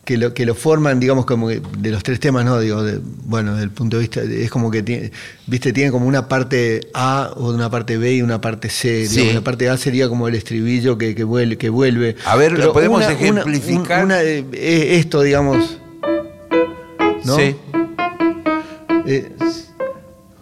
que, 0.05 0.17
lo, 0.17 0.33
que 0.33 0.45
lo 0.45 0.53
forman, 0.53 0.99
digamos, 0.99 1.25
como 1.25 1.47
que- 1.47 1.61
de 1.77 1.89
los 1.91 2.03
tres 2.03 2.19
temas, 2.19 2.43
no, 2.43 2.59
digo, 2.59 2.83
de- 2.83 2.99
bueno, 3.25 3.51
desde 3.53 3.63
el 3.63 3.69
punto 3.71 3.97
de 3.97 4.01
vista, 4.01 4.21
es 4.21 4.49
como 4.49 4.69
que 4.69 4.83
tiene, 4.83 5.11
viste, 5.47 5.71
tiene 5.71 5.91
como 5.91 6.05
una 6.07 6.27
parte 6.27 6.81
A 6.93 7.31
o 7.37 7.53
una 7.53 7.69
parte 7.69 7.97
B 7.97 8.15
y 8.15 8.21
una 8.21 8.41
parte 8.41 8.69
C. 8.69 9.05
Sí. 9.07 9.11
digamos, 9.15 9.35
la 9.35 9.41
parte 9.45 9.69
A 9.69 9.77
sería 9.77 10.09
como 10.09 10.27
el 10.27 10.35
estribillo 10.35 10.97
que, 10.97 11.15
que 11.15 11.23
vuelve, 11.23 11.57
que 11.57 11.69
vuelve. 11.69 12.17
A 12.25 12.35
ver, 12.35 12.53
Pero 12.55 12.73
¿podemos 12.73 12.97
una- 13.03 13.13
ejemplificar? 13.13 14.03
una, 14.03 14.21
esto, 14.21 15.21
digamos. 15.21 15.77
¿no? 17.23 17.37
Sí, 17.37 17.55
Eh, 19.05 19.31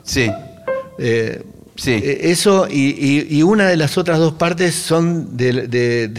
sí, 0.03 0.29
eh, 0.99 1.43
sí. 1.75 1.91
eh, 1.91 2.19
Eso 2.31 2.67
y, 2.69 2.89
y- 2.97 3.27
y 3.37 3.43
una 3.43 3.67
de 3.67 3.77
las 3.77 3.97
otras 3.97 4.17
dos 4.19 4.33
partes 4.33 4.73
son 4.75 5.37
de, 5.37 5.67
de- 5.67 6.11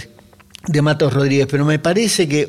de 0.68 0.82
Matos 0.82 1.12
Rodríguez, 1.12 1.48
pero 1.50 1.64
me 1.64 1.78
parece 1.80 2.28
que, 2.28 2.48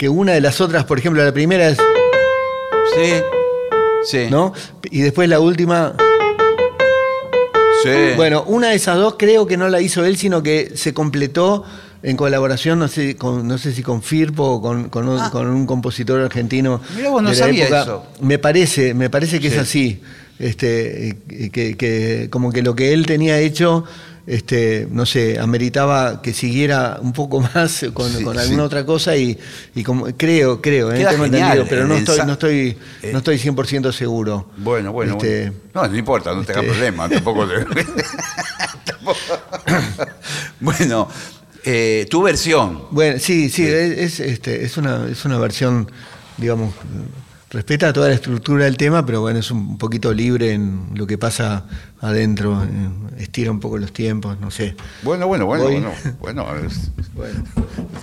que 0.00 0.08
una 0.08 0.32
de 0.32 0.40
las 0.40 0.62
otras, 0.62 0.84
por 0.86 0.98
ejemplo, 0.98 1.22
la 1.22 1.30
primera 1.30 1.68
es, 1.68 1.76
sí, 1.76 3.12
sí. 4.04 4.26
¿no? 4.30 4.54
Y 4.90 5.02
después 5.02 5.28
la 5.28 5.40
última, 5.40 5.94
Sí. 7.82 7.90
bueno, 8.16 8.44
una 8.46 8.68
de 8.70 8.76
esas 8.76 8.96
dos 8.96 9.16
creo 9.18 9.46
que 9.46 9.58
no 9.58 9.68
la 9.68 9.82
hizo 9.82 10.02
él, 10.06 10.16
sino 10.16 10.42
que 10.42 10.72
se 10.74 10.94
completó 10.94 11.64
en 12.02 12.16
colaboración, 12.16 12.78
no 12.78 12.88
sé, 12.88 13.16
con, 13.16 13.46
no 13.46 13.58
sé 13.58 13.72
si 13.74 13.82
con 13.82 14.02
Firpo 14.02 14.42
o 14.44 14.62
con, 14.62 14.88
con 14.88 15.06
un, 15.06 15.18
Ah. 15.20 15.28
con 15.30 15.46
un 15.48 15.66
compositor 15.66 16.20
argentino. 16.22 16.80
Mirá 16.96 17.10
vos, 17.10 17.22
no 17.22 17.28
de 17.30 17.36
la 17.36 17.44
sabía 17.44 17.64
época. 17.64 17.82
eso. 17.82 18.06
Me 18.22 18.38
parece, 18.38 18.94
me 18.94 19.10
parece 19.10 19.38
que 19.38 19.50
Sí. 19.50 19.54
es 19.56 19.60
así. 19.60 20.00
Este, 20.38 21.18
que, 21.52 21.76
que 21.76 22.28
como 22.30 22.52
que 22.52 22.62
lo 22.62 22.74
que 22.74 22.94
él 22.94 23.04
tenía 23.04 23.38
hecho, 23.38 23.84
este, 24.30 24.86
no 24.90 25.04
sé, 25.06 25.38
ameritaba 25.38 26.22
que 26.22 26.32
siguiera 26.32 26.98
un 27.02 27.12
poco 27.12 27.40
más 27.54 27.84
con, 27.92 28.10
Sí, 28.12 28.22
con 28.24 28.34
sí. 28.36 28.40
alguna 28.42 28.64
otra 28.64 28.86
cosa 28.86 29.16
y, 29.16 29.38
y 29.74 29.82
como 29.82 30.06
creo, 30.16 30.60
creo, 30.62 30.92
eh, 30.92 31.04
tengo 31.08 31.24
entendido, 31.24 31.66
pero 31.68 31.86
no 31.86 31.94
estoy, 31.96 32.18
no 32.26 32.32
estoy, 32.34 32.76
eh. 33.02 33.10
no 33.12 33.18
estoy 33.18 33.36
100% 33.38 33.92
seguro. 33.92 34.50
Bueno, 34.56 34.92
bueno, 34.92 35.12
Este, 35.14 35.50
bueno. 35.50 35.56
No, 35.74 35.88
no 35.88 35.96
importa, 35.98 36.34
no 36.34 36.44
tenga 36.44 36.60
este- 36.60 36.72
problema. 36.72 37.08
Tampoco. 37.10 37.46
te- 37.46 37.66
bueno, 40.60 41.08
eh, 41.64 42.06
tu 42.10 42.22
versión. 42.22 42.84
Bueno, 42.90 43.18
sí, 43.18 43.48
sí, 43.50 43.66
es, 43.66 43.98
es, 43.98 44.20
este, 44.20 44.64
es, 44.64 44.76
una, 44.76 45.06
es 45.08 45.24
una 45.24 45.38
versión, 45.38 45.90
digamos, 46.36 46.74
respeta 47.50 47.92
toda 47.92 48.08
la 48.08 48.14
estructura 48.14 48.64
del 48.64 48.76
tema, 48.76 49.04
pero 49.04 49.20
bueno, 49.20 49.38
es 49.40 49.50
un 49.50 49.76
poquito 49.76 50.12
libre 50.14 50.52
en 50.52 50.90
lo 50.94 51.06
que 51.06 51.18
pasa 51.18 51.66
adentro, 52.00 52.62
en- 52.62 53.10
estira 53.18 53.50
un 53.50 53.60
poco 53.60 53.76
los 53.78 53.92
tiempos, 53.92 54.38
no 54.40 54.50
sé. 54.50 54.76
Bueno, 55.02 55.26
bueno, 55.26 55.46
bueno, 55.46 55.64
Voy. 55.64 55.72
bueno. 55.80 55.92
Bueno, 56.20 56.56
es- 56.66 56.90
Bueno, 57.14 57.42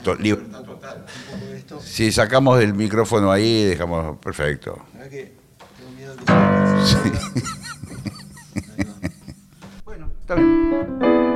to- 0.03 0.15
libertad 0.15 0.61
total. 0.63 1.05
Si 1.83 2.11
sacamos 2.11 2.61
el 2.61 2.73
micrófono 2.73 3.31
ahí, 3.31 3.63
dejamos. 3.63 4.17
Perfecto. 4.19 4.79
Sí. 6.85 6.97
Bueno, 9.85 10.09
está 10.21 10.35
bien. 10.35 11.26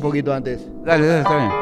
Un 0.00 0.08
poquito 0.08 0.32
antes. 0.32 0.66
Dale, 0.82 1.06
dale, 1.06 1.20
está 1.20 1.36
bien. 1.36 1.59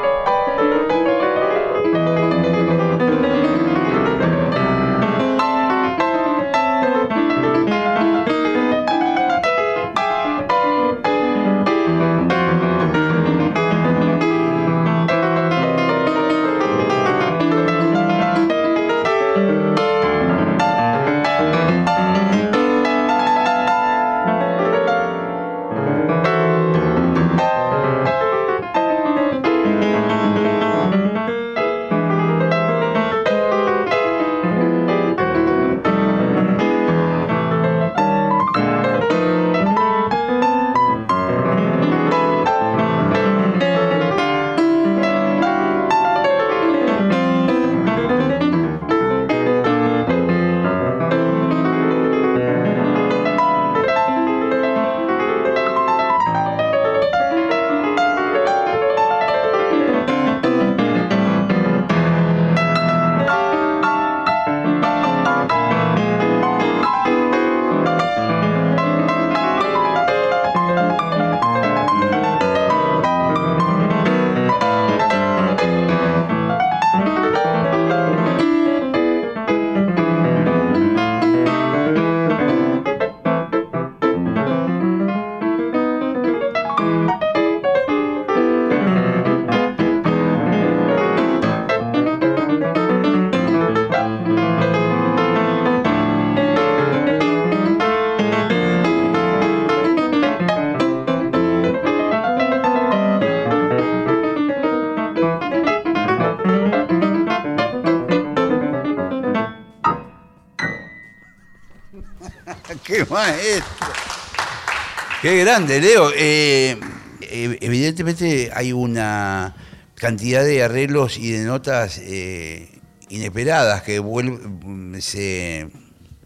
¡Qué 115.29 115.45
grande, 115.45 115.79
Leo! 115.79 116.11
Eh, 116.17 116.79
eh, 117.21 117.59
evidentemente 117.61 118.51
hay 118.55 118.73
una 118.73 119.55
cantidad 119.95 120.43
de 120.43 120.63
arreglos 120.63 121.19
y 121.19 121.33
de 121.33 121.45
notas 121.45 121.99
eh, 122.03 122.71
inesperadas 123.11 123.83
que 123.83 123.99
vuelven, 123.99 124.97
se 125.03 125.69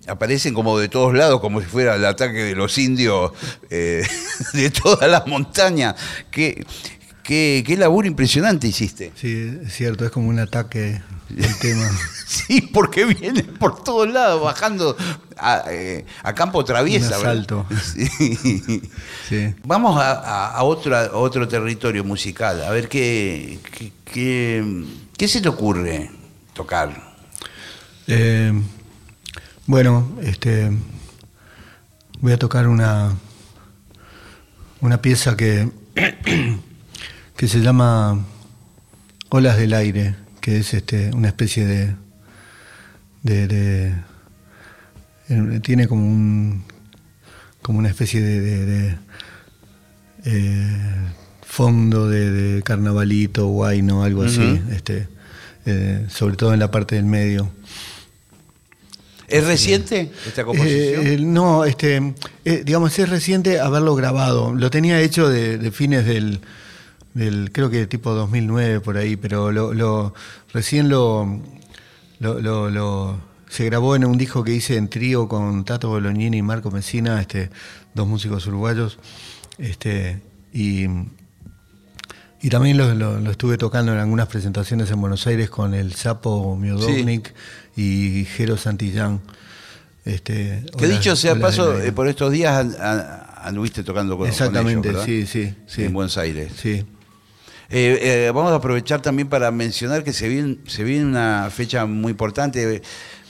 aparecen 0.07 0.55
como 0.55 0.79
de 0.79 0.89
todos 0.89 1.15
lados, 1.15 1.41
como 1.41 1.61
si 1.61 1.67
fuera 1.67 1.97
el 1.97 2.05
ataque 2.05 2.45
de 2.45 2.55
los 2.55 2.79
indios 2.79 3.33
eh, 3.71 4.05
de 4.53 4.71
todas 4.71 5.11
las 5.11 5.27
montañas. 5.27 5.97
¿Qué, 6.31 6.65
qué, 7.25 7.65
qué 7.67 7.77
laburo 7.77 8.07
impresionante 8.07 8.69
hiciste. 8.69 9.11
Sí, 9.17 9.59
es 9.65 9.75
cierto, 9.75 10.05
es 10.05 10.13
como 10.13 10.29
un 10.29 10.39
ataque 10.39 11.03
el 11.37 11.59
tema. 11.59 11.91
Sí, 12.33 12.63
porque 12.73 13.05
viene 13.05 13.43
por 13.43 13.83
todos 13.85 14.11
lados, 14.11 14.43
bajando 14.43 14.97
a, 15.37 15.65
eh, 15.71 16.07
a 16.23 16.35
campo 16.35 16.65
traviesa. 16.65 17.09
Un 17.09 17.15
asalto. 17.15 17.67
Sí. 17.85 18.09
Sí. 19.29 19.55
Vamos 19.65 20.01
a, 20.01 20.13
a- 20.13 20.47
a 20.53 20.63
otro, 20.63 20.97
a 20.97 21.11
otro 21.17 21.47
territorio 21.47 22.05
musical, 22.05 22.63
a 22.65 22.71
ver 22.71 22.89
qué, 22.89 23.59
qué, 23.77 23.93
qué- 24.05 24.85
qué 25.17 25.29
se 25.29 25.41
te 25.43 25.49
ocurre 25.49 26.11
tocar. 26.55 27.13
Eh, 28.07 28.53
bueno, 29.67 30.13
este 30.23 30.71
voy 32.21 32.33
a 32.33 32.39
tocar 32.39 32.67
una 32.69 33.13
una 34.81 35.03
pieza 35.03 35.37
que 35.37 35.69
que 37.37 37.49
se 37.49 37.61
llama 37.61 38.25
Olas 39.31 39.57
del 39.57 39.75
aire, 39.75 40.15
que 40.41 40.59
es 40.59 40.73
este 40.75 41.11
una 41.15 41.29
especie 41.29 41.65
de 41.67 41.95
de, 43.23 43.47
de- 43.47 43.95
eh, 45.29 45.61
tiene 45.63 45.87
como 45.89 46.07
un 46.07 46.65
como 47.63 47.79
una 47.79 47.89
especie 47.89 48.21
de, 48.21 48.97
eh, 50.25 50.77
fondo 51.47 52.09
de, 52.09 52.63
carnavalito, 52.65 53.47
guayno, 53.47 54.03
algo 54.03 54.25
así, 54.25 54.61
este, 54.73 55.07
eh, 55.67 56.07
sobre 56.09 56.35
todo 56.37 56.53
en 56.55 56.59
la 56.61 56.71
parte 56.73 56.97
del 56.97 57.05
medio. 57.05 57.51
¿Es 59.29 59.47
reciente 59.47 60.11
esta 60.27 60.45
composición? 60.45 61.07
Eh, 61.07 61.19
no, 61.21 61.65
este, 61.65 62.15
eh, 62.45 62.63
digamos, 62.67 62.99
es 62.99 63.09
reciente 63.09 63.61
haberlo 63.61 63.95
grabado. 63.95 64.53
Lo 64.55 64.71
tenía 64.71 65.01
hecho 65.01 65.29
de, 65.29 65.57
de 65.57 65.71
fines 65.71 66.05
del, 66.05 66.41
del, 67.15 67.51
creo 67.53 67.71
que 67.71 67.87
tipo 67.87 68.13
2009 68.13 68.81
por 68.81 68.97
ahí, 68.99 69.17
pero 69.17 69.51
lo, 69.53 69.73
lo- 69.73 70.15
recién 70.53 70.89
lo, 70.91 71.41
lo, 72.23 72.41
lo- 72.41 72.71
lo- 72.71 73.21
se 73.51 73.67
grabó 73.67 73.95
en 73.97 74.07
un 74.07 74.17
disco 74.17 74.43
que 74.45 74.53
hice 74.55 74.77
en 74.77 74.89
trío 74.89 75.29
con 75.29 75.65
Tato 75.65 75.89
Bolognini 75.91 76.39
y 76.39 76.43
Marco 76.43 76.71
Messina, 76.71 77.21
este, 77.21 77.51
dos 77.95 78.09
músicos 78.09 78.47
uruguayos, 78.47 78.99
este, 79.59 80.23
y, 80.55 80.87
y 82.41 82.49
también 82.49 82.79
lo, 82.79 82.95
lo- 82.95 83.21
lo 83.21 83.31
estuve 83.31 83.59
tocando 83.59 83.93
en 83.93 83.99
algunas 83.99 84.29
presentaciones 84.29 84.91
en 84.91 85.01
Buenos 85.01 85.27
Aires 85.27 85.51
con 85.51 85.75
el 85.75 85.93
Sapo 85.93 86.57
Miodovnik 86.57 87.35
y 87.77 88.25
Jero 88.25 88.57
Santillán. 88.57 89.21
Este, 90.05 90.65
que 90.77 90.89
dicho 90.89 91.15
sea 91.15 91.39
paso, 91.39 91.79
eh, 91.81 91.93
por 91.93 92.09
estos 92.09 92.33
días 92.33 92.57
an- 92.57 92.75
an- 92.81 93.07
anduviste 93.45 93.85
tocando 93.85 94.15
con, 94.17 94.21
con 94.27 94.29
Exactamente, 94.29 94.89
ellos, 94.89 95.07
¿verdad? 95.07 95.07
sí, 95.07 95.27
sí, 95.27 95.55
sí. 95.67 95.85
En 95.85 95.93
Buenos 95.93 96.17
Aires. 96.19 96.53
Sí. 96.61 96.85
Eh, 97.75 98.27
eh, 98.27 98.31
vamos 98.35 98.53
a 98.53 98.57
aprovechar 98.57 99.01
también 99.01 99.29
para 99.29 99.51
mencionar 99.51 100.05
que 100.05 100.13
se 100.13 100.29
viene, 100.29 100.59
se 100.67 100.85
viene 100.85 101.07
una 101.07 101.49
fecha 101.51 101.87
muy 101.87 102.11
importante. 102.11 102.83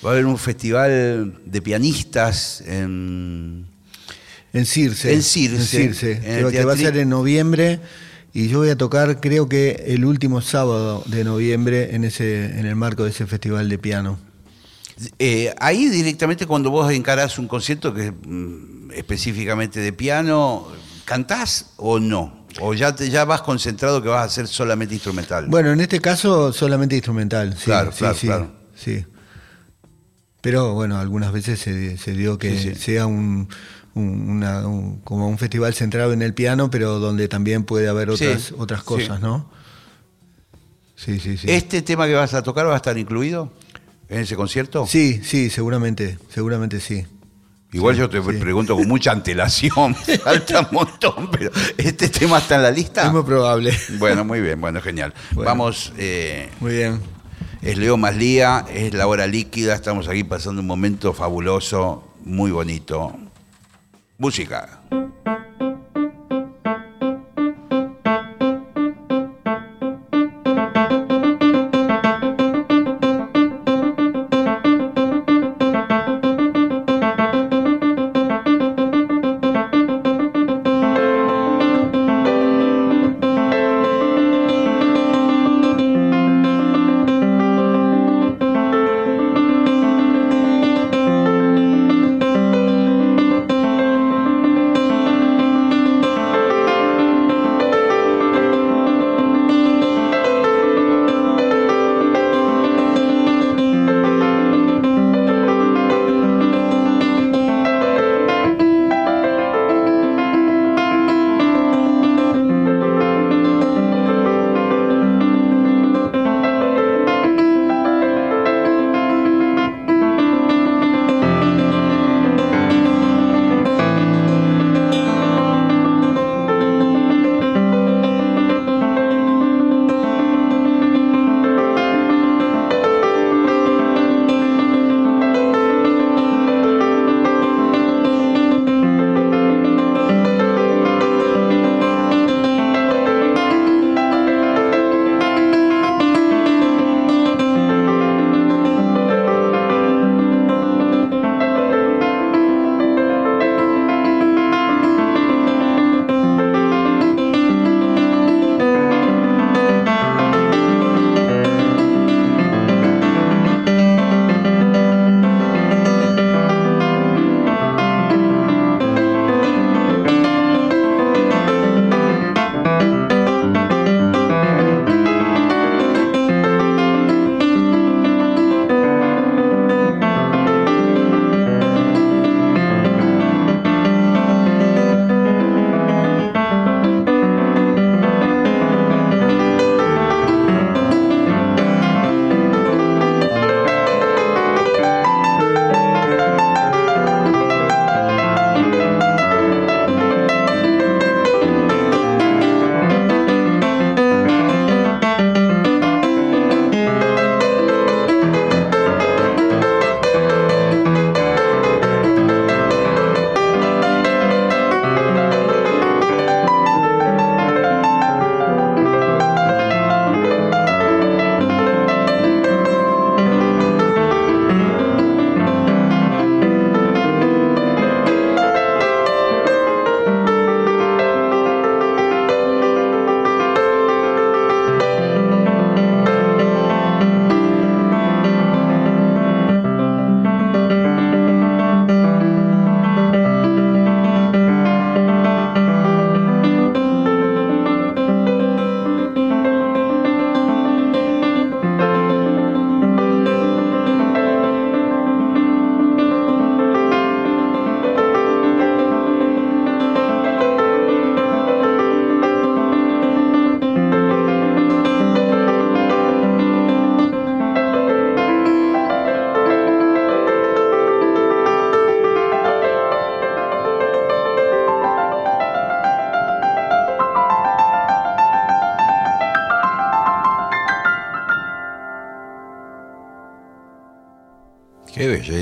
Va 0.04 0.10
a 0.10 0.12
haber 0.14 0.26
un 0.26 0.36
festival 0.36 1.40
de 1.46 1.62
pianistas 1.62 2.60
en, 2.66 3.66
En 4.52 4.66
Circe. 4.66 5.12
En 5.12 5.22
Circe, 5.22 5.56
En 5.84 5.94
Circe, 5.94 6.12
en 6.24 6.50
que, 6.50 6.64
va- 6.64 6.72
a 6.72 6.76
ser 6.76 6.96
en 6.96 7.08
noviembre. 7.08 7.78
Y 8.34 8.48
yo 8.48 8.58
voy 8.58 8.70
a 8.70 8.76
tocar, 8.76 9.20
creo 9.20 9.48
que 9.48 9.84
el 9.88 10.04
último 10.04 10.40
sábado 10.40 11.04
de 11.06 11.22
noviembre 11.22 11.94
en 11.94 12.02
ese, 12.02 12.46
en 12.58 12.66
el 12.66 12.74
marco 12.74 13.04
de 13.04 13.10
ese 13.10 13.26
festival 13.26 13.68
de 13.68 13.78
piano. 13.78 14.18
Eh, 15.18 15.54
ahí 15.60 15.88
directamente 15.88 16.46
cuando 16.46 16.70
vos 16.70 16.90
encarás 16.92 17.38
un 17.38 17.46
concierto 17.46 17.92
que 17.94 18.10
mm, 18.10 18.90
específicamente 18.94 19.80
de 19.80 19.92
piano, 19.92 20.66
¿cantás 21.04 21.72
o 21.76 21.98
no? 22.00 22.41
¿O 22.60 22.74
ya, 22.74 22.94
te- 22.94 23.08
ya 23.10 23.24
vas 23.24 23.42
concentrado 23.42 24.02
que 24.02 24.08
vas 24.08 24.20
a 24.20 24.24
hacer 24.24 24.46
solamente 24.48 24.94
instrumental? 24.94 25.46
Bueno, 25.48 25.72
en 25.72 25.80
este 25.80 26.00
caso 26.00 26.52
solamente 26.52 26.94
instrumental. 26.94 27.54
Sí, 27.56 27.64
Claro, 27.66 27.92
sí, 27.92 27.98
claro, 27.98 28.14
sí, 28.18 28.26
claro. 28.26 28.52
sí. 28.74 29.04
Pero 30.40 30.74
bueno, 30.74 30.98
algunas 30.98 31.32
veces 31.32 31.60
se, 31.60 31.96
se 31.98 32.12
dio 32.12 32.36
que 32.38 32.58
Sí, 32.58 32.74
sea 32.74 33.06
un, 33.06 33.48
un- 33.94 34.30
una- 34.30 34.66
un- 34.66 34.98
como 35.00 35.28
un 35.28 35.38
festival 35.38 35.72
centrado 35.74 36.12
en 36.12 36.20
el 36.22 36.34
piano, 36.34 36.68
pero 36.70 36.98
donde 36.98 37.28
también 37.28 37.64
puede 37.64 37.88
haber 37.88 38.10
otras, 38.10 38.52
otras 38.58 38.82
cosas, 38.82 39.20
¿no? 39.20 39.50
Sí, 40.96 41.18
sí, 41.20 41.36
sí. 41.36 41.50
¿Este 41.50 41.82
tema 41.82 42.06
que 42.06 42.14
vas 42.14 42.34
a 42.34 42.42
tocar 42.42 42.66
va 42.66 42.74
a 42.74 42.76
estar 42.76 42.96
incluido 42.98 43.52
en 44.08 44.20
ese 44.20 44.36
concierto? 44.36 44.86
Sí, 44.86 45.20
sí, 45.24 45.48
seguramente, 45.50 46.18
seguramente 46.28 46.80
sí. 46.80 47.06
Igual 47.72 47.94
Sí, 47.94 48.00
yo 48.00 48.10
te 48.10 48.22
sí. 48.22 48.38
pregunto 48.38 48.76
con 48.76 48.86
mucha 48.86 49.12
antelación, 49.12 49.94
falta 50.24 50.60
un 50.60 50.68
montón, 50.72 51.30
pero 51.30 51.50
¿este 51.78 52.08
tema 52.08 52.38
está 52.38 52.56
en 52.56 52.62
la 52.64 52.70
lista? 52.70 53.06
Es 53.06 53.12
muy 53.12 53.22
probable. 53.22 53.72
Bueno, 53.98 54.24
muy 54.24 54.40
bien, 54.40 54.60
bueno, 54.60 54.80
genial. 54.82 55.14
Bueno. 55.32 55.48
Vamos, 55.50 55.92
eh, 55.96 56.50
Muy 56.60 56.72
bien. 56.74 57.00
es 57.62 57.78
Leo 57.78 57.96
Maslía, 57.96 58.66
es 58.72 58.92
la 58.92 59.06
hora 59.06 59.26
líquida, 59.26 59.74
estamos 59.74 60.06
aquí 60.08 60.22
pasando 60.22 60.60
un 60.60 60.66
momento 60.66 61.12
fabuloso, 61.14 62.06
muy 62.24 62.50
bonito. 62.50 63.16
Música. 64.18 64.80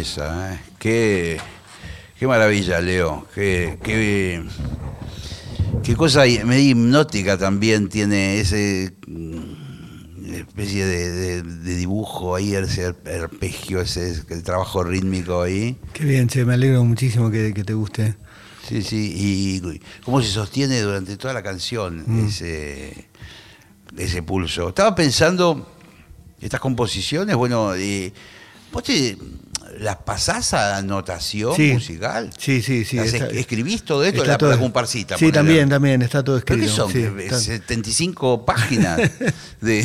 Belleza, 0.05 0.55
¿eh? 0.55 0.61
Qué, 0.79 1.41
qué 2.19 2.27
maravilla, 2.27 2.81
Leo. 2.81 3.27
Qué, 3.35 3.79
qué, 3.83 4.43
qué 5.83 5.95
cosa 5.97 6.23
medio 6.45 6.71
hipnótica 6.71 7.37
también 7.37 7.89
tiene 7.89 8.41
ese 8.41 8.93
mm, 9.07 10.35
especie 10.35 10.87
de, 10.87 11.11
de- 11.11 11.43
de 11.43 11.77
dibujo 11.77 12.35
ahí, 12.35 12.55
ese 12.55 12.87
arpegio, 12.87 13.81
ese 13.83 14.23
el 14.31 14.43
trabajo 14.43 14.83
rítmico 14.85 15.43
ahí. 15.43 15.77
Qué 15.93 16.05
bien, 16.05 16.29
che, 16.29 16.45
me 16.45 16.55
alegro 16.55 16.83
muchísimo 16.85 17.31
que, 17.31 17.53
que 17.53 17.65
te 17.65 17.75
guste. 17.75 18.15
Sí, 18.67 18.83
sí, 18.83 19.13
y 19.17 19.81
cómo 20.05 20.23
se 20.23 20.29
sostiene 20.29 20.81
durante 20.81 21.17
toda 21.17 21.35
la 21.35 21.43
canción 21.43 22.05
Mm. 22.07 22.27
ese, 22.29 23.07
ese 23.99 24.23
pulso. 24.23 24.69
Estaba 24.69 24.95
pensando, 24.95 25.67
estas 26.41 26.61
composiciones, 26.61 27.35
bueno, 27.37 27.75
eh, 27.75 28.13
¿vos 28.73 28.85
te, 28.85 29.17
las 29.81 29.97
pasás 29.97 30.53
a 30.53 30.77
anotación 30.77 31.57
Sí. 31.57 31.73
musical? 31.73 32.31
Sí, 32.39 32.61
sí, 32.63 32.85
sí. 32.85 32.97
¿Las 32.97 33.13
está- 33.15 33.27
es- 33.29 33.37
¿Escribís 33.39 33.83
todo 33.83 34.05
esto? 34.05 34.25
La, 34.25 34.37
todo- 34.37 34.51
la 34.51 34.59
comparsita. 34.59 35.17
Sí, 35.17 35.33
también, 35.33 35.69
también, 35.71 36.03
está 36.03 36.23
todo 36.23 36.39
¿Pero 36.45 36.63
escrito. 36.63 36.87
qué 36.89 36.93
son? 37.03 37.17
sí, 37.17 37.23
Eh, 37.23 37.25
está, 37.25 37.39
75 37.41 38.45
páginas 38.45 38.99
de... 39.63 39.81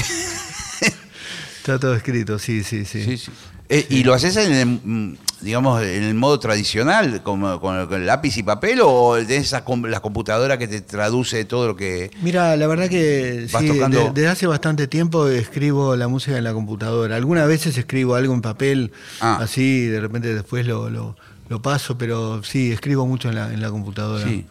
está 1.58 1.80
todo 1.80 1.96
escrito, 1.96 2.38
sí, 2.40 2.64
sí, 2.64 2.86
sí. 2.86 3.04
Sí, 3.04 3.18
sí. 3.18 3.32
Eh, 3.70 3.86
¿Y 3.90 4.04
lo 4.04 4.14
haces 4.14 4.36
en 4.38 4.52
el, 4.54 5.18
digamos, 5.42 5.82
en 5.84 6.04
el 6.04 6.14
modo 6.16 6.40
tradicional, 6.40 7.22
como, 7.24 7.60
con, 7.60 7.88
con 7.88 8.06
lápiz 8.06 8.38
y 8.38 8.44
papel, 8.44 8.80
o 8.84 9.16
de 9.16 9.38
esa 9.38 9.64
com- 9.64 9.86
la 9.86 10.00
computadora 10.00 10.58
que 10.58 10.68
te 10.68 10.82
traduce 10.82 11.46
todo 11.46 11.68
lo 11.68 11.76
que... 11.76 12.10
Mira, 12.22 12.56
la 12.56 12.68
verdad 12.68 12.90
que 12.90 13.48
sí, 13.48 13.68
tocando- 13.68 14.06
de- 14.06 14.12
desde 14.12 14.28
hace 14.30 14.48
bastante 14.48 14.88
tiempo 14.88 15.28
escribo 15.28 15.96
la 15.96 16.08
música 16.08 16.38
en 16.38 16.44
la 16.44 16.54
computadora. 16.54 17.16
Algunas 17.16 17.48
veces 17.48 17.78
escribo 17.78 18.16
algo 18.16 18.34
en 18.34 18.42
papel, 18.42 18.92
Ah. 19.22 19.40
así, 19.42 19.86
de 19.86 20.00
repente 20.00 20.34
después 20.34 20.66
lo, 20.66 20.90
lo, 20.90 21.16
lo 21.50 21.62
paso, 21.62 21.98
pero 21.98 22.44
sí, 22.44 22.72
escribo 22.72 23.06
mucho 23.06 23.30
en 23.30 23.36
la, 23.36 23.54
en 23.54 23.62
la 23.62 23.70
computadora. 23.70 24.26
Sí. 24.26 24.46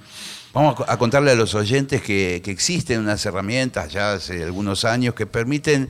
Vamos 0.53 0.75
a 0.75 0.77
co- 0.77 0.85
a 0.89 0.97
contarle 0.99 1.33
a 1.33 1.35
los 1.35 1.55
oyentes 1.57 2.01
que, 2.03 2.41
que 2.45 2.53
existen 2.53 3.01
unas 3.01 3.27
herramientas 3.27 3.91
ya 3.93 4.13
hace 4.13 4.45
algunos 4.45 4.85
años 4.85 5.15
que 5.15 5.27
permiten 5.27 5.89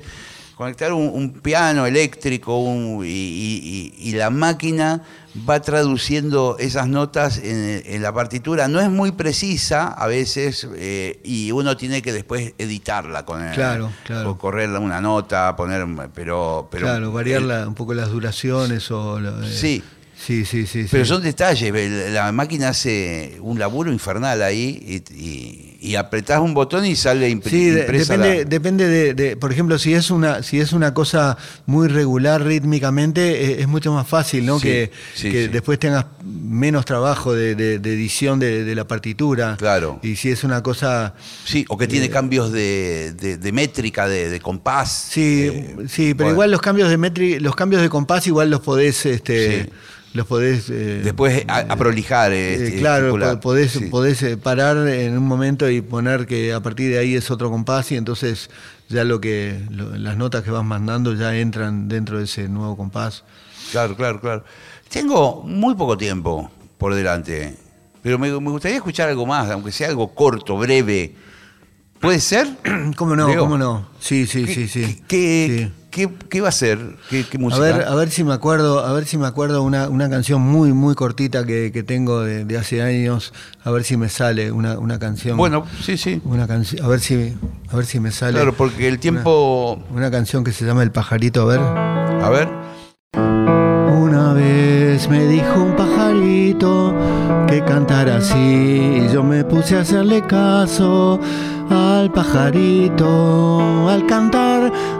conectar 0.57 0.93
un, 0.93 1.09
un 1.13 1.33
piano 1.33 1.87
eléctrico 1.87 2.59
un- 2.59 3.05
y, 3.05 3.09
y- 3.09 3.93
y- 4.01 4.09
y 4.09 4.13
la 4.13 4.31
máquina 4.31 5.03
va 5.49 5.61
traduciendo 5.61 6.57
esas 6.61 6.87
notas 6.89 7.39
en, 7.39 7.83
en 7.85 8.03
la 8.03 8.13
partitura. 8.13 8.69
No 8.69 8.81
es 8.81 8.89
muy 8.89 9.13
precisa 9.13 9.89
a 9.89 10.07
veces 10.07 10.69
eh, 10.77 11.21
y 11.25 11.51
uno 11.51 11.77
tiene 11.77 12.03
que 12.03 12.13
después 12.13 12.55
editarla 12.59 13.25
con 13.25 13.43
el- 13.43 13.53
Claro, 13.55 13.91
claro. 14.05 14.31
o 14.31 14.39
correrle 14.39 14.79
una 14.79 15.01
nota, 15.01 15.55
poner, 15.57 15.85
pero, 16.15 16.69
pero 16.71 16.87
claro, 16.87 17.13
variar 17.13 17.43
la- 17.43 17.67
un 17.67 17.75
poco 17.75 17.95
las 17.95 18.11
duraciones 18.11 18.91
o... 18.91 19.19
lo- 19.19 19.43
eh, 19.45 19.53
Sí. 19.53 19.83
Sí, 20.17 20.45
sí, 20.47 20.67
sí. 20.67 20.87
Pero 20.91 21.05
sí. 21.05 21.09
son 21.09 21.23
detalles, 21.23 22.13
la 22.13 22.31
máquina 22.33 22.69
hace 22.71 23.37
un 23.43 23.59
laburo 23.59 23.93
infernal 23.93 24.41
ahí 24.43 25.03
y, 25.11 25.15
y- 25.15 25.74
y 25.85 25.97
apretás 25.97 26.41
un 26.41 26.55
botón 26.55 26.87
y 26.87 26.97
sale 26.97 27.31
impre- 27.31 27.51
Sí, 27.51 27.69
impresa 27.69 28.15
depende, 28.17 28.39
la- 28.39 28.45
depende 28.49 28.89
de, 28.89 29.15
de- 29.15 29.37
por 29.37 29.53
ejemplo, 29.53 29.79
si 29.79 29.93
es 29.93 30.11
una, 30.11 30.43
si 30.43 30.59
es 30.59 30.73
una 30.73 30.95
cosa 30.95 31.37
muy 31.67 31.89
regular 31.89 32.43
rítmicamente, 32.43 33.45
eh, 33.53 33.61
es 33.61 33.69
mucho 33.69 33.93
más 33.93 34.07
fácil, 34.09 34.47
¿no? 34.47 34.59
Sí, 34.59 34.63
que 34.69 34.91
sí, 35.15 35.31
que 35.31 35.49
después 35.49 35.79
tengas 35.79 36.07
menos 36.25 36.85
trabajo 36.87 37.35
de, 37.35 37.55
de- 37.55 37.79
de 37.79 37.93
edición 37.93 38.39
de, 38.41 38.65
la 38.75 38.87
partitura. 38.87 39.57
Claro. 39.59 40.01
Y 40.03 40.17
si 40.17 40.31
es 40.31 40.43
una 40.43 40.63
cosa, 40.63 41.15
Sí, 41.45 41.65
o 41.69 41.77
que 41.77 41.87
tiene 41.87 42.09
cambios 42.09 42.51
de, 42.51 43.15
métrica, 43.53 44.09
de, 44.09 44.31
compás. 44.41 45.09
sí, 45.11 45.49
Eh, 45.53 45.77
sí, 45.89 46.15
pero 46.15 46.27
bueno. 46.29 46.31
igual 46.33 46.51
los 46.51 46.61
cambios 46.61 46.89
de 46.89 46.97
metri, 46.97 47.39
los 47.41 47.55
cambios 47.55 47.83
de 47.83 47.89
compás 47.89 48.27
igual 48.27 48.51
los 48.51 48.61
podés, 48.61 49.05
este, 49.07 49.65
Sí. 49.65 49.71
Los 50.15 50.27
podés. 50.27 50.71
eh, 50.71 51.03
Después 51.05 51.45
a, 51.49 51.59
a 51.59 51.77
prolijar. 51.77 52.33
Eh, 52.33 52.55
este, 52.55 52.79
claro, 52.79 53.39
podés, 53.41 53.73
Sí. 53.73 53.87
podés 53.87 54.23
eh, 54.23 54.37
parar 54.39 54.89
en 54.89 55.19
un 55.19 55.27
momento 55.27 55.69
y 55.69 55.83
poner 55.83 56.27
que 56.27 56.53
a 56.55 56.61
partir 56.61 56.91
de 56.93 56.99
ahí 56.99 57.15
es 57.15 57.31
otro 57.31 57.51
compás 57.51 57.93
y 57.93 57.97
entonces 57.97 58.49
ya 58.89 59.05
lo 59.05 59.21
que 59.21 59.61
lo- 59.71 59.97
las 59.97 60.17
notas 60.17 60.43
que 60.43 60.51
vas 60.51 60.65
mandando 60.65 61.13
ya 61.15 61.37
entran 61.37 61.89
dentro 61.89 62.19
de 62.19 62.25
ese 62.25 62.49
nuevo 62.49 62.77
compás. 62.77 63.25
Claro, 63.73 63.95
claro, 63.97 64.21
claro. 64.21 64.45
Tengo 64.89 65.43
muy 65.43 65.75
poco 65.75 65.97
tiempo 65.99 66.51
por 66.79 66.95
delante, 66.95 67.57
pero 68.03 68.19
me, 68.19 68.29
me 68.31 68.51
gustaría 68.51 68.77
escuchar 68.77 69.09
algo 69.09 69.27
más, 69.27 69.51
aunque 69.51 69.73
sea 69.73 69.89
algo 69.89 70.15
corto, 70.15 70.57
breve. 70.57 71.15
¿Puede 72.01 72.21
ser? 72.21 72.47
¿Cómo 72.97 73.17
no? 73.17 73.27
Leo? 73.29 73.41
¿Cómo 73.41 73.57
no? 73.59 73.89
Sí, 73.99 74.27
sí, 74.27 74.45
¿Qué, 74.45 74.55
sí, 74.55 74.69
sí. 74.69 74.83
qué- 74.85 75.03
qué- 75.09 75.65
Sí. 75.67 75.73
Qué- 75.95 76.11
qué 76.29 76.41
va 76.41 76.49
a 76.49 76.53
ser? 76.53 76.79
¿Qué, 77.09 77.25
qué 77.25 77.37
A 77.37 77.41
música? 77.41 77.63
ver, 77.63 77.83
a 77.87 77.95
ver 77.95 78.11
si 78.11 78.25
me 78.25 78.33
acuerdo, 78.35 78.85
a 78.85 78.93
ver 78.93 79.07
si 79.07 79.17
me 79.17 79.27
acuerdo 79.27 79.63
una, 79.63 79.89
una 79.89 80.11
canción 80.11 80.41
muy, 80.43 80.73
muy 80.73 80.95
cortita 80.95 81.45
que, 81.47 81.71
que 81.73 81.83
tengo 81.85 82.21
de, 82.23 82.45
de 82.45 82.59
hace 82.59 82.83
años, 82.83 83.33
a 83.63 83.71
ver 83.71 83.85
si 83.85 83.97
me 83.97 84.09
sale 84.09 84.51
una, 84.53 84.79
una 84.79 84.99
canción. 84.99 85.37
Bueno, 85.37 85.65
sí, 85.83 85.97
sí. 85.97 86.21
una 86.25 86.47
canción, 86.49 86.85
a 86.85 86.89
ver 86.89 87.01
si, 87.01 87.35
a 87.71 87.77
ver 87.77 87.87
si 87.87 88.01
me 88.01 88.11
sale. 88.11 88.33
Claro, 88.35 88.53
porque 88.55 88.89
el 88.89 88.99
tiempo. 88.99 89.79
Una 89.95 90.11
canción 90.11 90.43
que 90.45 90.53
se 90.53 90.65
llama 90.67 90.83
El 90.83 90.91
pajarito, 90.91 91.43
a 91.43 91.45
ver. 91.47 91.61
A 91.61 92.29
ver. 92.31 92.49
Una 93.97 94.33
vez 94.35 95.09
me 95.09 95.27
dijo 95.27 95.63
un 95.63 95.77
pajarito 95.77 96.95
que 97.49 97.63
cantara 97.65 98.17
así 98.19 98.37
y 98.37 99.09
yo 99.13 99.23
me 99.23 99.45
puse 99.45 99.77
a 99.77 99.81
hacerle 99.81 100.23
caso 100.27 101.21
al 101.71 102.13
pajarito 102.13 103.89
al 103.89 104.07
cantar 104.07 104.54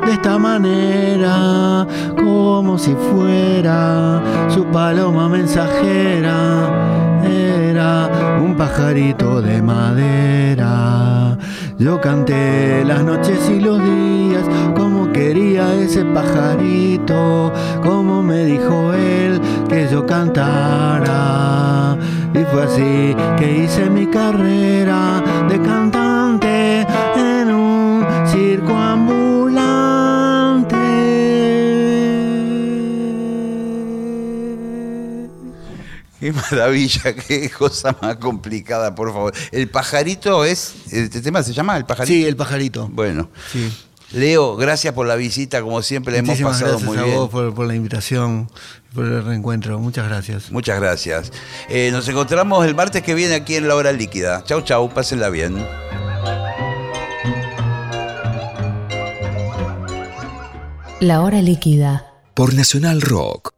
de 0.07 0.13
esta 0.13 0.39
manera 0.39 1.87
como 2.17 2.79
si 2.79 2.95
fuera 2.95 4.23
su 4.49 4.65
paloma 4.67 5.29
mensajera. 5.29 7.21
Era 7.25 8.11
un 8.43 8.57
pajarito 8.57 9.41
de 9.41 9.63
madera. 9.63 11.39
Yo 11.79 12.01
canté 12.01 12.85
las 12.85 13.03
noches 13.03 13.51
y 13.51 13.61
los 13.61 13.83
días 13.83 14.45
como 14.77 15.11
quería 15.13 15.75
ese 15.75 16.05
pajarito, 16.05 17.53
como 17.83 18.23
me 18.23 18.45
dijo 18.45 18.93
él 18.93 19.41
que 19.69 19.89
yo 19.91 20.07
cantara. 20.07 21.97
Y 22.35 22.45
fue 22.45 22.63
así 22.63 23.17
que 23.39 23.65
hice 23.65 23.91
mi 23.91 24.07
carrera 24.07 25.23
de 25.49 25.61
cantante 25.61 26.04
Qué 36.25 36.33
maravilla, 36.33 37.15
qué 37.29 37.51
cosa 37.51 37.95
más 38.01 38.17
complicada, 38.17 38.95
por 38.95 39.13
favor. 39.13 39.35
El 39.53 39.69
pajarito 39.69 40.47
es. 40.47 40.73
¿Este 40.91 41.21
tema 41.21 41.43
se 41.43 41.53
llama 41.53 41.77
El 41.77 41.85
pajarito? 41.85 42.15
Sí, 42.15 42.25
el 42.25 42.35
pajarito. 42.35 42.89
Bueno. 42.91 43.29
Sí. 43.53 43.71
Leo, 44.13 44.57
gracias 44.57 44.95
por 44.95 45.07
la 45.07 45.17
visita, 45.17 45.61
como 45.61 45.83
siempre 45.83 46.15
la 46.15 46.21
hemos 46.21 46.41
pasado 46.41 46.79
gracias 46.79 46.83
muy 46.89 46.97
a 46.97 47.03
bien. 47.03 47.17
vos 47.17 47.29
por, 47.29 47.53
por 47.55 47.67
la 47.67 47.75
invitación, 47.75 48.51
por 48.95 49.05
el 49.05 49.23
reencuentro. 49.23 49.79
Muchas 49.79 50.09
gracias. 50.09 50.51
Muchas 50.51 50.81
gracias. 50.81 51.31
Eh, 51.69 51.91
nos 51.93 52.09
encontramos 52.09 52.65
el 52.67 52.75
martes 52.75 53.03
que 53.03 53.13
viene 53.15 53.35
aquí 53.35 53.57
en 53.57 53.69
La 53.69 53.75
Hora 53.75 53.93
Líquida. 53.93 54.43
Chau, 54.45 54.63
chau, 54.63 54.89
pásenla 54.95 55.29
bien. 55.29 55.63
La 61.01 61.21
hora 61.21 61.43
líquida. 61.43 62.07
por 62.33 62.55
Nacional 62.55 63.03
Rock. 63.03 63.54